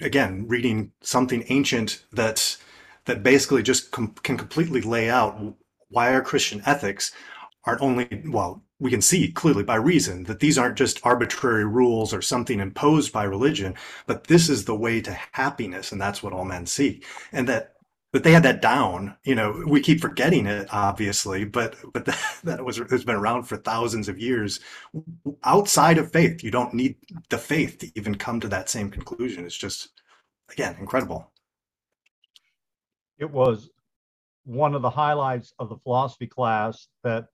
again, 0.00 0.46
reading 0.48 0.92
something 1.00 1.44
ancient 1.48 2.04
that 2.12 2.56
that 3.06 3.22
basically 3.22 3.62
just 3.62 3.90
com- 3.90 4.14
can 4.22 4.36
completely 4.36 4.82
lay 4.82 5.08
out 5.10 5.40
why 5.88 6.12
our 6.12 6.22
Christian 6.22 6.62
ethics 6.66 7.12
aren't 7.64 7.82
only 7.82 8.22
well 8.26 8.62
we 8.80 8.90
can 8.90 9.02
see 9.02 9.30
clearly 9.30 9.62
by 9.62 9.76
reason 9.76 10.24
that 10.24 10.40
these 10.40 10.58
aren't 10.58 10.78
just 10.78 11.04
arbitrary 11.04 11.66
rules 11.66 12.12
or 12.12 12.22
something 12.22 12.58
imposed 12.58 13.12
by 13.12 13.22
religion, 13.24 13.74
but 14.06 14.26
this 14.26 14.48
is 14.48 14.64
the 14.64 14.74
way 14.74 15.00
to 15.02 15.16
happiness, 15.32 15.92
and 15.92 16.00
that's 16.00 16.22
what 16.22 16.32
all 16.32 16.46
men 16.46 16.66
seek. 16.66 17.06
And 17.30 17.46
that 17.48 17.74
but 18.12 18.24
they 18.24 18.32
had 18.32 18.42
that 18.42 18.62
down. 18.62 19.16
You 19.24 19.34
know, 19.34 19.62
we 19.66 19.80
keep 19.80 20.00
forgetting 20.00 20.46
it, 20.46 20.68
obviously, 20.72 21.44
but 21.44 21.76
but 21.92 22.04
that, 22.06 22.40
that 22.44 22.64
was 22.64 22.78
has 22.78 23.04
been 23.04 23.16
around 23.16 23.44
for 23.44 23.56
thousands 23.56 24.08
of 24.08 24.18
years. 24.18 24.60
Outside 25.44 25.98
of 25.98 26.12
faith, 26.12 26.42
you 26.42 26.50
don't 26.50 26.74
need 26.74 26.96
the 27.28 27.38
faith 27.38 27.78
to 27.78 27.90
even 27.94 28.14
come 28.14 28.40
to 28.40 28.48
that 28.48 28.68
same 28.68 28.90
conclusion. 28.90 29.44
It's 29.44 29.56
just, 29.56 29.90
again, 30.50 30.76
incredible. 30.80 31.30
It 33.18 33.30
was 33.30 33.70
one 34.44 34.74
of 34.74 34.82
the 34.82 34.90
highlights 34.90 35.52
of 35.58 35.68
the 35.68 35.76
philosophy 35.76 36.26
class 36.26 36.88
that 37.04 37.26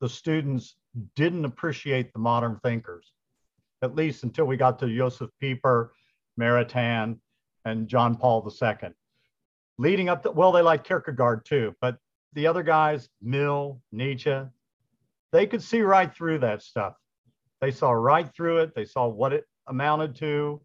the 0.00 0.08
students 0.08 0.76
didn't 1.16 1.44
appreciate 1.44 2.12
the 2.12 2.18
modern 2.18 2.60
thinkers, 2.62 3.12
at 3.80 3.96
least 3.96 4.22
until 4.22 4.44
we 4.44 4.56
got 4.56 4.78
to 4.78 4.94
Josef 4.94 5.30
Pieper, 5.40 5.92
Maritain, 6.38 7.18
and 7.64 7.88
John 7.88 8.16
Paul 8.16 8.46
II 8.62 8.90
leading 9.82 10.08
up 10.08 10.22
to, 10.22 10.30
well, 10.30 10.52
they 10.52 10.62
like 10.62 10.84
Kierkegaard 10.84 11.44
too, 11.44 11.74
but 11.80 11.96
the 12.34 12.46
other 12.46 12.62
guys, 12.62 13.08
Mill, 13.20 13.80
Nietzsche, 13.90 14.40
they 15.32 15.46
could 15.46 15.60
see 15.60 15.80
right 15.80 16.14
through 16.14 16.38
that 16.38 16.62
stuff. 16.62 16.94
They 17.60 17.72
saw 17.72 17.90
right 17.90 18.32
through 18.32 18.58
it. 18.58 18.74
They 18.76 18.84
saw 18.84 19.08
what 19.08 19.32
it 19.32 19.44
amounted 19.66 20.14
to, 20.16 20.60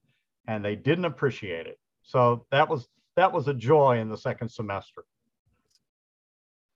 and 0.47 0.63
they 0.63 0.75
didn't 0.75 1.05
appreciate 1.05 1.65
it. 1.65 1.79
So 2.03 2.45
that 2.51 2.69
was 2.69 2.87
that 3.15 3.33
was 3.33 3.47
a 3.47 3.53
joy 3.55 3.97
in 3.99 4.09
the 4.09 4.17
second 4.17 4.49
semester. 4.49 5.03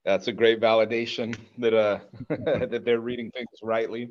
That's 0.04 0.26
a 0.26 0.32
great 0.32 0.60
validation 0.60 1.36
that 1.58 1.74
uh 1.74 2.00
that 2.28 2.82
they're 2.84 3.00
reading 3.00 3.30
things 3.30 3.48
rightly. 3.62 4.10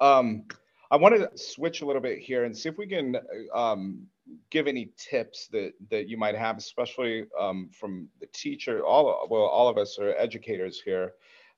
Um, 0.00 0.44
I 0.90 0.96
want 0.96 1.14
to 1.14 1.30
switch 1.38 1.80
a 1.80 1.86
little 1.86 2.02
bit 2.02 2.18
here 2.18 2.44
and 2.44 2.56
see 2.56 2.68
if 2.68 2.76
we 2.76 2.88
can 2.88 3.16
um, 3.54 4.06
give 4.50 4.66
any 4.66 4.92
tips 4.96 5.48
that 5.48 5.72
that 5.90 6.08
you 6.08 6.16
might 6.16 6.36
have, 6.36 6.56
especially 6.56 7.26
um, 7.38 7.70
from 7.72 8.08
the 8.20 8.26
teacher. 8.26 8.84
All 8.84 9.26
well, 9.30 9.42
all 9.42 9.68
of 9.68 9.78
us 9.78 9.98
are 9.98 10.14
educators 10.16 10.80
here. 10.80 11.14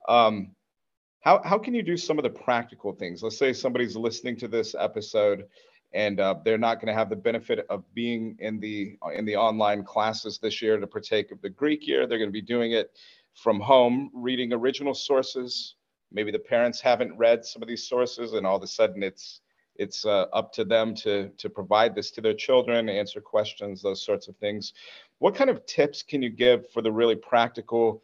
Um, 0.09 0.53
how 1.21 1.41
how 1.43 1.59
can 1.59 1.75
you 1.75 1.83
do 1.83 1.97
some 1.97 2.19
of 2.19 2.23
the 2.23 2.31
practical 2.31 2.93
things? 2.93 3.23
Let's 3.23 3.39
say 3.39 3.53
somebody's 3.53 3.97
listening 3.97 4.37
to 4.39 4.49
this 4.49 4.75
episode 4.79 5.45
and 5.95 6.19
uh, 6.19 6.35
they're 6.45 6.59
not 6.59 6.81
going 6.81 6.89
to 6.89 6.99
have 6.99 7.09
the 7.09 7.17
benefit 7.17 7.65
of 7.71 7.85
being 7.95 8.37
in 8.41 8.59
the 8.59 8.99
in 9.15 9.25
the 9.25 9.37
online 9.37 9.85
classes 9.85 10.39
this 10.39 10.61
year 10.61 10.79
to 10.79 10.87
partake 10.87 11.31
of 11.31 11.41
the 11.41 11.49
Greek 11.49 11.87
year. 11.87 12.07
They're 12.07 12.19
going 12.19 12.29
to 12.29 12.33
be 12.33 12.43
doing 12.43 12.73
it 12.73 12.91
from 13.35 13.61
home, 13.61 14.11
reading 14.13 14.53
original 14.53 14.93
sources. 14.93 15.77
Maybe 16.13 16.33
the 16.33 16.39
parents 16.39 16.81
haven't 16.81 17.17
read 17.17 17.45
some 17.45 17.63
of 17.63 17.69
these 17.69 17.89
sources, 17.89 18.33
and 18.35 18.45
all 18.45 18.57
of 18.57 18.63
a 18.63 18.67
sudden 18.67 19.03
it's 19.03 19.41
it's 19.77 20.05
uh, 20.05 20.27
up 20.33 20.53
to 20.53 20.65
them 20.65 20.95
to 20.95 21.31
to 21.37 21.51
provide 21.51 21.95
this 21.95 22.11
to 22.13 22.21
their 22.21 22.35
children 22.35 22.89
answer 22.89 23.21
questions 23.21 23.83
those 23.83 24.05
sorts 24.05 24.29
of 24.29 24.37
things. 24.37 24.73
What 25.19 25.35
kind 25.35 25.51
of 25.51 25.65
tips 25.67 26.03
can 26.03 26.23
you 26.23 26.31
give 26.31 26.71
for 26.71 26.83
the 26.83 26.93
really 26.93 27.17
practical 27.17 28.03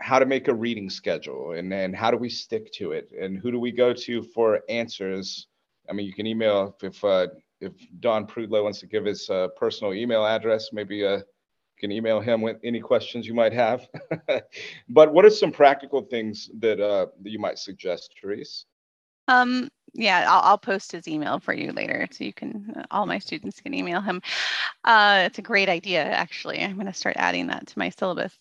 how 0.00 0.18
to 0.18 0.26
make 0.26 0.48
a 0.48 0.54
reading 0.54 0.88
schedule 0.88 1.52
and 1.52 1.70
then 1.70 1.92
how 1.92 2.10
do 2.10 2.16
we 2.16 2.28
stick 2.28 2.72
to 2.72 2.92
it 2.92 3.10
and 3.20 3.36
who 3.36 3.50
do 3.50 3.58
we 3.58 3.72
go 3.72 3.92
to 3.92 4.22
for 4.22 4.60
answers? 4.68 5.48
I 5.88 5.92
mean 5.92 6.06
you 6.06 6.12
can 6.12 6.26
email 6.26 6.76
if 6.82 7.02
uh, 7.04 7.28
if 7.60 7.72
don 8.00 8.26
Prudlo 8.26 8.62
wants 8.62 8.80
to 8.80 8.86
give 8.86 9.04
his 9.04 9.28
uh, 9.28 9.48
personal 9.56 9.94
email 9.94 10.24
address 10.24 10.70
maybe 10.72 11.04
uh, 11.04 11.16
you 11.18 11.80
can 11.80 11.92
email 11.92 12.20
him 12.20 12.40
with 12.40 12.56
any 12.64 12.80
questions 12.80 13.26
you 13.26 13.34
might 13.34 13.52
have. 13.52 13.88
But 14.88 15.12
what 15.12 15.24
are 15.24 15.30
some 15.30 15.52
practical 15.52 16.02
things 16.02 16.50
that 16.58 16.80
uh, 16.80 17.06
that 17.22 17.30
you 17.30 17.38
might 17.38 17.58
suggest 17.58 18.14
therese? 18.20 18.64
Um, 19.28 19.68
yeah, 19.94 20.26
I'll, 20.28 20.42
I'll 20.42 20.58
post 20.58 20.92
his 20.92 21.08
email 21.08 21.40
for 21.40 21.52
you 21.52 21.72
later 21.72 22.06
so 22.10 22.24
you 22.24 22.32
can, 22.32 22.72
uh, 22.76 22.82
all 22.90 23.06
my 23.06 23.18
students 23.18 23.60
can 23.60 23.74
email 23.74 24.00
him. 24.00 24.22
Uh, 24.84 25.24
it's 25.26 25.38
a 25.38 25.42
great 25.42 25.68
idea, 25.68 26.02
actually. 26.02 26.60
I'm 26.60 26.74
going 26.74 26.86
to 26.86 26.92
start 26.92 27.16
adding 27.18 27.48
that 27.48 27.66
to 27.68 27.78
my 27.78 27.90
syllabus. 27.90 28.36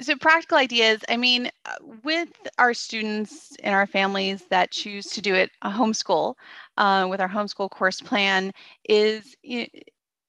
So, 0.00 0.14
practical 0.16 0.58
ideas 0.58 1.00
I 1.08 1.16
mean, 1.16 1.50
uh, 1.64 1.74
with 2.04 2.28
our 2.58 2.72
students 2.72 3.56
and 3.64 3.74
our 3.74 3.86
families 3.86 4.44
that 4.50 4.70
choose 4.70 5.06
to 5.06 5.20
do 5.20 5.34
it 5.34 5.50
a 5.62 5.70
homeschool 5.70 6.34
uh, 6.76 7.06
with 7.10 7.20
our 7.20 7.28
homeschool 7.28 7.70
course 7.70 8.00
plan, 8.00 8.52
is 8.88 9.34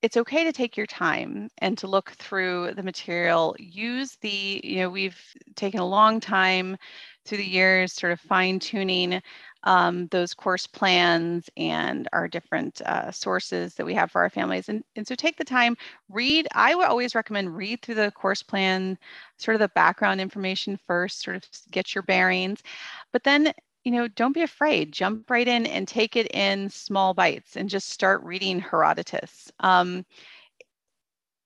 it's 0.01 0.17
okay 0.17 0.43
to 0.43 0.53
take 0.53 0.77
your 0.77 0.85
time 0.85 1.49
and 1.57 1.77
to 1.77 1.87
look 1.87 2.11
through 2.11 2.73
the 2.73 2.83
material. 2.83 3.55
Use 3.59 4.17
the, 4.21 4.61
you 4.63 4.77
know, 4.77 4.89
we've 4.89 5.19
taken 5.55 5.79
a 5.79 5.85
long 5.85 6.19
time 6.19 6.77
through 7.25 7.39
the 7.39 7.45
years, 7.45 7.93
sort 7.93 8.13
of 8.13 8.19
fine 8.19 8.59
tuning 8.59 9.21
um, 9.63 10.07
those 10.07 10.33
course 10.33 10.65
plans 10.67 11.49
and 11.57 12.07
our 12.13 12.27
different 12.27 12.81
uh, 12.81 13.11
sources 13.11 13.75
that 13.75 13.85
we 13.85 13.93
have 13.93 14.11
for 14.11 14.21
our 14.21 14.29
families. 14.29 14.69
And, 14.69 14.83
and 14.95 15.07
so 15.07 15.15
take 15.15 15.37
the 15.37 15.43
time, 15.43 15.75
read. 16.09 16.47
I 16.55 16.75
would 16.75 16.85
always 16.85 17.15
recommend 17.15 17.55
read 17.55 17.81
through 17.81 17.95
the 17.95 18.11
course 18.11 18.41
plan, 18.41 18.97
sort 19.37 19.55
of 19.55 19.59
the 19.59 19.69
background 19.69 20.21
information 20.21 20.79
first, 20.87 21.21
sort 21.21 21.37
of 21.37 21.43
get 21.71 21.93
your 21.93 22.03
bearings. 22.03 22.63
But 23.11 23.23
then, 23.23 23.53
you 23.83 23.91
know, 23.91 24.07
don't 24.07 24.33
be 24.33 24.43
afraid. 24.43 24.91
Jump 24.93 25.29
right 25.29 25.47
in 25.47 25.65
and 25.65 25.87
take 25.87 26.15
it 26.15 26.33
in 26.33 26.69
small 26.69 27.13
bites 27.13 27.55
and 27.57 27.69
just 27.69 27.89
start 27.89 28.23
reading 28.23 28.59
Herodotus. 28.59 29.51
Um, 29.59 30.05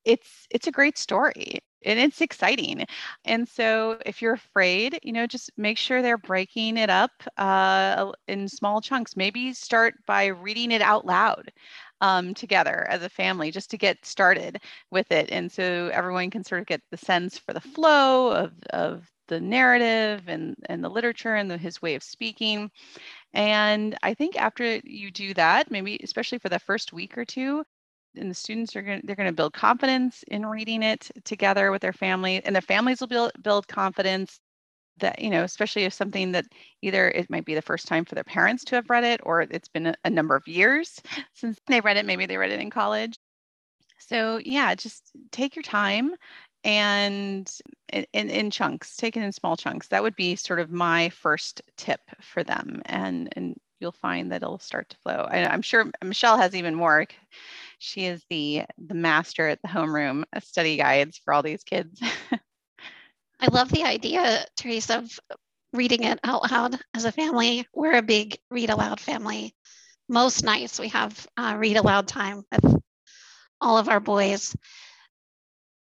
it's 0.06 0.48
it's 0.52 0.68
a 0.68 0.72
great 0.72 0.98
story 0.98 1.60
and 1.86 2.00
it's 2.00 2.22
exciting. 2.22 2.86
And 3.26 3.48
so 3.48 3.98
if 4.06 4.22
you're 4.22 4.34
afraid, 4.34 5.00
you 5.04 5.12
know, 5.12 5.28
just 5.28 5.52
make 5.58 5.78
sure 5.78 6.02
they're 6.02 6.18
breaking 6.18 6.78
it 6.78 6.90
up 6.90 7.12
uh, 7.38 8.12
in 8.28 8.48
small 8.48 8.82
chunks. 8.82 9.16
Maybe 9.16 9.54
start 9.54 9.96
by 10.06 10.28
reading 10.28 10.72
it 10.72 10.82
out 10.82 11.06
loud 11.06 11.52
um, 12.02 12.34
together 12.34 12.86
as 12.90 13.02
a 13.04 13.10
family 13.10 13.52
just 13.52 13.70
to 13.72 13.78
get 13.78 14.06
started 14.06 14.60
with 14.92 15.12
it. 15.12 15.32
And 15.32 15.52
so 15.52 15.90
everyone 15.94 16.30
can 16.30 16.44
sort 16.44 16.62
of 16.62 16.68
get 16.68 16.82
the 16.92 16.98
sense 16.98 17.38
for 17.38 17.54
the 17.54 17.62
flow 17.62 18.32
of, 18.32 18.52
of 18.72 19.10
the 19.28 19.40
narrative 19.40 20.24
and, 20.28 20.56
and 20.66 20.84
the 20.84 20.90
literature 20.90 21.36
and 21.36 21.50
the, 21.50 21.58
his 21.58 21.82
way 21.82 21.96
of 21.96 22.04
speaking. 22.04 22.70
And 23.34 23.98
I 24.04 24.14
think 24.14 24.36
after 24.36 24.82
you 24.84 25.12
do 25.12 25.34
that, 25.36 25.72
maybe 25.72 26.00
especially 26.04 26.40
for 26.40 26.50
the 26.50 26.60
first 26.60 26.94
week 26.94 27.18
or 27.18 27.26
two, 27.26 27.64
and 28.16 28.30
the 28.30 28.36
students 28.36 28.76
are 28.76 28.82
going 28.82 29.02
to, 29.02 29.08
they're 29.08 29.16
going 29.16 29.30
to 29.30 29.36
build 29.36 29.54
confidence 29.54 30.24
in 30.28 30.46
reading 30.46 30.84
it 30.84 31.10
together 31.24 31.72
with 31.72 31.82
their 31.82 31.94
family 31.94 32.42
and 32.46 32.56
their 32.56 32.62
families 32.62 33.00
will 33.00 33.08
build 33.08 33.32
build 33.42 33.68
confidence 33.68 34.40
that 34.98 35.20
you 35.20 35.30
know 35.30 35.44
especially 35.44 35.84
if 35.84 35.94
something 35.94 36.32
that 36.32 36.46
either 36.82 37.10
it 37.10 37.30
might 37.30 37.46
be 37.46 37.56
the 37.56 37.62
first 37.62 37.88
time 37.88 38.06
for 38.06 38.16
their 38.16 38.24
parents 38.24 38.64
to 38.64 38.76
have 38.76 38.90
read 38.90 39.04
it 39.04 39.20
or 39.24 39.42
it's 39.42 39.68
been 39.68 39.88
a, 39.88 39.96
a 40.06 40.10
number 40.10 40.36
of 40.36 40.48
years 40.48 41.02
since 41.34 41.60
they 41.68 41.82
read 41.82 41.98
it 41.98 42.06
maybe 42.06 42.26
they 42.26 42.38
read 42.38 42.52
it 42.52 42.60
in 42.60 42.70
college. 42.70 43.18
So 43.98 44.40
yeah 44.44 44.76
just 44.76 45.12
take 45.32 45.56
your 45.56 45.64
time 45.64 46.14
and 46.66 47.52
in, 47.92 48.30
in, 48.30 48.50
chunks 48.50 48.96
take 48.96 49.18
it 49.18 49.24
in 49.24 49.32
small 49.34 49.58
chunks. 49.58 49.90
That 49.90 50.02
would 50.04 50.16
be 50.16 50.38
sort 50.38 50.62
of 50.62 50.72
my 50.72 51.10
first 51.10 51.62
tip 51.76 52.00
for 52.22 52.44
them 52.44 52.82
and 52.86 53.30
and 53.36 53.60
you'll 53.80 53.92
find 53.92 54.32
that 54.32 54.44
it'll 54.44 54.60
start 54.60 54.90
to 54.90 54.98
flow. 54.98 55.28
I, 55.30 55.46
i'm 55.46 55.62
sure 55.62 55.92
michelle 56.04 56.38
has 56.38 56.56
even 56.56 56.76
more 56.76 57.06
she 57.84 58.06
is 58.06 58.24
the 58.30 58.64
the 58.78 58.94
master 58.94 59.48
at 59.50 59.62
the 59.62 59.68
homeroom 59.68 60.24
study 60.42 60.78
guides 60.78 61.18
for 61.18 61.34
all 61.34 61.44
these 61.44 61.64
kids. 61.64 62.02
I 63.40 63.48
love 63.52 63.70
the 63.70 63.84
idea, 63.84 64.46
Teresa, 64.56 65.00
of 65.00 65.20
reading 65.74 66.04
it 66.06 66.20
out 66.24 66.50
loud 66.50 66.80
as 66.94 67.04
a 67.04 67.12
family. 67.12 67.68
We're 67.74 67.98
a 67.98 68.02
big 68.02 68.38
read 68.50 68.70
aloud 68.70 69.02
family. 69.02 69.54
Most 70.08 70.44
nights 70.44 70.80
we 70.80 70.90
have 70.90 71.28
uh, 71.36 71.56
read 71.58 71.76
aloud 71.76 72.08
time 72.08 72.44
with 72.52 72.82
all 73.60 73.78
of 73.78 73.90
our 73.90 74.00
boys. 74.00 74.56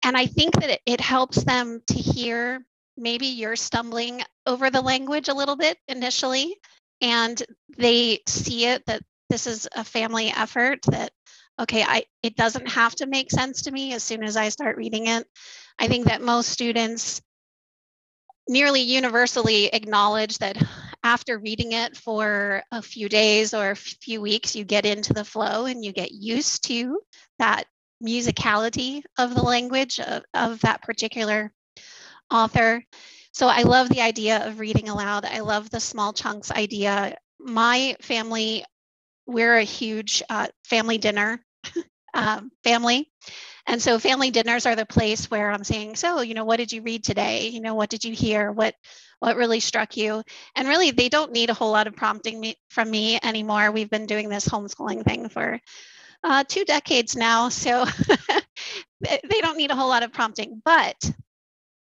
And 0.04 0.18
I 0.18 0.26
think 0.26 0.56
that 0.56 0.72
it, 0.72 0.82
it 0.86 1.00
helps 1.00 1.42
them 1.44 1.82
to 1.88 1.94
hear 1.94 2.66
maybe 2.98 3.28
you're 3.28 3.56
stumbling 3.56 4.22
over 4.46 4.70
the 4.70 4.82
language 4.82 5.30
a 5.30 5.34
little 5.34 5.56
bit 5.56 5.78
initially, 5.88 6.58
and 7.00 7.42
they 7.78 8.20
see 8.28 8.66
it 8.66 8.86
that 8.88 9.04
this 9.30 9.48
is 9.48 9.70
a 9.74 9.86
family 9.86 10.28
effort, 10.36 10.80
that 10.84 11.12
okay, 11.60 11.84
I 11.84 12.04
it 12.22 12.36
doesn't 12.36 12.70
have 12.70 12.96
to 12.96 13.06
make 13.06 13.32
sense 13.32 13.64
to 13.64 13.72
me 13.72 13.94
as 13.94 14.04
soon 14.04 14.24
as 14.24 14.38
I 14.38 14.50
start 14.50 14.78
reading 14.78 15.08
it. 15.08 15.28
I 15.80 15.88
think 15.88 16.06
that 16.08 16.22
most 16.22 16.50
students 16.50 17.22
nearly 18.48 18.82
universally 18.82 19.68
acknowledge 19.68 20.38
that 20.40 20.58
after 21.04 21.38
reading 21.40 21.74
it 21.74 21.96
for 21.98 22.64
a 22.72 22.82
few 22.82 23.10
days 23.10 23.54
or 23.54 23.72
a 23.72 23.76
few 23.76 24.22
weeks, 24.22 24.56
you 24.56 24.64
get 24.64 24.86
into 24.86 25.14
the 25.14 25.26
flow 25.26 25.66
and 25.66 25.84
you 25.84 25.92
get 25.92 26.12
used 26.12 26.66
to 26.66 27.00
that 27.40 27.66
musicality 28.04 29.02
of 29.18 29.34
the 29.34 29.42
language 29.42 30.00
of, 30.00 30.24
of 30.34 30.60
that 30.62 30.82
particular 30.82 31.54
author. 32.32 32.84
So 33.32 33.48
I 33.48 33.64
love 33.64 33.90
the 33.90 34.02
idea 34.02 34.46
of 34.46 34.60
reading 34.60 34.90
aloud. 34.90 35.26
I 35.26 35.40
love 35.40 35.70
the 35.70 35.80
small 35.80 36.14
chunks 36.14 36.52
idea. 36.52 37.16
My 37.40 37.96
family 38.02 38.64
we're 39.26 39.58
a 39.58 39.64
huge 39.64 40.24
uh, 40.30 40.48
family 40.66 40.98
dinner 40.98 41.44
um, 42.14 42.52
family. 42.64 43.10
And 43.66 43.82
so 43.82 43.98
family 43.98 44.30
dinners 44.30 44.66
are 44.66 44.76
the 44.76 44.86
place 44.86 45.32
where 45.32 45.50
I'm 45.50 45.64
saying, 45.64 45.96
so, 45.96 46.22
you 46.22 46.34
know, 46.34 46.44
what 46.44 46.58
did 46.58 46.74
you 46.74 46.82
read 46.82 47.04
today? 47.04 47.48
You 47.48 47.62
know, 47.62 47.76
what 47.76 47.90
did 47.90 48.04
you 48.04 48.14
hear? 48.14 48.52
What 48.52 48.76
what 49.20 49.38
really 49.38 49.62
struck 49.62 49.96
you? 49.96 50.22
And 50.54 50.68
really 50.68 50.92
they 50.92 51.08
don't 51.08 51.32
need 51.32 51.50
a 51.50 51.54
whole 51.54 51.72
lot 51.72 51.88
of 51.88 51.96
prompting 51.96 52.42
me, 52.42 52.56
from 52.70 52.92
me 52.92 53.20
anymore. 53.24 53.72
We've 53.72 53.90
been 53.90 54.06
doing 54.06 54.28
this 54.28 54.48
homeschooling 54.48 55.06
thing 55.06 55.30
for 55.30 55.62
uh, 56.26 56.44
two 56.46 56.66
decades 56.66 57.16
now. 57.16 57.48
So 57.48 57.86
they 59.00 59.40
don't 59.42 59.58
need 59.58 59.72
a 59.72 59.76
whole 59.78 59.88
lot 59.88 60.04
of 60.04 60.12
prompting. 60.12 60.62
But 60.66 61.10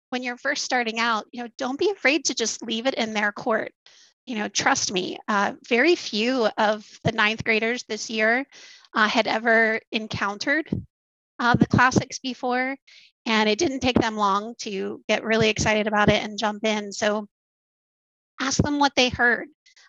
when 0.09 0.21
you're 0.21 0.37
first 0.37 0.63
starting 0.63 0.99
out, 0.99 1.25
you 1.31 1.41
know, 1.41 1.49
don't 1.57 1.79
be 1.79 1.89
afraid 1.89 2.25
to 2.25 2.35
just 2.35 2.63
leave 2.63 2.85
it 2.85 2.93
in 2.93 3.13
their 3.13 3.31
court 3.31 3.71
you 4.25 4.35
know, 4.35 4.47
trust 4.47 4.91
me, 4.91 5.17
uh, 5.27 5.53
very 5.67 5.95
few 5.95 6.47
of 6.57 6.87
the 7.03 7.11
ninth 7.11 7.43
graders 7.43 7.83
this 7.83 8.09
year 8.09 8.45
uh, 8.93 9.07
had 9.07 9.27
ever 9.27 9.79
encountered 9.91 10.67
uh, 11.39 11.53
the 11.55 11.67
classics 11.67 12.19
before, 12.19 12.75
and 13.25 13.49
it 13.49 13.59
didn't 13.59 13.81
take 13.81 13.99
them 13.99 14.15
long 14.15 14.55
to 14.59 15.01
get 15.07 15.23
really 15.23 15.49
excited 15.49 15.87
about 15.87 16.09
it 16.09 16.23
and 16.23 16.39
jump 16.39 16.63
in. 16.63 16.91
So 16.91 17.27
ask 18.39 18.61
them 18.61 18.79
what 18.79 18.93
they 18.95 19.09
heard. 19.09 19.47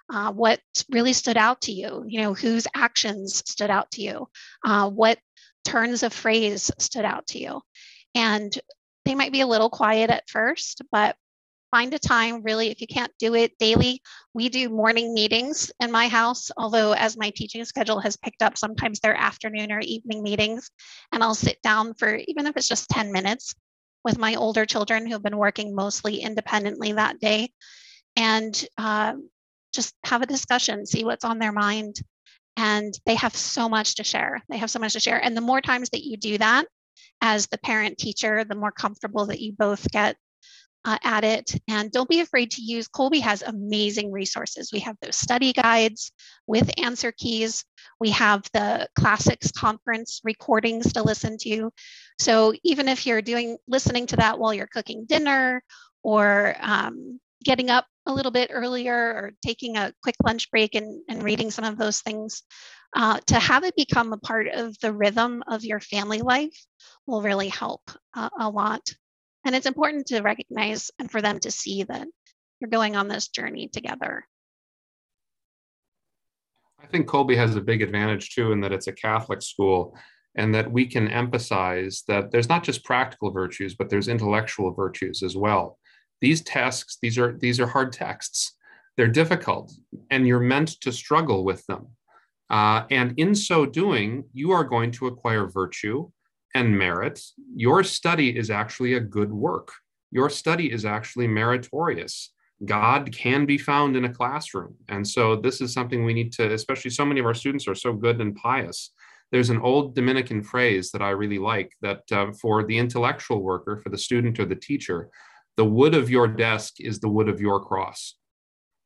Uh, 0.08 0.32
what 0.32 0.60
really 0.90 1.12
stood 1.12 1.36
out 1.36 1.62
to 1.62 1.72
you? 1.72 2.04
You 2.06 2.20
know, 2.20 2.34
whose 2.34 2.66
actions 2.74 3.42
stood 3.46 3.70
out 3.70 3.90
to 3.92 4.02
you? 4.02 4.28
Uh, 4.64 4.88
what 4.88 5.18
turns 5.64 6.02
of 6.02 6.12
phrase 6.12 6.70
stood 6.78 7.04
out 7.04 7.26
to 7.28 7.38
you? 7.40 7.60
And 8.14 8.56
they 9.04 9.14
might 9.14 9.32
be 9.32 9.40
a 9.40 9.46
little 9.46 9.70
quiet 9.70 10.10
at 10.10 10.28
first, 10.28 10.82
but 10.92 11.16
find 11.70 11.92
a 11.94 11.98
time 11.98 12.42
really 12.42 12.68
if 12.70 12.80
you 12.80 12.86
can't 12.86 13.12
do 13.18 13.34
it 13.34 13.56
daily 13.58 14.00
we 14.34 14.48
do 14.48 14.68
morning 14.68 15.12
meetings 15.14 15.70
in 15.80 15.90
my 15.90 16.08
house 16.08 16.50
although 16.56 16.92
as 16.92 17.16
my 17.16 17.30
teaching 17.30 17.64
schedule 17.64 18.00
has 18.00 18.16
picked 18.16 18.42
up 18.42 18.56
sometimes 18.56 19.00
they're 19.00 19.16
afternoon 19.16 19.72
or 19.72 19.80
evening 19.80 20.22
meetings 20.22 20.70
and 21.12 21.22
i'll 21.22 21.34
sit 21.34 21.60
down 21.62 21.94
for 21.94 22.16
even 22.26 22.46
if 22.46 22.56
it's 22.56 22.68
just 22.68 22.88
10 22.90 23.12
minutes 23.12 23.54
with 24.04 24.18
my 24.18 24.36
older 24.36 24.64
children 24.64 25.06
who've 25.06 25.22
been 25.22 25.36
working 25.36 25.74
mostly 25.74 26.16
independently 26.16 26.92
that 26.92 27.18
day 27.18 27.50
and 28.14 28.64
uh, 28.78 29.14
just 29.72 29.94
have 30.04 30.22
a 30.22 30.26
discussion 30.26 30.86
see 30.86 31.04
what's 31.04 31.24
on 31.24 31.38
their 31.38 31.52
mind 31.52 31.96
and 32.56 32.98
they 33.04 33.14
have 33.14 33.36
so 33.36 33.68
much 33.68 33.96
to 33.96 34.04
share. 34.04 34.42
They 34.48 34.56
have 34.56 34.70
so 34.70 34.78
much 34.78 34.94
to 34.94 35.00
share 35.00 35.22
and 35.22 35.36
the 35.36 35.42
more 35.42 35.60
times 35.60 35.90
that 35.90 36.04
you 36.04 36.16
do 36.16 36.38
that 36.38 36.66
as 37.20 37.46
the 37.46 37.58
parent 37.58 37.98
teacher 37.98 38.44
the 38.44 38.54
more 38.54 38.72
comfortable 38.72 39.26
that 39.26 39.40
you 39.40 39.52
both 39.52 39.90
get 39.90 40.16
uh, 40.86 40.98
at 41.02 41.24
it. 41.24 41.52
And 41.68 41.90
don't 41.90 42.08
be 42.08 42.20
afraid 42.20 42.52
to 42.52 42.62
use, 42.62 42.88
Kolbe 42.88 43.20
has 43.20 43.42
amazing 43.42 44.12
resources. 44.12 44.70
We 44.72 44.78
have 44.80 44.96
those 45.02 45.16
study 45.16 45.52
guides 45.52 46.12
with 46.46 46.70
answer 46.80 47.12
keys. 47.12 47.64
We 47.98 48.10
have 48.10 48.44
the 48.54 48.88
classics 48.96 49.50
conference 49.50 50.20
recordings 50.22 50.92
to 50.92 51.02
listen 51.02 51.36
to. 51.42 51.72
So 52.20 52.54
even 52.62 52.88
if 52.88 53.04
you're 53.04 53.20
doing, 53.20 53.58
listening 53.66 54.06
to 54.06 54.16
that 54.16 54.38
while 54.38 54.54
you're 54.54 54.68
cooking 54.68 55.06
dinner 55.06 55.62
or 56.04 56.54
um, 56.60 57.18
getting 57.44 57.68
up 57.68 57.86
a 58.06 58.12
little 58.12 58.32
bit 58.32 58.50
earlier 58.52 58.94
or 58.94 59.32
taking 59.44 59.76
a 59.76 59.92
quick 60.02 60.14
lunch 60.24 60.50
break 60.52 60.76
and, 60.76 61.02
and 61.08 61.24
reading 61.24 61.50
some 61.50 61.64
of 61.64 61.76
those 61.76 62.00
things, 62.00 62.44
uh, 62.94 63.18
to 63.26 63.34
have 63.40 63.64
it 63.64 63.74
become 63.74 64.12
a 64.12 64.18
part 64.18 64.46
of 64.46 64.78
the 64.78 64.92
rhythm 64.92 65.42
of 65.48 65.64
your 65.64 65.80
family 65.80 66.22
life 66.22 66.56
will 67.06 67.22
really 67.22 67.48
help 67.48 67.82
uh, 68.14 68.30
a 68.38 68.48
lot. 68.48 68.88
And 69.46 69.54
it's 69.54 69.66
important 69.66 70.08
to 70.08 70.22
recognize 70.22 70.90
and 70.98 71.08
for 71.08 71.22
them 71.22 71.38
to 71.40 71.52
see 71.52 71.84
that 71.84 72.08
you're 72.58 72.68
going 72.68 72.96
on 72.96 73.06
this 73.06 73.28
journey 73.28 73.68
together. 73.68 74.26
I 76.82 76.86
think 76.86 77.06
Kolbe 77.06 77.36
has 77.36 77.54
a 77.54 77.60
big 77.60 77.80
advantage 77.80 78.34
too, 78.34 78.50
in 78.50 78.60
that 78.62 78.72
it's 78.72 78.88
a 78.88 78.92
Catholic 78.92 79.42
school 79.42 79.96
and 80.34 80.52
that 80.52 80.70
we 80.70 80.84
can 80.84 81.06
emphasize 81.08 82.02
that 82.08 82.32
there's 82.32 82.48
not 82.48 82.64
just 82.64 82.84
practical 82.84 83.30
virtues, 83.30 83.76
but 83.76 83.88
there's 83.88 84.08
intellectual 84.08 84.72
virtues 84.72 85.22
as 85.22 85.36
well. 85.36 85.78
These 86.20 86.42
tasks, 86.42 86.98
these 87.00 87.16
are 87.16 87.38
these 87.38 87.60
are 87.60 87.68
hard 87.68 87.92
texts. 87.92 88.56
They're 88.96 89.06
difficult, 89.06 89.72
and 90.10 90.26
you're 90.26 90.40
meant 90.40 90.80
to 90.80 90.90
struggle 90.90 91.44
with 91.44 91.64
them. 91.66 91.86
Uh, 92.50 92.84
and 92.90 93.14
in 93.16 93.34
so 93.34 93.64
doing, 93.64 94.24
you 94.32 94.50
are 94.50 94.64
going 94.64 94.90
to 94.92 95.06
acquire 95.06 95.46
virtue 95.46 96.10
and 96.56 96.76
merit, 96.76 97.20
your 97.54 97.84
study 97.84 98.28
is 98.36 98.50
actually 98.50 98.94
a 98.94 99.00
good 99.16 99.32
work. 99.32 99.68
Your 100.10 100.30
study 100.30 100.72
is 100.72 100.84
actually 100.84 101.28
meritorious. 101.28 102.32
God 102.64 103.12
can 103.12 103.44
be 103.44 103.58
found 103.58 103.96
in 103.96 104.06
a 104.06 104.14
classroom. 104.20 104.74
And 104.88 105.06
so 105.06 105.36
this 105.36 105.60
is 105.60 105.74
something 105.74 106.04
we 106.04 106.14
need 106.14 106.32
to, 106.34 106.52
especially 106.52 106.90
so 106.90 107.04
many 107.04 107.20
of 107.20 107.26
our 107.26 107.34
students 107.34 107.68
are 107.68 107.74
so 107.74 107.92
good 107.92 108.20
and 108.22 108.34
pious. 108.34 108.92
There's 109.32 109.50
an 109.50 109.60
old 109.60 109.94
Dominican 109.94 110.42
phrase 110.42 110.90
that 110.92 111.02
I 111.02 111.10
really 111.10 111.38
like 111.38 111.72
that 111.82 112.02
uh, 112.10 112.32
for 112.40 112.64
the 112.64 112.78
intellectual 112.78 113.42
worker, 113.42 113.76
for 113.82 113.90
the 113.90 113.98
student 113.98 114.40
or 114.40 114.46
the 114.46 114.62
teacher, 114.70 115.10
the 115.56 115.64
wood 115.64 115.94
of 115.94 116.08
your 116.08 116.28
desk 116.28 116.80
is 116.80 117.00
the 117.00 117.08
wood 117.08 117.28
of 117.28 117.40
your 117.40 117.60
cross. 117.62 118.14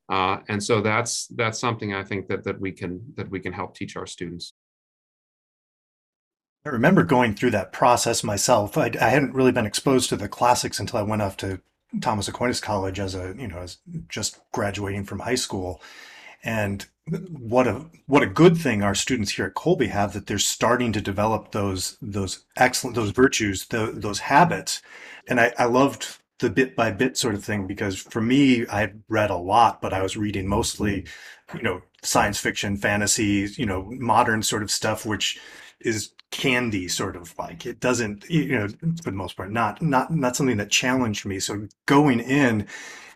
Uh, 0.08 0.38
and 0.48 0.60
so 0.60 0.80
that's 0.80 1.28
that's 1.36 1.60
something 1.60 1.94
I 1.94 2.02
think 2.02 2.26
that 2.28 2.42
that 2.42 2.58
we 2.60 2.72
can 2.72 2.92
that 3.16 3.30
we 3.30 3.38
can 3.38 3.52
help 3.52 3.76
teach 3.76 3.96
our 3.96 4.06
students. 4.06 4.54
I 6.64 6.68
remember 6.68 7.04
going 7.04 7.34
through 7.34 7.52
that 7.52 7.72
process 7.72 8.22
myself. 8.22 8.76
I, 8.76 8.90
I, 9.00 9.08
hadn't 9.08 9.34
really 9.34 9.52
been 9.52 9.66
exposed 9.66 10.10
to 10.10 10.16
the 10.16 10.28
classics 10.28 10.78
until 10.78 10.98
I 10.98 11.02
went 11.02 11.22
off 11.22 11.36
to 11.38 11.60
Thomas 12.00 12.28
Aquinas 12.28 12.60
College 12.60 13.00
as 13.00 13.14
a, 13.14 13.34
you 13.38 13.48
know, 13.48 13.58
as 13.58 13.78
just 14.08 14.40
graduating 14.52 15.04
from 15.04 15.20
high 15.20 15.36
school. 15.36 15.80
And 16.44 16.86
what 17.30 17.66
a 17.66 17.86
what 18.06 18.22
a 18.22 18.26
good 18.26 18.56
thing 18.56 18.82
our 18.82 18.94
students 18.94 19.32
here 19.32 19.46
at 19.46 19.54
Kolbe 19.54 19.88
have 19.88 20.12
that 20.12 20.26
they're 20.26 20.38
starting 20.38 20.92
to 20.92 21.00
develop 21.00 21.52
those 21.52 21.96
those 22.00 22.44
excellent 22.56 22.94
those 22.94 23.10
virtues 23.10 23.66
the, 23.66 23.92
those 23.94 24.20
habits 24.20 24.80
and 25.26 25.40
I, 25.40 25.52
I 25.58 25.64
loved 25.64 26.18
the 26.38 26.50
bit 26.50 26.76
by 26.76 26.90
bit 26.92 27.16
sort 27.16 27.34
of 27.34 27.44
thing 27.44 27.66
because 27.66 27.98
for 27.98 28.20
me 28.20 28.66
I 28.68 28.92
read 29.08 29.30
a 29.30 29.36
lot 29.36 29.82
but 29.82 29.92
I 29.92 30.02
was 30.02 30.16
reading 30.16 30.46
mostly 30.46 31.06
you 31.54 31.62
know 31.62 31.82
science 32.02 32.38
fiction 32.38 32.76
fantasy 32.76 33.48
you 33.56 33.66
know 33.66 33.90
modern 33.98 34.42
sort 34.42 34.62
of 34.62 34.70
stuff 34.70 35.04
which 35.04 35.38
is 35.80 36.12
candy 36.30 36.88
sort 36.88 37.16
of 37.16 37.36
like. 37.38 37.66
It 37.66 37.80
doesn't 37.80 38.28
you 38.30 38.58
know 38.58 38.68
for 39.02 39.10
the 39.10 39.16
most 39.16 39.36
part 39.36 39.50
not 39.50 39.82
not 39.82 40.14
not 40.14 40.36
something 40.36 40.56
that 40.58 40.70
challenged 40.70 41.26
me. 41.26 41.40
So 41.40 41.68
going 41.86 42.20
in 42.20 42.66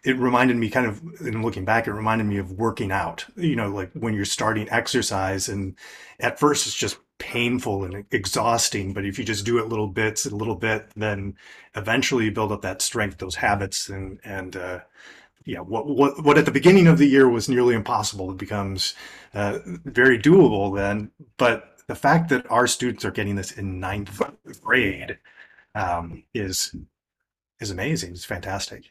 it 0.05 0.19
reminded 0.19 0.57
me 0.57 0.69
kind 0.69 0.87
of 0.87 1.01
in 1.21 1.43
looking 1.43 1.65
back 1.65 1.87
it 1.87 1.93
reminded 1.93 2.25
me 2.25 2.39
of 2.39 2.53
working 2.53 2.93
out. 2.93 3.25
You 3.37 3.57
know 3.57 3.69
like 3.69 3.91
when 3.93 4.15
you're 4.15 4.25
starting 4.25 4.69
exercise 4.71 5.49
and 5.49 5.77
at 6.21 6.39
first 6.39 6.67
it's 6.67 6.77
just 6.77 6.99
painful 7.19 7.85
and 7.85 8.05
exhausting 8.11 8.93
but 8.93 9.05
if 9.05 9.19
you 9.19 9.25
just 9.25 9.47
do 9.47 9.59
it 9.59 9.69
little 9.69 9.87
bits 9.87 10.27
and 10.27 10.37
little 10.37 10.57
bit 10.57 10.91
then 10.97 11.37
eventually 11.77 12.25
you 12.25 12.33
build 12.33 12.51
up 12.51 12.63
that 12.63 12.83
strength 12.83 13.19
those 13.19 13.37
habits 13.37 13.89
and 13.89 14.19
and 14.25 14.57
uh 14.57 14.81
yeah 15.45 15.61
what 15.61 15.87
what 15.87 16.23
what 16.25 16.37
at 16.37 16.45
the 16.45 16.51
beginning 16.51 16.89
of 16.89 16.99
the 16.99 17.07
year 17.07 17.29
was 17.29 17.49
nearly 17.49 17.75
impossible. 17.75 18.33
It 18.33 18.39
becomes 18.39 18.95
uh, 19.33 19.59
very 19.65 20.19
doable 20.19 20.75
then 20.75 21.13
but 21.37 21.74
the 21.89 21.95
fact 21.95 22.29
that 22.31 22.51
our 22.51 22.67
students 22.67 23.05
are 23.05 23.11
getting 23.11 23.37
this 23.37 23.53
in 23.53 23.81
ninth 23.81 24.21
grade 24.63 25.19
um, 25.75 26.25
is 26.35 26.75
is 27.61 27.71
amazing 27.71 28.13
it's 28.13 28.25
fantastic 28.25 28.91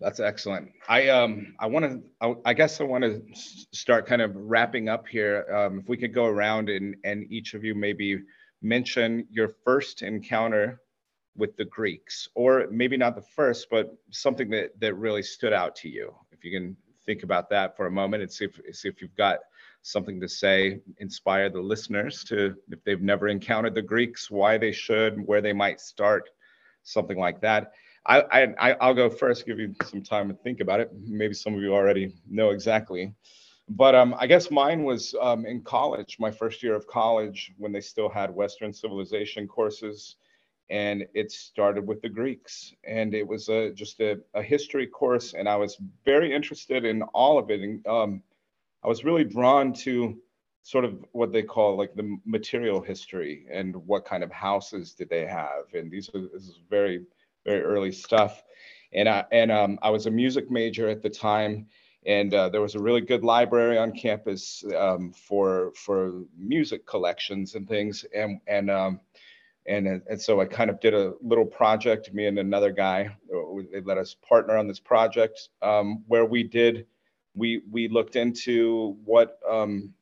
that's 0.00 0.20
excellent. 0.20 0.70
I 0.88 1.08
um 1.08 1.54
I 1.58 1.66
want 1.66 1.84
to 1.86 2.02
I, 2.20 2.34
I, 2.50 2.52
guess 2.52 2.80
I 2.80 2.84
want 2.84 3.04
to 3.04 3.22
start 3.72 4.06
kind 4.06 4.20
of 4.20 4.32
wrapping 4.34 4.88
up 4.88 5.06
here. 5.06 5.46
Um, 5.50 5.78
if 5.78 5.88
we 5.88 5.96
could 5.96 6.12
go 6.12 6.26
around 6.26 6.68
and 6.68 6.96
and 7.04 7.24
each 7.32 7.54
of 7.54 7.64
you 7.64 7.74
maybe 7.74 8.22
mention 8.60 9.26
your 9.30 9.48
first 9.48 10.02
encounter 10.02 10.80
with 11.36 11.56
the 11.56 11.64
Greeks, 11.64 12.28
or 12.34 12.66
maybe 12.70 12.96
not 12.96 13.16
the 13.16 13.22
first, 13.22 13.68
but 13.70 13.96
something 14.10 14.50
that 14.50 14.78
that 14.80 14.94
really 14.94 15.22
stood 15.22 15.52
out 15.52 15.74
to 15.76 15.88
you. 15.88 16.14
If 16.32 16.44
you 16.44 16.50
can 16.50 16.76
think 17.06 17.22
about 17.22 17.48
that 17.50 17.76
for 17.76 17.86
a 17.86 17.90
moment 17.90 18.22
and 18.22 18.30
see 18.30 18.46
if 18.46 18.60
see 18.76 18.88
if 18.88 19.00
you've 19.00 19.16
got 19.16 19.38
something 19.84 20.18
to 20.18 20.28
say, 20.28 20.80
inspire 20.98 21.50
the 21.50 21.60
listeners 21.60 22.24
to 22.24 22.54
if 22.70 22.82
they've 22.84 23.02
never 23.02 23.28
encountered 23.28 23.74
the 23.74 23.82
Greeks, 23.82 24.30
why 24.30 24.56
they 24.56 24.72
should, 24.72 25.24
where 25.26 25.42
they 25.42 25.52
might 25.52 25.78
start, 25.78 26.30
something 26.82 27.18
like 27.18 27.40
that. 27.42 27.72
I, 28.06 28.54
I, 28.58 28.72
I'll 28.80 28.94
go 28.94 29.10
first, 29.10 29.46
give 29.46 29.58
you 29.58 29.74
some 29.84 30.02
time 30.02 30.28
to 30.28 30.34
think 30.34 30.60
about 30.60 30.80
it. 30.80 30.90
Maybe 31.06 31.34
some 31.34 31.54
of 31.54 31.60
you 31.60 31.74
already 31.74 32.14
know 32.28 32.50
exactly. 32.50 33.12
But 33.68 33.94
um, 33.94 34.14
I 34.18 34.26
guess 34.26 34.50
mine 34.50 34.84
was 34.84 35.14
um, 35.20 35.44
in 35.44 35.60
college, 35.62 36.16
my 36.18 36.30
first 36.30 36.62
year 36.62 36.74
of 36.74 36.86
college, 36.86 37.52
when 37.58 37.72
they 37.72 37.80
still 37.80 38.08
had 38.08 38.34
Western 38.34 38.72
civilization 38.72 39.46
courses. 39.46 40.16
And 40.70 41.06
it 41.12 41.30
started 41.30 41.86
with 41.86 42.00
the 42.00 42.08
Greeks. 42.08 42.74
And 42.86 43.14
it 43.14 43.26
was 43.26 43.50
a, 43.50 43.70
just 43.72 44.00
a, 44.00 44.18
a 44.32 44.42
history 44.42 44.86
course. 44.86 45.34
And 45.34 45.46
I 45.46 45.56
was 45.56 45.78
very 46.06 46.34
interested 46.34 46.86
in 46.86 47.02
all 47.14 47.38
of 47.38 47.50
it. 47.50 47.60
And 47.60 47.86
um, 47.86 48.22
I 48.84 48.88
was 48.88 49.04
really 49.04 49.24
drawn 49.24 49.72
to 49.84 50.18
sort 50.62 50.84
of 50.84 51.04
what 51.12 51.32
they 51.32 51.42
call 51.42 51.76
like 51.76 51.94
the 51.94 52.18
material 52.24 52.80
history 52.80 53.46
and 53.50 53.74
what 53.86 54.04
kind 54.04 54.22
of 54.22 54.30
houses 54.30 54.92
did 54.94 55.08
they 55.08 55.26
have. 55.26 55.72
And 55.72 55.90
these 55.90 56.10
are 56.14 56.20
this 56.20 56.44
is 56.44 56.60
very 56.68 57.04
very 57.44 57.62
early 57.62 57.92
stuff. 57.92 58.42
And 58.92 59.08
I, 59.08 59.24
and 59.32 59.50
um, 59.50 59.78
I 59.82 59.90
was 59.90 60.06
a 60.06 60.10
music 60.10 60.50
major 60.50 60.88
at 60.88 61.02
the 61.02 61.10
time, 61.10 61.66
and 62.06 62.32
uh, 62.32 62.48
there 62.48 62.60
was 62.60 62.74
a 62.74 62.80
really 62.80 63.00
good 63.00 63.24
library 63.24 63.76
on 63.76 63.92
campus 63.92 64.64
um, 64.76 65.12
for 65.12 65.72
for 65.74 66.22
music 66.36 66.86
collections 66.86 67.54
and 67.54 67.68
things. 67.68 68.04
And 68.14 68.40
and 68.46 68.70
um, 68.70 69.00
and 69.66 69.86
and 69.88 70.20
so 70.20 70.40
I 70.40 70.44
kind 70.44 70.70
of 70.70 70.80
did 70.80 70.94
a 70.94 71.14
little 71.22 71.46
project. 71.46 72.12
Me 72.12 72.26
and 72.26 72.38
another 72.38 72.70
guy, 72.70 73.16
uh, 73.34 73.62
they 73.72 73.80
let 73.80 73.98
us 73.98 74.14
partner 74.26 74.56
on 74.56 74.68
this 74.68 74.80
project 74.80 75.48
um, 75.62 76.04
where 76.06 76.26
we 76.26 76.42
did 76.42 76.86
we 77.34 77.62
we 77.70 77.88
looked 77.88 78.16
into 78.16 78.96
what 79.04 79.38
um, 79.48 79.92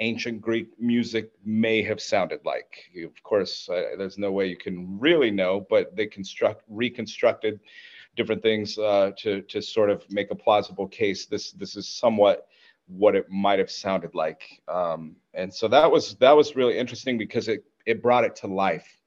ancient 0.00 0.40
Greek 0.40 0.68
music 0.78 1.30
may 1.44 1.82
have 1.82 2.00
sounded 2.00 2.40
like. 2.44 2.90
Of 3.04 3.22
course, 3.22 3.68
uh, 3.68 3.96
there's 3.96 4.18
no 4.18 4.32
way 4.32 4.46
you 4.46 4.56
can 4.56 4.98
really 4.98 5.30
know, 5.30 5.66
but 5.68 5.94
they 5.96 6.06
construct 6.06 6.62
reconstructed 6.68 7.60
different 8.16 8.42
things 8.42 8.78
uh, 8.78 9.12
to 9.18 9.42
to 9.42 9.60
sort 9.60 9.90
of 9.90 10.04
make 10.10 10.30
a 10.30 10.34
plausible 10.34 10.88
case. 10.88 11.26
This 11.26 11.52
this 11.52 11.76
is 11.76 11.88
somewhat 11.88 12.46
what 12.86 13.14
it 13.14 13.28
might 13.30 13.58
have 13.58 13.70
sounded 13.70 14.14
like, 14.14 14.62
um, 14.68 15.16
and 15.34 15.52
so 15.52 15.68
that 15.68 15.90
was 15.90 16.14
that 16.16 16.36
was 16.36 16.56
really 16.56 16.78
interesting 16.78 17.18
because 17.18 17.48
it 17.48 17.64
it 17.86 18.02
brought 18.02 18.24
it 18.24 18.36
to 18.36 18.46
life 18.46 18.98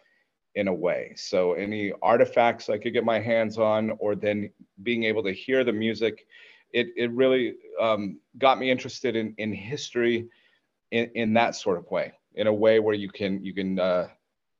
in 0.55 0.67
a 0.67 0.73
way. 0.73 1.13
So 1.15 1.53
any 1.53 1.93
artifacts 2.01 2.69
I 2.69 2.77
could 2.77 2.93
get 2.93 3.05
my 3.05 3.19
hands 3.19 3.57
on, 3.57 3.91
or 3.99 4.15
then 4.15 4.49
being 4.83 5.03
able 5.03 5.23
to 5.23 5.31
hear 5.31 5.63
the 5.63 5.71
music, 5.71 6.25
it 6.73 6.87
it 6.95 7.11
really 7.11 7.55
um, 7.79 8.19
got 8.37 8.59
me 8.59 8.71
interested 8.71 9.15
in 9.15 9.33
in 9.37 9.53
history 9.53 10.29
in, 10.91 11.09
in 11.15 11.33
that 11.33 11.55
sort 11.55 11.77
of 11.77 11.89
way, 11.89 12.13
in 12.35 12.47
a 12.47 12.53
way 12.53 12.79
where 12.79 12.95
you 12.95 13.09
can 13.09 13.43
you 13.43 13.53
can 13.53 13.79
uh, 13.79 14.07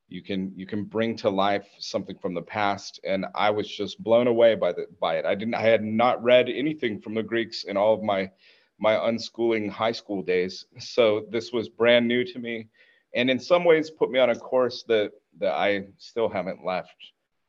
you 0.07 0.21
can 0.21 0.51
you 0.55 0.65
can 0.65 0.83
bring 0.83 1.15
to 1.17 1.29
life 1.29 1.67
something 1.79 2.17
from 2.17 2.33
the 2.33 2.41
past. 2.41 2.99
And 3.03 3.25
I 3.33 3.49
was 3.49 3.67
just 3.67 4.03
blown 4.03 4.27
away 4.27 4.55
by 4.55 4.73
the 4.73 4.87
by 4.99 5.17
it. 5.17 5.25
I 5.25 5.35
didn't 5.35 5.55
I 5.55 5.61
had 5.61 5.83
not 5.83 6.21
read 6.23 6.49
anything 6.49 6.99
from 6.99 7.13
the 7.13 7.23
Greeks 7.23 7.63
in 7.63 7.77
all 7.77 7.93
of 7.93 8.03
my 8.03 8.29
my 8.77 8.95
unschooling 8.95 9.69
high 9.69 9.91
school 9.91 10.21
days. 10.21 10.65
So 10.79 11.25
this 11.29 11.51
was 11.53 11.69
brand 11.69 12.07
new 12.07 12.23
to 12.25 12.39
me, 12.39 12.67
and 13.15 13.29
in 13.29 13.39
some 13.39 13.63
ways 13.63 13.89
put 13.89 14.11
me 14.11 14.19
on 14.19 14.29
a 14.29 14.35
course 14.35 14.83
that 14.87 15.11
that 15.39 15.53
I 15.53 15.85
still 15.97 16.29
haven't 16.29 16.65
left. 16.65 16.95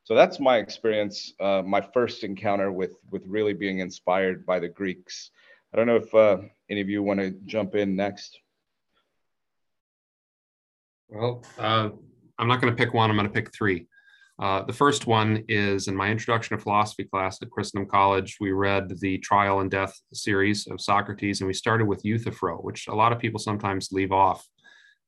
So 0.04 0.14
that's 0.14 0.40
my 0.40 0.58
experience, 0.58 1.32
uh, 1.40 1.62
my 1.64 1.80
first 1.80 2.24
encounter 2.24 2.72
with 2.72 2.96
with 3.10 3.22
really 3.26 3.54
being 3.54 3.78
inspired 3.78 4.44
by 4.44 4.58
the 4.58 4.68
Greeks. 4.68 5.30
I 5.72 5.76
don't 5.76 5.86
know 5.86 5.96
if 5.96 6.14
uh, 6.14 6.38
any 6.70 6.80
of 6.80 6.88
you 6.88 7.02
want 7.02 7.20
to 7.20 7.30
jump 7.46 7.74
in 7.74 7.94
next. 7.94 8.38
Well, 11.08 11.44
uh, 11.58 11.90
I'm 12.38 12.48
not 12.48 12.60
going 12.60 12.74
to 12.74 12.84
pick 12.84 12.94
one. 12.94 13.10
I'm 13.10 13.16
going 13.16 13.28
to 13.28 13.32
pick 13.32 13.54
three. 13.54 13.86
Uh, 14.38 14.62
the 14.62 14.72
first 14.72 15.06
one 15.06 15.44
is 15.46 15.88
in 15.88 15.94
my 15.94 16.08
introduction 16.08 16.56
to 16.56 16.62
philosophy 16.62 17.04
class 17.04 17.40
at 17.40 17.50
Christendom 17.50 17.88
College. 17.88 18.38
We 18.40 18.50
read 18.50 18.88
the 18.98 19.18
Trial 19.18 19.60
and 19.60 19.70
Death 19.70 19.94
series 20.12 20.66
of 20.66 20.80
Socrates, 20.80 21.40
and 21.40 21.46
we 21.46 21.54
started 21.54 21.86
with 21.86 22.04
Euthyphro, 22.04 22.56
which 22.56 22.88
a 22.88 22.94
lot 22.94 23.12
of 23.12 23.18
people 23.18 23.38
sometimes 23.38 23.92
leave 23.92 24.10
off, 24.10 24.44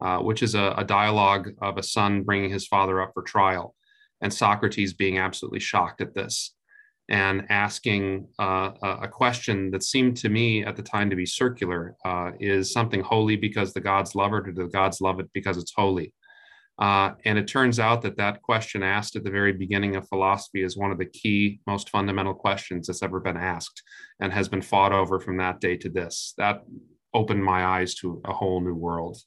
uh, 0.01 0.19
which 0.19 0.43
is 0.43 0.55
a, 0.55 0.75
a 0.77 0.85
dialogue 0.85 1.51
of 1.61 1.79
a 1.79 1.83
son 1.83 2.23
bringing 2.23 2.51
his 2.51 2.67
father 2.67 3.03
up 3.03 3.13
for 3.13 3.23
trial, 3.23 3.75
and 4.21 4.33
Socrates 4.33 4.93
being 4.93 5.19
absolutely 5.19 5.61
shocked 5.61 6.01
at 6.01 6.15
this 6.15 6.55
and 7.09 7.47
asking 7.51 8.27
uh, 8.39 8.71
a 8.83 9.09
question 9.09 9.71
that 9.71 9.83
seemed 9.83 10.17
to 10.17 10.31
me 10.31 10.65
at 10.65 10.75
the 10.75 10.83
time 10.83 11.11
to 11.11 11.17
be 11.17 11.27
circular 11.27 11.95
uh, 12.05 12.31
is 12.41 12.73
something 12.73 13.03
holy 13.03 13.37
because 13.37 13.75
the 13.75 13.81
gods 13.81 14.15
love 14.15 14.33
it 14.33 14.49
or 14.49 14.53
the 14.53 14.69
gods 14.69 15.01
love 15.01 15.21
it 15.21 15.29
because 15.35 15.59
it's 15.59 15.73
holy? 15.77 16.15
Uh, 16.79 17.13
and 17.25 17.39
it 17.39 17.47
turns 17.47 17.79
out 17.79 18.03
that 18.03 18.17
that 18.17 18.43
question 18.43 18.83
asked 18.83 19.15
at 19.15 19.23
the 19.23 19.31
very 19.31 19.53
beginning 19.53 19.95
of 19.97 20.09
philosophy 20.09 20.63
is 20.63 20.77
one 20.77 20.91
of 20.91 20.99
the 20.99 21.05
key 21.05 21.61
most 21.67 21.91
fundamental 21.91 22.35
questions 22.35 22.87
that's 22.87 23.03
ever 23.03 23.21
been 23.21 23.37
asked 23.37 23.83
and 24.21 24.33
has 24.33 24.49
been 24.49 24.63
fought 24.63 24.93
over 24.93 25.21
from 25.21 25.37
that 25.37 25.61
day 25.61 25.77
to 25.77 25.89
this. 25.89 26.35
That 26.39 26.65
opened 27.13 27.45
my 27.45 27.65
eyes 27.65 27.95
to 27.97 28.21
a 28.25 28.33
whole 28.33 28.61
new 28.61 28.75
world 28.75 29.19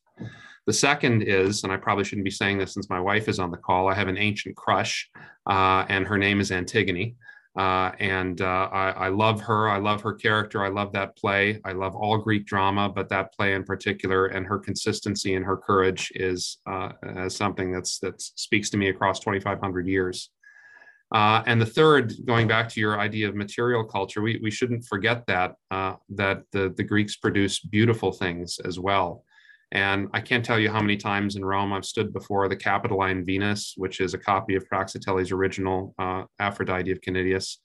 the 0.67 0.73
second 0.73 1.23
is, 1.23 1.63
and 1.63 1.71
I 1.71 1.77
probably 1.77 2.03
shouldn't 2.03 2.25
be 2.25 2.31
saying 2.31 2.57
this 2.57 2.73
since 2.73 2.89
my 2.89 2.99
wife 2.99 3.29
is 3.29 3.39
on 3.39 3.51
the 3.51 3.57
call, 3.57 3.87
I 3.87 3.95
have 3.95 4.09
an 4.09 4.17
ancient 4.17 4.55
crush, 4.57 5.09
uh, 5.49 5.85
and 5.87 6.05
her 6.05 6.17
name 6.17 6.41
is 6.41 6.51
Antigone. 6.51 7.15
Uh, 7.57 7.91
and 7.99 8.41
uh, 8.41 8.69
I, 8.71 8.89
I, 8.91 9.07
love 9.07 9.41
her. 9.41 9.67
I 9.67 9.79
love 9.79 10.01
her 10.01 10.13
character. 10.13 10.63
I 10.63 10.67
love 10.67 10.91
that 10.91 11.17
play. 11.17 11.59
I 11.65 11.71
love 11.71 11.95
all 11.95 12.19
Greek 12.19 12.45
drama, 12.45 12.87
but 12.87 13.09
that 13.09 13.33
play 13.33 13.55
in 13.55 13.63
particular, 13.63 14.27
and 14.27 14.45
her 14.45 14.59
consistency 14.59 15.33
and 15.33 15.43
her 15.43 15.57
courage 15.57 16.11
is 16.13 16.59
uh, 16.67 16.91
something 17.29 17.71
that's 17.71 17.97
that 17.99 18.21
speaks 18.21 18.69
to 18.71 18.77
me 18.77 18.89
across 18.89 19.19
2,500 19.21 19.87
years. 19.87 20.29
Uh, 21.11 21.41
and 21.47 21.59
the 21.59 21.65
third, 21.65 22.13
going 22.25 22.47
back 22.47 22.69
to 22.69 22.79
your 22.79 22.99
idea 22.99 23.27
of 23.27 23.35
material 23.35 23.83
culture, 23.83 24.21
we, 24.21 24.39
we 24.43 24.51
shouldn't 24.51 24.85
forget 24.85 25.25
that 25.25 25.55
uh, 25.71 25.95
that 26.09 26.43
the, 26.51 26.73
the 26.75 26.83
Greeks 26.83 27.15
produced 27.15 27.71
beautiful 27.71 28.11
things 28.11 28.59
as 28.65 28.77
well. 28.77 29.23
And 29.71 30.07
I 30.13 30.21
can't 30.21 30.45
tell 30.45 30.59
you 30.59 30.69
how 30.69 30.81
many 30.81 30.95
times 30.95 31.35
in 31.35 31.43
Rome 31.43 31.73
I've 31.73 31.85
stood 31.85 32.13
before 32.13 32.47
the 32.47 32.55
Capitoline 32.55 33.25
Venus, 33.25 33.73
which 33.75 33.99
is 33.99 34.13
a 34.13 34.17
copy 34.17 34.55
of 34.55 34.67
Praxiteles' 34.69 35.31
original 35.31 35.93
uh, 35.99 36.23
Aphrodite 36.39 36.91
of 36.91 37.01
Cnidus, 37.01 37.57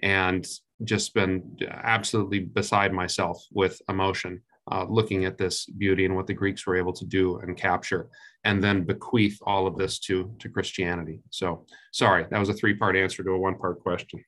and 0.00 0.46
just 0.84 1.14
been 1.14 1.56
absolutely 1.68 2.40
beside 2.40 2.92
myself 2.92 3.42
with 3.50 3.82
emotion, 3.88 4.40
uh, 4.70 4.84
looking 4.88 5.24
at 5.24 5.36
this 5.36 5.66
beauty 5.66 6.04
and 6.04 6.14
what 6.14 6.28
the 6.28 6.34
Greeks 6.34 6.64
were 6.64 6.76
able 6.76 6.92
to 6.92 7.04
do 7.04 7.38
and 7.38 7.56
capture, 7.56 8.08
and 8.44 8.62
then 8.62 8.84
bequeath 8.84 9.38
all 9.42 9.66
of 9.66 9.76
this 9.76 9.98
to, 9.98 10.32
to 10.38 10.48
Christianity. 10.48 11.20
So, 11.30 11.66
sorry, 11.92 12.26
that 12.30 12.38
was 12.38 12.50
a 12.50 12.54
three 12.54 12.74
part 12.74 12.94
answer 12.94 13.24
to 13.24 13.30
a 13.30 13.38
one 13.38 13.58
part 13.58 13.80
question. 13.82 14.24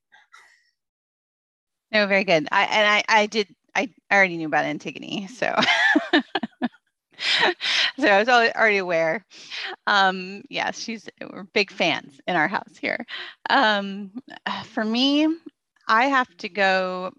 No, 1.93 2.09
very 2.09 2.25
good. 2.25 2.49
I, 2.51 2.65
and 2.65 2.89
I, 2.89 3.05
I 3.09 3.27
did 3.27 3.55
I, 3.75 3.89
I 4.11 4.17
already 4.17 4.37
knew 4.37 4.47
about 4.47 4.65
Antigone, 4.65 5.29
so 5.29 5.55
so 7.99 8.09
I 8.09 8.19
was 8.19 8.29
already 8.29 8.79
aware. 8.79 9.25
Um, 9.87 10.43
yes, 10.49 10.79
she's 10.79 11.09
we're 11.21 11.45
big 11.45 11.71
fans 11.71 12.21
in 12.27 12.37
our 12.37 12.49
house 12.49 12.77
here. 12.81 13.05
Um, 13.49 14.13
for 14.65 14.85
me, 14.85 15.27
I 15.89 16.05
have 16.05 16.35
to 16.39 16.49
go. 16.49 17.13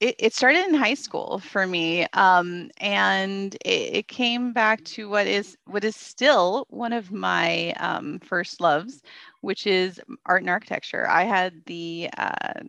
It, 0.00 0.14
it 0.20 0.34
started 0.34 0.64
in 0.68 0.74
high 0.74 0.94
school 0.94 1.40
for 1.40 1.66
me, 1.66 2.06
um, 2.12 2.70
and 2.78 3.54
it, 3.64 3.96
it, 3.96 4.08
came 4.08 4.52
back 4.52 4.84
to 4.84 5.08
what 5.08 5.26
is 5.26 5.56
what 5.64 5.82
is 5.82 5.96
still 5.96 6.66
one 6.70 6.92
of 6.92 7.10
my 7.10 7.72
um, 7.80 8.20
first 8.20 8.60
loves, 8.60 9.02
which 9.40 9.66
is 9.66 10.00
art 10.26 10.42
and 10.42 10.50
architecture. 10.50 11.08
I 11.08 11.24
had 11.24 11.64
the 11.66 12.10
uh, 12.16 12.60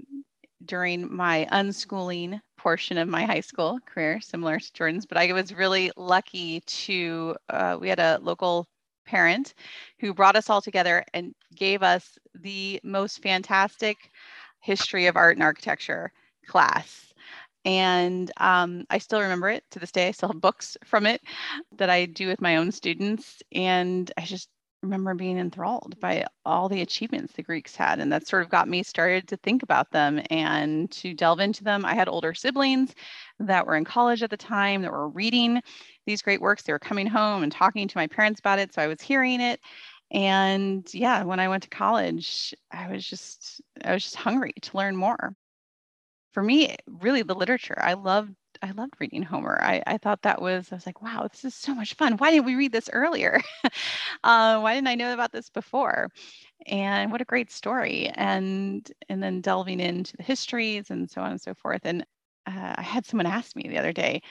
during 0.65 1.13
my 1.13 1.47
unschooling 1.51 2.41
portion 2.59 2.97
of 2.97 3.07
my 3.07 3.23
high 3.23 3.39
school 3.39 3.79
career, 3.85 4.19
similar 4.21 4.59
to 4.59 4.73
Jordan's, 4.73 5.05
but 5.05 5.17
I 5.17 5.31
was 5.33 5.53
really 5.53 5.91
lucky 5.95 6.61
to, 6.61 7.35
uh, 7.49 7.77
we 7.79 7.89
had 7.89 7.99
a 7.99 8.19
local 8.21 8.67
parent 9.05 9.53
who 9.99 10.13
brought 10.13 10.35
us 10.35 10.49
all 10.49 10.61
together 10.61 11.03
and 11.13 11.33
gave 11.55 11.81
us 11.81 12.17
the 12.35 12.79
most 12.83 13.23
fantastic 13.23 13.97
history 14.59 15.07
of 15.07 15.15
art 15.15 15.37
and 15.37 15.43
architecture 15.43 16.11
class. 16.47 17.13
And 17.65 18.31
um, 18.37 18.85
I 18.89 18.99
still 18.99 19.21
remember 19.21 19.49
it 19.49 19.63
to 19.71 19.79
this 19.79 19.91
day. 19.91 20.07
I 20.07 20.11
still 20.11 20.29
have 20.29 20.41
books 20.41 20.77
from 20.85 21.05
it 21.05 21.21
that 21.77 21.89
I 21.89 22.05
do 22.05 22.27
with 22.27 22.41
my 22.41 22.57
own 22.57 22.71
students. 22.71 23.41
And 23.51 24.11
I 24.17 24.21
just 24.21 24.49
remember 24.81 25.13
being 25.13 25.37
enthralled 25.37 25.99
by 25.99 26.25
all 26.45 26.69
the 26.69 26.81
achievements 26.81 27.33
the 27.33 27.43
Greeks 27.43 27.75
had. 27.75 27.99
And 27.99 28.11
that 28.11 28.27
sort 28.27 28.43
of 28.43 28.49
got 28.49 28.69
me 28.69 28.83
started 28.83 29.27
to 29.27 29.37
think 29.37 29.61
about 29.63 29.91
them 29.91 30.21
and 30.29 30.89
to 30.91 31.13
delve 31.13 31.39
into 31.41 31.63
them. 31.63 31.83
I 31.85 31.93
had 31.93 32.07
older 32.07 32.33
siblings 32.33 32.95
that 33.39 33.65
were 33.67 33.75
in 33.75 33.83
college 33.85 34.23
at 34.23 34.29
the 34.29 34.37
time 34.37 34.81
that 34.81 34.91
were 34.91 35.09
reading 35.09 35.61
these 36.05 36.21
great 36.21 36.41
works. 36.41 36.63
They 36.63 36.73
were 36.73 36.79
coming 36.79 37.07
home 37.07 37.43
and 37.43 37.51
talking 37.51 37.87
to 37.87 37.97
my 37.97 38.07
parents 38.07 38.39
about 38.39 38.59
it. 38.59 38.73
So 38.73 38.81
I 38.81 38.87
was 38.87 39.01
hearing 39.01 39.41
it. 39.41 39.59
And 40.11 40.91
yeah, 40.93 41.23
when 41.23 41.39
I 41.39 41.49
went 41.49 41.63
to 41.63 41.69
college, 41.69 42.53
I 42.71 42.89
was 42.89 43.05
just 43.05 43.61
I 43.83 43.93
was 43.93 44.03
just 44.03 44.15
hungry 44.15 44.53
to 44.61 44.77
learn 44.77 44.95
more. 44.95 45.35
For 46.31 46.41
me, 46.41 46.75
really 46.87 47.21
the 47.23 47.35
literature. 47.35 47.77
I 47.79 47.93
loved 47.93 48.33
I 48.61 48.71
loved 48.71 48.95
reading 48.99 49.23
Homer. 49.23 49.57
I, 49.61 49.81
I 49.87 49.97
thought 49.97 50.21
that 50.23 50.41
was, 50.41 50.71
I 50.71 50.75
was 50.75 50.85
like, 50.85 51.01
wow, 51.01 51.27
this 51.31 51.45
is 51.45 51.55
so 51.55 51.73
much 51.73 51.93
fun. 51.93 52.17
Why 52.17 52.31
didn't 52.31 52.45
we 52.45 52.55
read 52.55 52.73
this 52.73 52.89
earlier? 52.91 53.41
uh, 54.23 54.59
why 54.59 54.75
didn't 54.75 54.89
I 54.89 54.95
know 54.95 55.13
about 55.13 55.31
this 55.31 55.49
before? 55.49 56.09
And 56.67 57.11
what 57.11 57.21
a 57.21 57.25
great 57.25 57.51
story. 57.51 58.09
And, 58.15 58.89
and 59.07 59.23
then 59.23 59.39
delving 59.41 59.79
into 59.79 60.17
the 60.17 60.23
histories 60.23 60.89
and 60.89 61.09
so 61.09 61.21
on 61.21 61.31
and 61.31 61.41
so 61.41 61.53
forth. 61.53 61.81
And 61.85 62.01
uh, 62.47 62.75
I 62.77 62.81
had 62.81 63.05
someone 63.05 63.27
ask 63.27 63.55
me 63.55 63.69
the 63.69 63.77
other 63.77 63.93
day, 63.93 64.21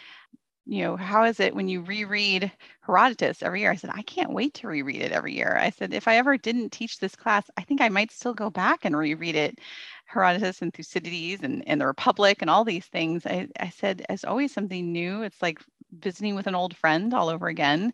you 0.67 0.83
know, 0.83 0.97
how 0.97 1.25
is 1.25 1.41
it 1.41 1.55
when 1.55 1.67
you 1.67 1.81
reread 1.81 2.53
Herodotus 2.83 3.43
every 3.43 3.63
year? 3.63 3.71
I 3.71 3.77
said, 3.77 3.91
I 3.95 4.03
can't 4.03 4.33
wait 4.35 4.53
to 4.55 4.67
reread 4.67 5.01
it 5.01 5.13
every 5.13 5.35
year. 5.35 5.57
I 5.59 5.71
said, 5.71 5.95
if 5.95 6.07
I 6.07 6.17
ever 6.19 6.37
didn't 6.37 6.73
teach 6.73 6.99
this 6.99 7.17
class, 7.17 7.45
I 7.57 7.63
think 7.63 7.81
I 7.81 7.89
might 7.89 8.13
still 8.13 8.35
go 8.35 8.51
back 8.51 8.85
and 8.85 8.95
reread 8.95 9.35
it 9.35 9.59
Herodotus 10.09 10.63
and 10.63 10.73
Thucydides 10.73 11.43
and, 11.43 11.63
and 11.69 11.81
the 11.81 11.87
Republic 11.87 12.39
and 12.41 12.49
all 12.49 12.65
these 12.65 12.87
things. 12.87 13.27
I, 13.27 13.49
I 13.61 13.69
said, 13.69 14.07
it's 14.09 14.25
always 14.25 14.53
something 14.53 14.91
new. 14.91 15.23
It's 15.23 15.41
like 15.43 15.61
visiting 15.93 16.35
with 16.35 16.47
an 16.47 16.55
old 16.55 16.75
friend 16.77 17.13
all 17.13 17.29
over 17.29 17.47
again. 17.47 17.93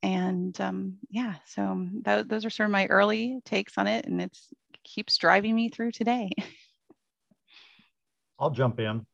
And 0.00 0.58
um, 0.60 0.98
yeah, 1.10 1.34
so 1.46 1.88
that, 2.02 2.28
those 2.28 2.44
are 2.44 2.50
sort 2.50 2.68
of 2.68 2.72
my 2.72 2.86
early 2.86 3.40
takes 3.44 3.76
on 3.76 3.88
it, 3.88 4.06
and 4.06 4.22
it's 4.22 4.46
keeps 4.84 5.18
driving 5.18 5.56
me 5.56 5.68
through 5.68 5.90
today. 5.90 6.30
I'll 8.38 8.50
jump 8.50 8.78
in. 8.78 9.04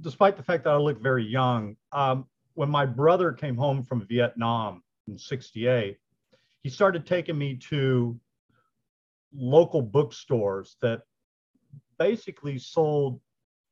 Despite 0.00 0.36
the 0.36 0.44
fact 0.44 0.64
that 0.64 0.70
I 0.70 0.76
look 0.76 1.02
very 1.02 1.24
young, 1.24 1.76
um, 1.90 2.26
when 2.54 2.70
my 2.70 2.86
brother 2.86 3.32
came 3.32 3.56
home 3.56 3.82
from 3.82 4.06
Vietnam 4.06 4.84
in 5.08 5.18
68, 5.18 5.98
he 6.62 6.70
started 6.70 7.04
taking 7.04 7.36
me 7.36 7.56
to 7.70 8.18
local 9.34 9.82
bookstores 9.82 10.76
that 10.82 11.02
basically 11.98 12.58
sold 12.58 13.20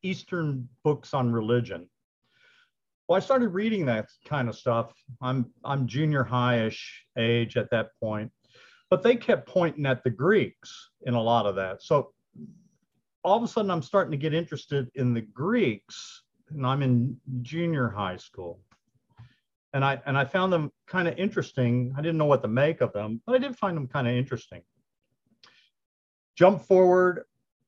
Eastern 0.02 0.68
books 0.84 1.14
on 1.14 1.32
religion. 1.32 1.88
Well, 3.08 3.16
I 3.16 3.20
started 3.20 3.48
reading 3.48 3.86
that 3.86 4.08
kind 4.24 4.48
of 4.48 4.56
stuff. 4.56 4.92
I'm 5.20 5.46
I'm 5.64 5.86
junior 5.86 6.22
high-ish 6.22 7.06
age 7.18 7.56
at 7.56 7.70
that 7.70 7.88
point, 8.00 8.30
but 8.88 9.02
they 9.02 9.16
kept 9.16 9.48
pointing 9.48 9.84
at 9.86 10.04
the 10.04 10.10
Greeks 10.10 10.90
in 11.06 11.14
a 11.14 11.22
lot 11.22 11.46
of 11.46 11.56
that. 11.56 11.82
So 11.82 12.12
all 13.24 13.36
of 13.36 13.42
a 13.42 13.48
sudden, 13.48 13.70
I'm 13.70 13.82
starting 13.82 14.12
to 14.12 14.16
get 14.16 14.32
interested 14.32 14.88
in 14.94 15.12
the 15.12 15.20
Greeks, 15.20 16.22
and 16.50 16.66
I'm 16.66 16.82
in 16.82 17.16
junior 17.42 17.88
high 17.88 18.16
school. 18.16 18.60
And 19.72 19.84
I 19.84 20.00
and 20.06 20.16
I 20.16 20.24
found 20.24 20.52
them 20.52 20.70
kind 20.86 21.06
of 21.06 21.18
interesting. 21.18 21.92
I 21.96 22.00
didn't 22.00 22.18
know 22.18 22.24
what 22.26 22.42
to 22.42 22.48
make 22.48 22.80
of 22.80 22.92
them, 22.92 23.20
but 23.26 23.34
I 23.34 23.38
did 23.38 23.56
find 23.56 23.76
them 23.76 23.88
kind 23.88 24.08
of 24.08 24.14
interesting. 24.14 24.62
Jump 26.40 26.62
forward, 26.62 27.24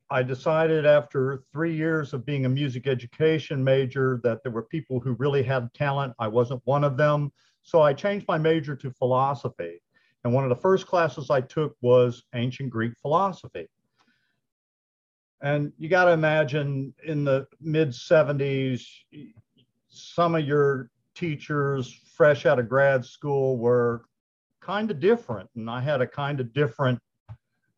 I 0.08 0.22
decided 0.22 0.86
after 0.86 1.42
three 1.52 1.76
years 1.76 2.14
of 2.14 2.24
being 2.24 2.46
a 2.46 2.48
music 2.48 2.86
education 2.86 3.62
major 3.62 4.18
that 4.24 4.42
there 4.42 4.50
were 4.50 4.62
people 4.62 4.98
who 4.98 5.12
really 5.12 5.42
had 5.42 5.68
talent. 5.74 6.14
I 6.18 6.28
wasn't 6.28 6.62
one 6.64 6.82
of 6.82 6.96
them. 6.96 7.30
So 7.60 7.82
I 7.82 7.92
changed 7.92 8.26
my 8.28 8.38
major 8.38 8.74
to 8.76 8.90
philosophy. 8.90 9.82
And 10.24 10.32
one 10.32 10.42
of 10.42 10.48
the 10.48 10.56
first 10.56 10.86
classes 10.86 11.28
I 11.28 11.42
took 11.42 11.76
was 11.82 12.22
ancient 12.34 12.70
Greek 12.70 12.94
philosophy. 13.02 13.68
And 15.42 15.74
you 15.76 15.90
got 15.90 16.06
to 16.06 16.12
imagine 16.12 16.94
in 17.04 17.24
the 17.24 17.46
mid 17.60 17.90
70s, 17.90 18.86
some 19.90 20.34
of 20.34 20.46
your 20.46 20.88
teachers 21.14 21.92
fresh 22.16 22.46
out 22.46 22.58
of 22.58 22.70
grad 22.70 23.04
school 23.04 23.58
were 23.58 24.06
kind 24.62 24.90
of 24.90 24.98
different. 24.98 25.50
And 25.56 25.68
I 25.68 25.82
had 25.82 26.00
a 26.00 26.06
kind 26.06 26.40
of 26.40 26.54
different 26.54 26.98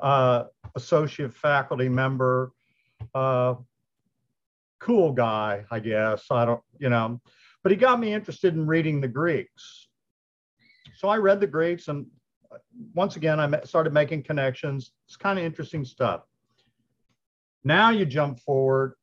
uh, 0.00 0.44
associate 0.74 1.34
faculty 1.34 1.88
member, 1.88 2.52
uh, 3.14 3.54
cool 4.80 5.12
guy, 5.12 5.64
I 5.70 5.80
guess. 5.80 6.26
I 6.30 6.44
don't, 6.44 6.62
you 6.78 6.88
know, 6.90 7.20
but 7.62 7.72
he 7.72 7.76
got 7.76 8.00
me 8.00 8.12
interested 8.12 8.54
in 8.54 8.66
reading 8.66 9.00
the 9.00 9.08
Greeks. 9.08 9.88
So 10.96 11.08
I 11.08 11.16
read 11.16 11.40
the 11.40 11.46
Greeks, 11.46 11.88
and 11.88 12.06
once 12.94 13.16
again, 13.16 13.40
I 13.40 13.60
started 13.62 13.92
making 13.92 14.22
connections. 14.22 14.92
It's 15.06 15.16
kind 15.16 15.38
of 15.38 15.44
interesting 15.44 15.84
stuff. 15.84 16.22
Now 17.64 17.90
you 17.90 18.04
jump 18.04 18.40
forward, 18.40 18.94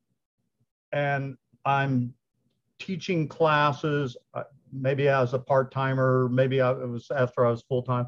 and 0.91 1.35
I'm 1.65 2.13
teaching 2.79 3.27
classes, 3.27 4.17
uh, 4.33 4.43
maybe 4.71 5.07
as 5.07 5.33
a 5.33 5.39
part 5.39 5.71
timer, 5.71 6.29
maybe 6.29 6.61
I, 6.61 6.71
it 6.71 6.87
was 6.87 7.11
after 7.11 7.45
I 7.45 7.51
was 7.51 7.61
full 7.61 7.83
time. 7.83 8.07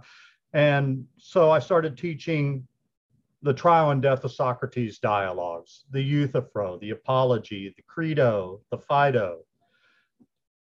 And 0.53 1.05
so 1.17 1.51
I 1.51 1.59
started 1.59 1.97
teaching 1.97 2.67
the 3.43 3.53
trial 3.53 3.91
and 3.91 4.01
death 4.01 4.23
of 4.23 4.31
Socrates 4.31 4.99
dialogues, 4.99 5.83
the 5.91 6.01
Euthyphro, 6.01 6.79
the 6.79 6.91
Apology, 6.91 7.73
the 7.75 7.83
Crito, 7.83 8.61
the 8.71 8.77
Phaedo. 8.77 9.39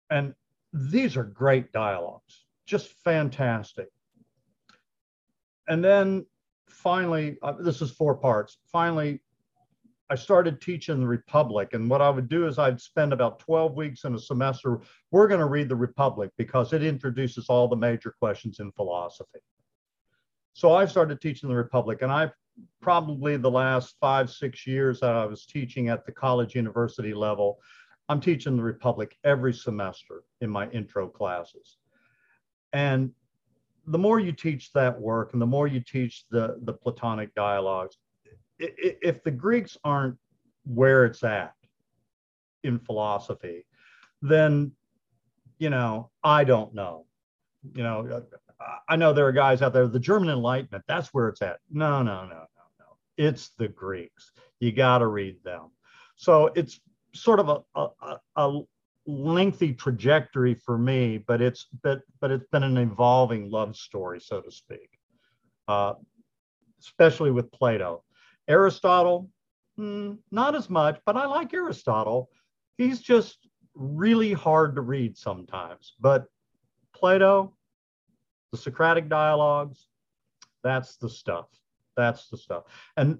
And 0.10 0.34
these 0.72 1.18
are 1.18 1.24
great 1.24 1.74
dialogues, 1.74 2.46
just 2.66 2.94
fantastic. 3.04 3.90
And 5.68 5.84
then 5.84 6.26
finally, 6.70 7.38
uh, 7.44 7.54
this 7.60 7.82
is 7.82 7.92
four 7.92 8.16
parts. 8.16 8.58
Finally, 8.72 9.20
I 10.10 10.16
started 10.16 10.62
teaching 10.62 11.02
the 11.02 11.08
Republic. 11.08 11.74
And 11.74 11.90
what 11.90 12.02
I 12.02 12.10
would 12.10 12.30
do 12.30 12.48
is 12.48 12.58
I'd 12.58 12.82
spend 12.82 13.12
about 13.12 13.40
12 13.40 13.76
weeks 13.76 14.06
in 14.06 14.16
a 14.16 14.20
semester. 14.20 14.80
We're 15.12 15.28
going 15.28 15.40
to 15.40 15.46
read 15.46 15.68
the 15.68 15.76
Republic 15.76 16.32
because 16.38 16.72
it 16.72 16.84
introduces 16.84 17.48
all 17.48 17.68
the 17.68 17.76
major 17.76 18.16
questions 18.20 18.60
in 18.60 18.72
philosophy. 18.72 19.40
So 20.54 20.74
I 20.74 20.86
started 20.86 21.22
teaching 21.22 21.50
the 21.50 21.56
Republic, 21.56 22.02
and 22.02 22.12
I 22.12 22.30
probably 22.82 23.38
the 23.38 23.52
last 23.52 23.96
five, 24.00 24.30
six 24.30 24.66
years 24.66 25.00
that 25.00 25.16
I 25.16 25.26
was 25.26 25.46
teaching 25.46 25.90
at 25.90 26.06
the 26.06 26.12
college 26.12 26.56
university 26.56 27.14
level, 27.14 27.60
I'm 28.10 28.20
teaching 28.20 28.58
the 28.58 28.64
Republic 28.64 29.16
every 29.24 29.54
semester 29.54 30.24
in 30.42 30.50
my 30.50 30.70
intro 30.70 31.08
classes. 31.08 31.78
And 32.74 33.12
the 33.88 33.98
more 33.98 34.20
you 34.20 34.32
teach 34.32 34.72
that 34.74 35.00
work 35.00 35.34
and 35.34 35.42
the 35.42 35.46
more 35.46 35.68
you 35.68 35.80
teach 35.80 36.26
the, 36.30 36.58
the 36.64 36.74
Platonic 36.74 37.34
dialogues, 37.36 37.98
if 38.60 39.24
the 39.24 39.32
Greeks 39.32 39.78
aren't 39.84 40.18
where 40.66 41.06
it's 41.06 41.24
at 41.24 41.54
in 42.64 42.80
philosophy, 42.80 43.66
then, 44.22 44.72
you 45.58 45.70
know, 45.70 46.12
I 46.24 46.44
don't 46.44 46.74
know. 46.74 47.06
You 47.76 47.84
know, 47.84 48.24
I 48.88 48.96
know 48.96 49.14
there 49.14 49.28
are 49.28 49.32
guys 49.32 49.62
out 49.62 49.74
there, 49.74 49.88
the 49.88 50.00
German 50.00 50.30
Enlightenment, 50.30 50.84
that's 50.88 51.10
where 51.14 51.30
it's 51.30 51.42
at. 51.42 51.60
No, 51.70 52.02
no, 52.02 52.24
no, 52.24 52.30
no, 52.30 52.64
no. 52.80 52.86
it's 53.18 53.50
the 53.58 53.68
Greeks. 53.68 54.32
You 54.60 54.72
got 54.72 55.00
to 55.00 55.08
read 55.08 55.38
them. 55.44 55.72
So 56.16 56.52
it's 56.56 56.80
sort 57.14 57.40
of 57.40 57.50
a, 57.50 57.80
a, 57.80 58.18
a, 58.36 58.62
lengthy 59.08 59.74
trajectory 59.74 60.54
for 60.54 60.78
me, 60.78 61.18
but 61.18 61.42
it's 61.42 61.68
but 61.82 62.02
but 62.20 62.30
it's 62.30 62.46
been 62.52 62.64
an 62.64 62.78
evolving 62.78 63.50
love 63.50 63.76
story, 63.76 64.20
so 64.22 64.42
to 64.42 64.52
speak. 64.52 64.90
Uh, 65.68 65.94
especially 66.80 67.32
with 67.32 67.52
Plato, 67.52 68.04
Aristotle. 68.48 69.30
mm, 69.80 70.18
not 70.32 70.56
as 70.56 70.70
much, 70.70 71.00
but 71.06 71.18
I 71.18 71.26
like 71.26 71.54
Aristotle. 71.54 72.30
He's 72.78 73.02
just 73.02 73.38
really 73.74 74.34
hard 74.34 74.76
to 74.76 74.82
read 74.82 75.18
sometimes. 75.18 75.94
But 76.00 76.26
Plato, 76.96 77.56
the 78.52 78.58
Socratic 78.58 79.10
dialogues, 79.10 79.88
that's 80.64 80.98
the 80.98 81.10
stuff. 81.10 81.48
That's 81.96 82.28
the 82.30 82.38
stuff. 82.38 82.64
And 82.98 83.20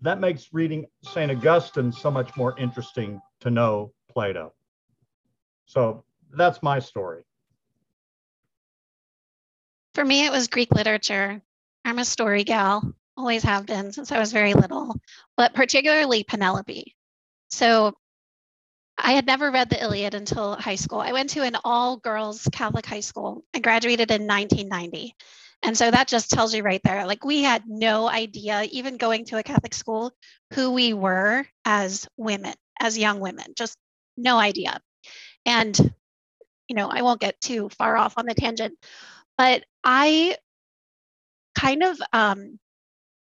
that 0.00 0.20
makes 0.20 0.52
reading 0.52 0.86
St. 1.02 1.30
Augustine 1.30 1.92
so 1.92 2.10
much 2.10 2.36
more 2.36 2.58
interesting 2.58 3.20
to 3.40 3.50
know 3.50 3.92
Plato. 4.10 4.52
So 5.66 6.04
that's 6.36 6.62
my 6.62 6.78
story. 6.78 7.24
For 9.94 10.04
me, 10.04 10.26
it 10.26 10.32
was 10.32 10.48
Greek 10.48 10.72
literature. 10.72 11.42
I'm 11.84 11.98
a 11.98 12.04
story 12.04 12.44
gal, 12.44 12.94
always 13.16 13.42
have 13.42 13.66
been 13.66 13.92
since 13.92 14.12
I 14.12 14.18
was 14.18 14.32
very 14.32 14.54
little, 14.54 14.94
but 15.36 15.54
particularly 15.54 16.22
Penelope. 16.22 16.94
So 17.50 17.94
I 18.98 19.12
had 19.12 19.26
never 19.26 19.50
read 19.50 19.70
the 19.70 19.82
Iliad 19.82 20.14
until 20.14 20.56
high 20.56 20.74
school. 20.74 21.00
I 21.00 21.12
went 21.12 21.30
to 21.30 21.42
an 21.42 21.56
all 21.64 21.96
girls 21.96 22.48
Catholic 22.52 22.84
high 22.84 23.00
school. 23.00 23.44
I 23.54 23.60
graduated 23.60 24.10
in 24.10 24.26
1990. 24.26 25.14
And 25.62 25.76
so 25.76 25.90
that 25.90 26.08
just 26.08 26.30
tells 26.30 26.54
you 26.54 26.62
right 26.62 26.80
there 26.84 27.06
like, 27.06 27.24
we 27.24 27.42
had 27.42 27.62
no 27.66 28.08
idea, 28.08 28.64
even 28.70 28.96
going 28.96 29.24
to 29.26 29.38
a 29.38 29.42
Catholic 29.42 29.74
school, 29.74 30.12
who 30.54 30.72
we 30.72 30.92
were 30.94 31.46
as 31.64 32.06
women, 32.16 32.54
as 32.80 32.98
young 32.98 33.20
women, 33.20 33.46
just 33.56 33.76
no 34.16 34.36
idea. 34.38 34.80
And, 35.46 35.76
you 36.68 36.76
know, 36.76 36.88
I 36.88 37.02
won't 37.02 37.20
get 37.20 37.40
too 37.40 37.68
far 37.70 37.96
off 37.96 38.14
on 38.18 38.26
the 38.26 38.34
tangent, 38.34 38.74
but 39.36 39.64
I 39.82 40.36
kind 41.56 41.82
of 41.82 42.00
um, 42.12 42.58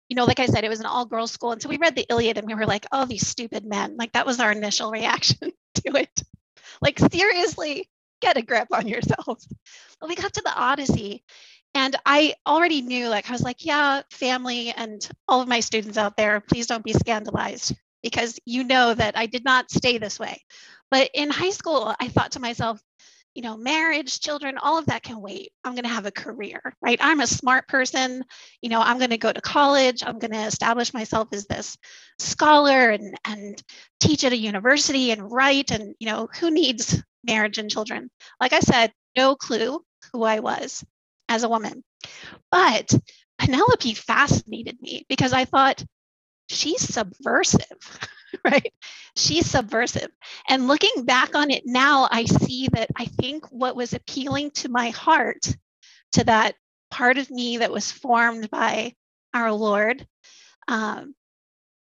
you 0.09 0.17
know, 0.17 0.27
like 0.27 0.41
I 0.41 0.47
said, 0.47 0.65
it 0.65 0.69
was 0.69 0.81
an 0.81 0.87
all 0.87 1.07
girls 1.07 1.33
school. 1.33 1.53
And 1.53 1.63
so 1.63 1.71
we 1.71 1.79
read 1.79 1.97
the 1.97 2.07
Iliad 2.11 2.37
and 2.37 2.47
we 2.47 2.55
were 2.55 2.67
like, 2.67 2.85
oh, 2.93 3.07
these 3.07 3.27
stupid 3.27 3.65
men. 3.65 3.97
Like 3.97 4.13
that 4.13 4.27
was 4.27 4.41
our 4.41 4.53
initial 4.53 4.91
reaction 4.91 5.53
to 5.87 5.97
it. 5.97 6.23
Like, 6.81 6.99
seriously, 6.99 7.89
get 8.21 8.37
a 8.37 8.43
grip 8.43 8.69
on 8.73 8.89
yourself. 8.89 9.45
But 10.01 10.09
we 10.09 10.15
got 10.17 10.35
to 10.35 10.43
the 10.43 10.55
Odyssey 10.55 11.25
and 11.75 11.97
I 12.05 12.35
already 12.47 12.83
knew, 12.83 13.09
like, 13.09 13.29
I 13.29 13.33
was 13.33 13.43
like, 13.43 13.65
yeah, 13.65 14.03
family 14.11 14.73
and 14.77 15.07
all 15.27 15.41
of 15.41 15.49
my 15.49 15.61
students 15.61 15.97
out 15.97 16.17
there, 16.17 16.41
please 16.41 16.67
don't 16.67 16.85
be 16.85 16.93
scandalized 16.93 17.75
because 18.03 18.39
you 18.45 18.65
know 18.65 18.93
that 18.93 19.17
I 19.17 19.27
did 19.27 19.45
not 19.45 19.71
stay 19.71 19.99
this 19.99 20.19
way. 20.19 20.43
But 20.91 21.11
in 21.15 21.31
high 21.31 21.51
school, 21.51 21.95
I 21.99 22.09
thought 22.09 22.33
to 22.33 22.41
myself, 22.41 22.83
you 23.35 23.43
know, 23.43 23.57
marriage, 23.57 24.21
children, 24.21 24.59
all 24.59 24.79
of 24.79 24.87
that 24.87 25.03
can 25.03 25.21
wait. 25.21 25.53
I'm 25.65 25.73
going 25.73 25.85
to 25.85 25.91
have 25.91 26.07
a 26.07 26.11
career, 26.11 26.61
right? 26.83 26.99
I'm 27.01 27.21
a 27.21 27.27
smart 27.27 27.67
person. 27.67 28.25
You 28.61 28.69
know, 28.69 28.81
I'm 28.81 28.99
going 28.99 29.11
to 29.11 29.19
go 29.19 29.33
to 29.33 29.41
college. 29.41 30.03
I'm 30.05 30.19
going 30.19 30.33
to 30.33 30.47
establish 30.47 30.93
myself 30.93 31.29
as 31.33 31.47
this 31.47 31.79
scholar 32.19 32.91
and, 32.91 33.17
and 33.25 33.63
teach 34.01 34.25
at 34.25 34.33
a 34.33 34.37
university 34.37 35.11
and 35.13 35.31
write. 35.31 35.71
And, 35.71 35.95
you 35.99 36.07
know, 36.07 36.29
who 36.39 36.51
needs 36.51 37.03
marriage 37.25 37.59
and 37.59 37.71
children? 37.71 38.11
Like 38.41 38.53
I 38.53 38.61
said, 38.61 38.93
no 39.17 39.35
clue 39.35 39.83
who 40.13 40.25
I 40.25 40.41
was 40.41 40.85
as 41.29 41.43
a 41.43 41.49
woman. 41.49 41.83
But 42.51 42.95
Penelope 43.39 43.95
fascinated 43.95 44.81
me 44.83 45.07
because 45.09 45.33
I 45.33 45.47
thought 45.47 45.83
she's 46.49 46.83
subversive. 46.83 47.99
right? 48.45 48.73
She's 49.17 49.47
subversive. 49.49 50.09
And 50.49 50.69
looking 50.69 51.05
back 51.05 51.35
on 51.35 51.51
it 51.51 51.63
now, 51.67 52.09
I 52.11 52.25
see 52.25 52.69
that 52.73 52.91
I 52.97 53.07
think 53.07 53.47
what 53.51 53.77
was 53.77 53.93
appealing 53.93 54.53
to 54.53 54.69
my 54.69 54.91
heart, 54.91 55.55
to 56.13 56.25
that 56.25 56.55
part 56.91 57.19
of 57.19 57.31
me 57.31 57.59
that 57.59 57.73
was 57.73 57.91
formed 57.91 58.51
by 58.51 58.95
our 59.35 59.53
Lord, 59.53 60.07
um, 60.69 61.15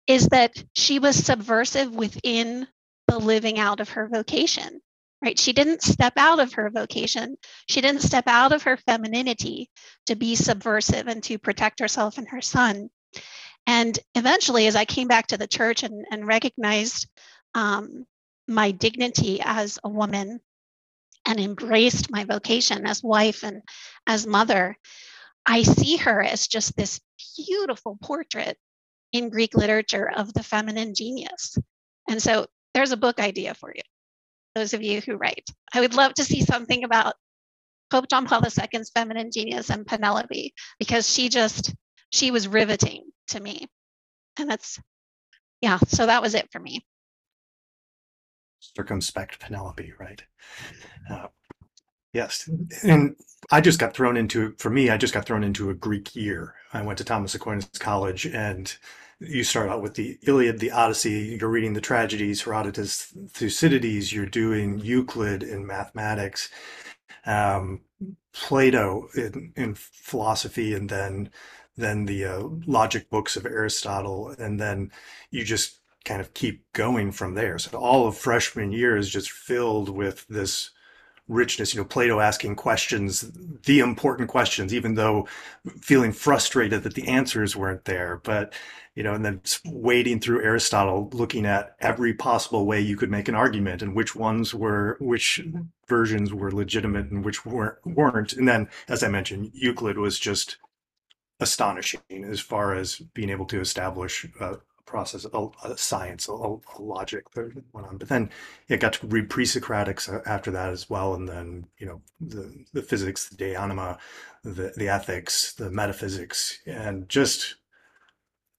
is 0.06 0.28
that 0.28 0.52
she 0.74 0.98
was 0.98 1.16
subversive 1.16 1.94
within 1.94 2.66
the 3.08 3.18
living 3.18 3.58
out 3.58 3.80
of 3.80 3.90
her 3.90 4.08
vocation. 4.08 4.80
Right? 5.22 5.38
She 5.38 5.54
didn't 5.54 5.82
step 5.82 6.14
out 6.18 6.38
of 6.38 6.52
her 6.54 6.68
vocation. 6.68 7.36
She 7.66 7.80
didn't 7.80 8.02
step 8.02 8.24
out 8.26 8.52
of 8.52 8.64
her 8.64 8.76
femininity 8.76 9.70
to 10.06 10.16
be 10.16 10.36
subversive 10.36 11.08
and 11.08 11.22
to 11.24 11.38
protect 11.38 11.80
herself 11.80 12.18
and 12.18 12.28
her 12.28 12.42
son. 12.42 12.90
And 13.66 13.98
eventually, 14.14 14.66
as 14.66 14.76
I 14.76 14.84
came 14.84 15.08
back 15.08 15.28
to 15.28 15.38
the 15.38 15.46
church 15.46 15.82
and, 15.82 16.04
and 16.10 16.26
recognized 16.26 17.08
um, 17.54 18.06
my 18.46 18.70
dignity 18.70 19.40
as 19.42 19.78
a 19.82 19.88
woman 19.88 20.40
and 21.26 21.40
embraced 21.40 22.10
my 22.10 22.24
vocation 22.24 22.86
as 22.86 23.02
wife 23.02 23.42
and 23.42 23.62
as 24.06 24.26
mother, 24.26 24.76
I 25.46 25.62
see 25.62 25.96
her 25.96 26.22
as 26.22 26.46
just 26.46 26.76
this 26.76 27.00
beautiful 27.36 27.98
portrait 28.02 28.58
in 29.12 29.30
Greek 29.30 29.54
literature 29.54 30.10
of 30.10 30.32
the 30.34 30.42
feminine 30.42 30.94
genius. 30.94 31.56
And 32.08 32.20
so 32.20 32.46
there's 32.74 32.92
a 32.92 32.96
book 32.96 33.20
idea 33.20 33.54
for 33.54 33.72
you, 33.74 33.82
those 34.54 34.74
of 34.74 34.82
you 34.82 35.00
who 35.00 35.16
write. 35.16 35.48
I 35.72 35.80
would 35.80 35.94
love 35.94 36.14
to 36.14 36.24
see 36.24 36.42
something 36.42 36.84
about 36.84 37.14
Pope 37.90 38.08
John 38.08 38.26
Paul 38.26 38.42
II's 38.42 38.90
feminine 38.90 39.30
genius 39.30 39.70
and 39.70 39.86
Penelope, 39.86 40.52
because 40.78 41.08
she 41.12 41.28
just, 41.28 41.72
she 42.14 42.30
was 42.30 42.46
riveting 42.46 43.02
to 43.26 43.40
me. 43.40 43.66
And 44.38 44.48
that's, 44.48 44.80
yeah, 45.60 45.78
so 45.88 46.06
that 46.06 46.22
was 46.22 46.34
it 46.34 46.48
for 46.52 46.60
me. 46.60 46.84
Circumspect 48.60 49.40
Penelope, 49.40 49.92
right? 49.98 50.22
Uh, 51.10 51.26
yes. 52.12 52.48
And 52.84 53.16
I 53.50 53.60
just 53.60 53.80
got 53.80 53.94
thrown 53.94 54.16
into, 54.16 54.54
for 54.58 54.70
me, 54.70 54.90
I 54.90 54.96
just 54.96 55.12
got 55.12 55.26
thrown 55.26 55.42
into 55.42 55.70
a 55.70 55.74
Greek 55.74 56.14
year. 56.14 56.54
I 56.72 56.82
went 56.82 56.98
to 56.98 57.04
Thomas 57.04 57.34
Aquinas 57.34 57.68
College 57.78 58.26
and 58.26 58.72
you 59.18 59.42
start 59.42 59.68
out 59.68 59.82
with 59.82 59.94
the 59.94 60.16
Iliad, 60.22 60.60
the 60.60 60.70
Odyssey, 60.70 61.36
you're 61.40 61.50
reading 61.50 61.72
the 61.72 61.80
tragedies, 61.80 62.42
Herodotus, 62.42 63.12
Thucydides, 63.30 64.12
you're 64.12 64.26
doing 64.26 64.78
Euclid 64.78 65.42
in 65.42 65.66
mathematics, 65.66 66.48
um, 67.26 67.80
Plato 68.34 69.08
in, 69.14 69.52
in 69.56 69.74
philosophy, 69.74 70.74
and 70.74 70.88
then 70.88 71.30
then 71.76 72.06
the 72.06 72.24
uh, 72.24 72.42
logic 72.66 73.10
books 73.10 73.36
of 73.36 73.46
Aristotle, 73.46 74.34
and 74.38 74.60
then 74.60 74.92
you 75.30 75.44
just 75.44 75.80
kind 76.04 76.20
of 76.20 76.34
keep 76.34 76.72
going 76.72 77.10
from 77.10 77.34
there. 77.34 77.58
So 77.58 77.78
all 77.78 78.06
of 78.06 78.16
freshman 78.16 78.70
year 78.70 78.96
is 78.96 79.08
just 79.08 79.30
filled 79.30 79.88
with 79.88 80.26
this 80.28 80.70
richness. 81.28 81.74
You 81.74 81.80
know, 81.80 81.86
Plato 81.86 82.20
asking 82.20 82.56
questions, 82.56 83.30
the 83.64 83.80
important 83.80 84.28
questions, 84.28 84.74
even 84.74 84.94
though 84.94 85.26
feeling 85.80 86.12
frustrated 86.12 86.82
that 86.82 86.94
the 86.94 87.08
answers 87.08 87.56
weren't 87.56 87.86
there. 87.86 88.20
But 88.22 88.52
you 88.94 89.02
know, 89.02 89.14
and 89.14 89.24
then 89.24 89.40
wading 89.64 90.20
through 90.20 90.42
Aristotle, 90.42 91.10
looking 91.12 91.46
at 91.46 91.74
every 91.80 92.14
possible 92.14 92.64
way 92.64 92.80
you 92.80 92.96
could 92.96 93.10
make 93.10 93.28
an 93.28 93.34
argument 93.34 93.82
and 93.82 93.94
which 93.94 94.14
ones 94.14 94.54
were, 94.54 94.96
which 95.00 95.40
versions 95.88 96.32
were 96.32 96.52
legitimate 96.52 97.10
and 97.10 97.24
which 97.24 97.44
weren't. 97.44 98.32
And 98.32 98.46
then, 98.46 98.68
as 98.88 99.02
I 99.02 99.08
mentioned, 99.08 99.50
Euclid 99.52 99.98
was 99.98 100.18
just 100.18 100.58
astonishing 101.40 102.00
as 102.24 102.38
far 102.38 102.74
as 102.74 102.96
being 103.14 103.30
able 103.30 103.46
to 103.46 103.60
establish 103.60 104.26
a 104.40 104.58
process, 104.86 105.26
a, 105.32 105.48
a 105.64 105.76
science, 105.76 106.28
a, 106.28 106.32
a, 106.32 106.58
logic 106.78 107.28
that 107.30 107.52
went 107.72 107.88
on. 107.88 107.98
But 107.98 108.08
then 108.08 108.30
it 108.68 108.78
got 108.78 108.92
to 108.94 109.06
read 109.08 109.28
pre-Socratics 109.28 110.08
uh, 110.08 110.20
after 110.24 110.52
that 110.52 110.70
as 110.70 110.88
well, 110.88 111.14
and 111.14 111.28
then 111.28 111.66
you 111.78 111.86
know 111.86 112.00
the 112.20 112.64
the 112.72 112.82
physics, 112.82 113.28
the 113.28 113.36
de 113.36 113.56
anima, 113.56 113.98
the 114.44 114.72
the 114.76 114.88
ethics, 114.88 115.52
the 115.54 115.70
metaphysics, 115.70 116.60
and 116.66 117.08
just 117.08 117.56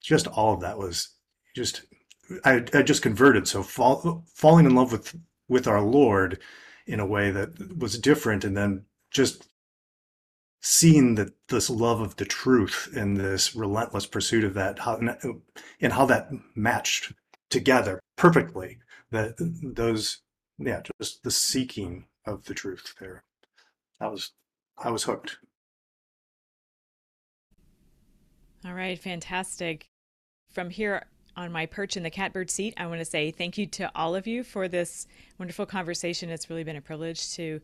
just 0.05 0.27
all 0.27 0.53
of 0.53 0.61
that 0.61 0.77
was 0.77 1.09
just 1.55 1.81
I, 2.43 2.65
I 2.73 2.81
just 2.81 3.01
converted. 3.01 3.47
So 3.47 3.63
fall, 3.63 4.23
falling 4.33 4.65
in 4.65 4.75
love 4.75 4.91
with 4.91 5.15
with 5.47 5.67
our 5.67 5.81
Lord 5.81 6.39
in 6.87 6.99
a 6.99 7.05
way 7.05 7.31
that 7.31 7.77
was 7.77 7.99
different, 7.99 8.43
and 8.43 8.55
then 8.55 8.85
just 9.11 9.47
seeing 10.61 11.15
that 11.15 11.29
this 11.49 11.69
love 11.69 12.01
of 12.01 12.15
the 12.15 12.25
truth 12.25 12.89
and 12.95 13.17
this 13.17 13.55
relentless 13.55 14.07
pursuit 14.07 14.43
of 14.43 14.55
that 14.55 14.79
how, 14.79 14.99
and 15.79 15.93
how 15.93 16.05
that 16.07 16.29
matched 16.55 17.13
together 17.51 17.99
perfectly 18.15 18.79
that 19.11 19.35
those 19.37 20.21
yeah 20.57 20.81
just 20.99 21.21
the 21.23 21.29
seeking 21.29 22.05
of 22.25 22.45
the 22.45 22.53
truth 22.53 22.95
there. 22.99 23.23
I 23.99 24.07
was 24.07 24.31
i 24.77 24.89
was 24.89 25.03
hooked. 25.03 25.37
All 28.65 28.73
right 28.73 28.97
fantastic 28.97 29.87
from 30.55 30.71
here 30.71 31.05
on 31.37 31.51
my 31.51 31.65
perch 31.65 31.97
in 31.97 32.01
the 32.01 32.09
catbird 32.09 32.49
seat 32.49 32.73
i 32.77 32.87
want 32.87 32.99
to 32.99 33.05
say 33.05 33.29
thank 33.29 33.57
you 33.57 33.67
to 33.67 33.91
all 33.93 34.15
of 34.15 34.25
you 34.25 34.43
for 34.43 34.67
this 34.67 35.05
wonderful 35.37 35.65
conversation 35.65 36.29
it's 36.29 36.49
really 36.49 36.63
been 36.63 36.77
a 36.77 36.81
privilege 36.81 37.33
to 37.33 37.61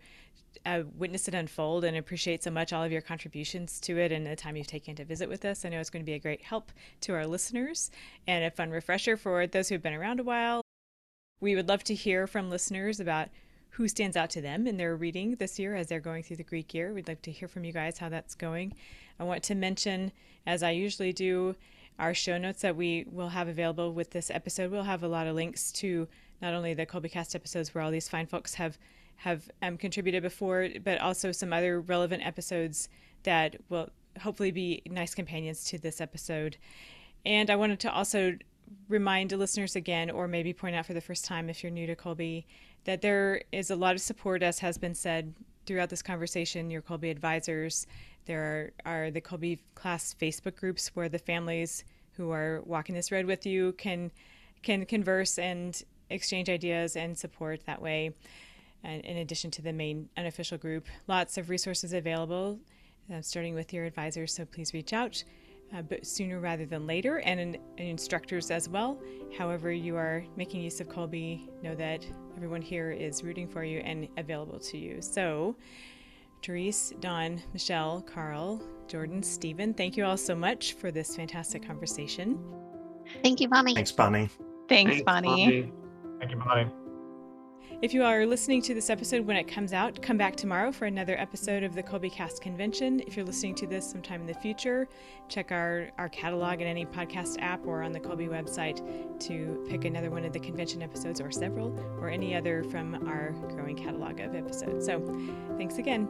uh, 0.65 0.83
witness 0.97 1.27
it 1.27 1.33
unfold 1.33 1.83
and 1.83 1.97
appreciate 1.97 2.43
so 2.43 2.51
much 2.51 2.73
all 2.73 2.83
of 2.83 2.91
your 2.91 3.01
contributions 3.01 3.79
to 3.79 3.97
it 3.97 4.11
and 4.11 4.27
the 4.27 4.35
time 4.35 4.55
you've 4.55 4.67
taken 4.67 4.95
to 4.95 5.05
visit 5.05 5.29
with 5.29 5.45
us. 5.45 5.63
I 5.63 5.69
know 5.69 5.79
it's 5.79 5.89
going 5.89 6.03
to 6.03 6.09
be 6.09 6.13
a 6.13 6.19
great 6.19 6.41
help 6.41 6.71
to 7.01 7.13
our 7.13 7.25
listeners 7.25 7.89
and 8.27 8.43
a 8.43 8.51
fun 8.51 8.69
refresher 8.69 9.17
for 9.17 9.47
those 9.47 9.69
who've 9.69 9.81
been 9.81 9.93
around 9.93 10.19
a 10.19 10.23
while. 10.23 10.61
We 11.39 11.55
would 11.55 11.69
love 11.69 11.83
to 11.85 11.95
hear 11.95 12.27
from 12.27 12.49
listeners 12.49 12.99
about 12.99 13.29
who 13.71 13.87
stands 13.87 14.17
out 14.17 14.29
to 14.31 14.41
them 14.41 14.67
in 14.67 14.77
their 14.77 14.95
reading 14.95 15.35
this 15.35 15.57
year 15.57 15.75
as 15.75 15.87
they're 15.87 15.99
going 15.99 16.23
through 16.23 16.35
the 16.35 16.43
Greek 16.43 16.73
year. 16.73 16.93
We'd 16.93 17.07
like 17.07 17.21
to 17.23 17.31
hear 17.31 17.47
from 17.47 17.63
you 17.63 17.71
guys 17.71 17.97
how 17.97 18.09
that's 18.09 18.35
going. 18.35 18.75
I 19.19 19.23
want 19.23 19.43
to 19.43 19.55
mention, 19.55 20.11
as 20.45 20.61
I 20.61 20.71
usually 20.71 21.13
do, 21.13 21.55
our 22.01 22.13
show 22.15 22.37
notes 22.37 22.63
that 22.63 22.75
we 22.75 23.05
will 23.09 23.29
have 23.29 23.47
available 23.47 23.93
with 23.93 24.09
this 24.09 24.31
episode. 24.31 24.71
We'll 24.71 24.83
have 24.83 25.03
a 25.03 25.07
lot 25.07 25.27
of 25.27 25.35
links 25.35 25.71
to 25.73 26.07
not 26.41 26.55
only 26.55 26.73
the 26.73 26.85
Kolbecast 26.85 27.35
episodes 27.35 27.73
where 27.73 27.83
all 27.83 27.91
these 27.91 28.09
fine 28.09 28.25
folks 28.25 28.55
have 28.55 28.77
have 29.17 29.51
um, 29.61 29.77
contributed 29.77 30.23
before, 30.23 30.67
but 30.83 30.99
also 30.99 31.31
some 31.31 31.53
other 31.53 31.79
relevant 31.79 32.25
episodes 32.25 32.89
that 33.21 33.55
will 33.69 33.87
hopefully 34.19 34.49
be 34.49 34.81
nice 34.89 35.13
companions 35.13 35.63
to 35.65 35.77
this 35.77 36.01
episode. 36.01 36.57
And 37.23 37.51
I 37.51 37.55
wanted 37.55 37.79
to 37.81 37.93
also 37.93 38.35
remind 38.89 39.31
listeners 39.31 39.75
again, 39.75 40.09
or 40.09 40.27
maybe 40.27 40.53
point 40.53 40.75
out 40.75 40.87
for 40.87 40.95
the 40.95 41.01
first 41.01 41.23
time 41.23 41.51
if 41.51 41.61
you're 41.61 41.71
new 41.71 41.85
to 41.85 41.95
Kolbe, 41.95 42.45
that 42.85 43.01
there 43.01 43.43
is 43.51 43.69
a 43.69 43.75
lot 43.75 43.93
of 43.93 44.01
support, 44.01 44.41
as 44.41 44.57
has 44.57 44.79
been 44.79 44.95
said 44.95 45.35
throughout 45.67 45.91
this 45.91 46.01
conversation. 46.01 46.71
Your 46.71 46.81
Kolbe 46.81 47.11
advisors, 47.11 47.85
there 48.25 48.73
are, 48.85 49.03
are 49.03 49.11
the 49.11 49.21
Kolbe 49.21 49.59
class 49.75 50.15
Facebook 50.19 50.55
groups 50.55 50.89
where 50.95 51.09
the 51.09 51.19
families 51.19 51.83
who 52.17 52.31
are 52.31 52.61
walking 52.65 52.95
this 52.95 53.11
road 53.11 53.25
with 53.25 53.45
you 53.45 53.73
can 53.73 54.11
can 54.63 54.85
converse 54.85 55.39
and 55.39 55.83
exchange 56.09 56.49
ideas 56.49 56.95
and 56.95 57.17
support 57.17 57.65
that 57.65 57.81
way. 57.81 58.13
And 58.83 59.03
in 59.05 59.17
addition 59.17 59.51
to 59.51 59.61
the 59.61 59.73
main 59.73 60.09
unofficial 60.17 60.57
group, 60.57 60.87
lots 61.07 61.37
of 61.37 61.49
resources 61.49 61.93
available, 61.93 62.59
uh, 63.13 63.21
starting 63.21 63.53
with 63.55 63.73
your 63.73 63.85
advisors. 63.85 64.33
So 64.33 64.45
please 64.45 64.73
reach 64.73 64.93
out, 64.93 65.23
uh, 65.75 65.81
but 65.83 66.05
sooner 66.05 66.39
rather 66.39 66.65
than 66.65 66.87
later, 66.87 67.19
and, 67.19 67.39
and 67.39 67.57
instructors 67.77 68.51
as 68.51 68.67
well. 68.67 68.99
However, 69.37 69.71
you 69.71 69.95
are 69.97 70.23
making 70.35 70.61
use 70.61 70.79
of 70.81 70.89
Kolbe, 70.89 71.47
know 71.61 71.75
that 71.75 72.05
everyone 72.35 72.61
here 72.61 72.91
is 72.91 73.23
rooting 73.23 73.47
for 73.47 73.63
you 73.63 73.79
and 73.79 74.07
available 74.17 74.59
to 74.59 74.77
you. 74.77 75.01
So, 75.01 75.55
Therese, 76.43 76.93
Don, 76.99 77.41
Michelle, 77.53 78.01
Carl, 78.01 78.61
Jordan, 78.87 79.23
Stephen, 79.23 79.73
thank 79.73 79.95
you 79.95 80.05
all 80.05 80.17
so 80.17 80.35
much 80.35 80.73
for 80.73 80.91
this 80.91 81.15
fantastic 81.15 81.65
conversation. 81.65 82.39
Thank 83.23 83.39
you, 83.39 83.47
Bonnie. 83.47 83.73
Thanks, 83.73 83.91
Bonnie. 83.91 84.29
Thanks, 84.67 85.01
Bonnie. 85.03 85.71
Thank 86.19 86.31
you, 86.31 86.37
Bonnie. 86.37 86.71
If 87.81 87.95
you 87.95 88.03
are 88.03 88.27
listening 88.27 88.61
to 88.63 88.75
this 88.75 88.91
episode 88.91 89.25
when 89.25 89.37
it 89.37 89.47
comes 89.47 89.73
out, 89.73 89.99
come 90.03 90.15
back 90.15 90.35
tomorrow 90.35 90.71
for 90.71 90.85
another 90.85 91.19
episode 91.19 91.63
of 91.63 91.73
the 91.73 91.81
Kolbecast 91.81 92.39
Convention. 92.39 93.01
If 93.07 93.17
you're 93.17 93.25
listening 93.25 93.55
to 93.55 93.65
this 93.65 93.89
sometime 93.89 94.21
in 94.21 94.27
the 94.27 94.35
future, 94.35 94.87
check 95.29 95.51
our, 95.51 95.89
our 95.97 96.07
catalog 96.09 96.61
in 96.61 96.67
any 96.67 96.85
podcast 96.85 97.41
app 97.41 97.65
or 97.65 97.81
on 97.81 97.91
the 97.91 97.99
Kolbe 97.99 98.29
website 98.29 98.79
to 99.21 99.65
pick 99.67 99.85
another 99.85 100.11
one 100.11 100.25
of 100.25 100.31
the 100.31 100.39
convention 100.39 100.83
episodes 100.83 101.19
or 101.19 101.31
several 101.31 101.75
or 101.99 102.07
any 102.07 102.35
other 102.35 102.63
from 102.65 103.07
our 103.07 103.31
growing 103.49 103.75
catalog 103.75 104.19
of 104.19 104.35
episodes. 104.35 104.85
So 104.85 105.01
thanks 105.57 105.79
again. 105.79 106.07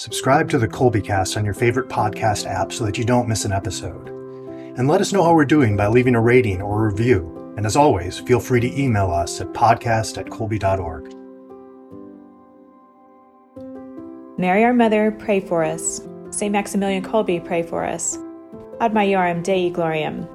Subscribe 0.00 0.48
to 0.48 0.56
the 0.56 0.66
Kolbecast 0.66 1.36
on 1.36 1.44
your 1.44 1.52
favorite 1.52 1.90
podcast 1.90 2.46
app 2.46 2.72
so 2.72 2.86
that 2.86 2.96
you 2.96 3.04
don't 3.04 3.28
miss 3.28 3.44
an 3.44 3.52
episode. 3.52 4.08
And 4.78 4.88
let 4.88 5.02
us 5.02 5.12
know 5.12 5.22
how 5.22 5.34
we're 5.34 5.44
doing 5.44 5.76
by 5.76 5.88
leaving 5.88 6.14
a 6.14 6.20
rating 6.22 6.62
or 6.62 6.86
a 6.86 6.90
review. 6.90 7.52
And 7.58 7.66
as 7.66 7.76
always, 7.76 8.18
feel 8.18 8.40
free 8.40 8.60
to 8.60 8.80
email 8.80 9.10
us 9.10 9.42
at 9.42 9.48
podcast 9.48 10.16
at 10.16 10.24
kolbe.org. 10.24 11.12
Mary, 14.38 14.64
our 14.64 14.72
mother, 14.72 15.10
pray 15.10 15.38
for 15.38 15.62
us. 15.62 16.00
St. 16.30 16.50
Maximilian 16.50 17.04
Kolbe, 17.04 17.44
pray 17.44 17.62
for 17.62 17.84
us. 17.84 18.16
Ad 18.80 18.94
Majorem 18.94 19.42
Dei 19.42 19.70
Gloriam. 19.70 20.26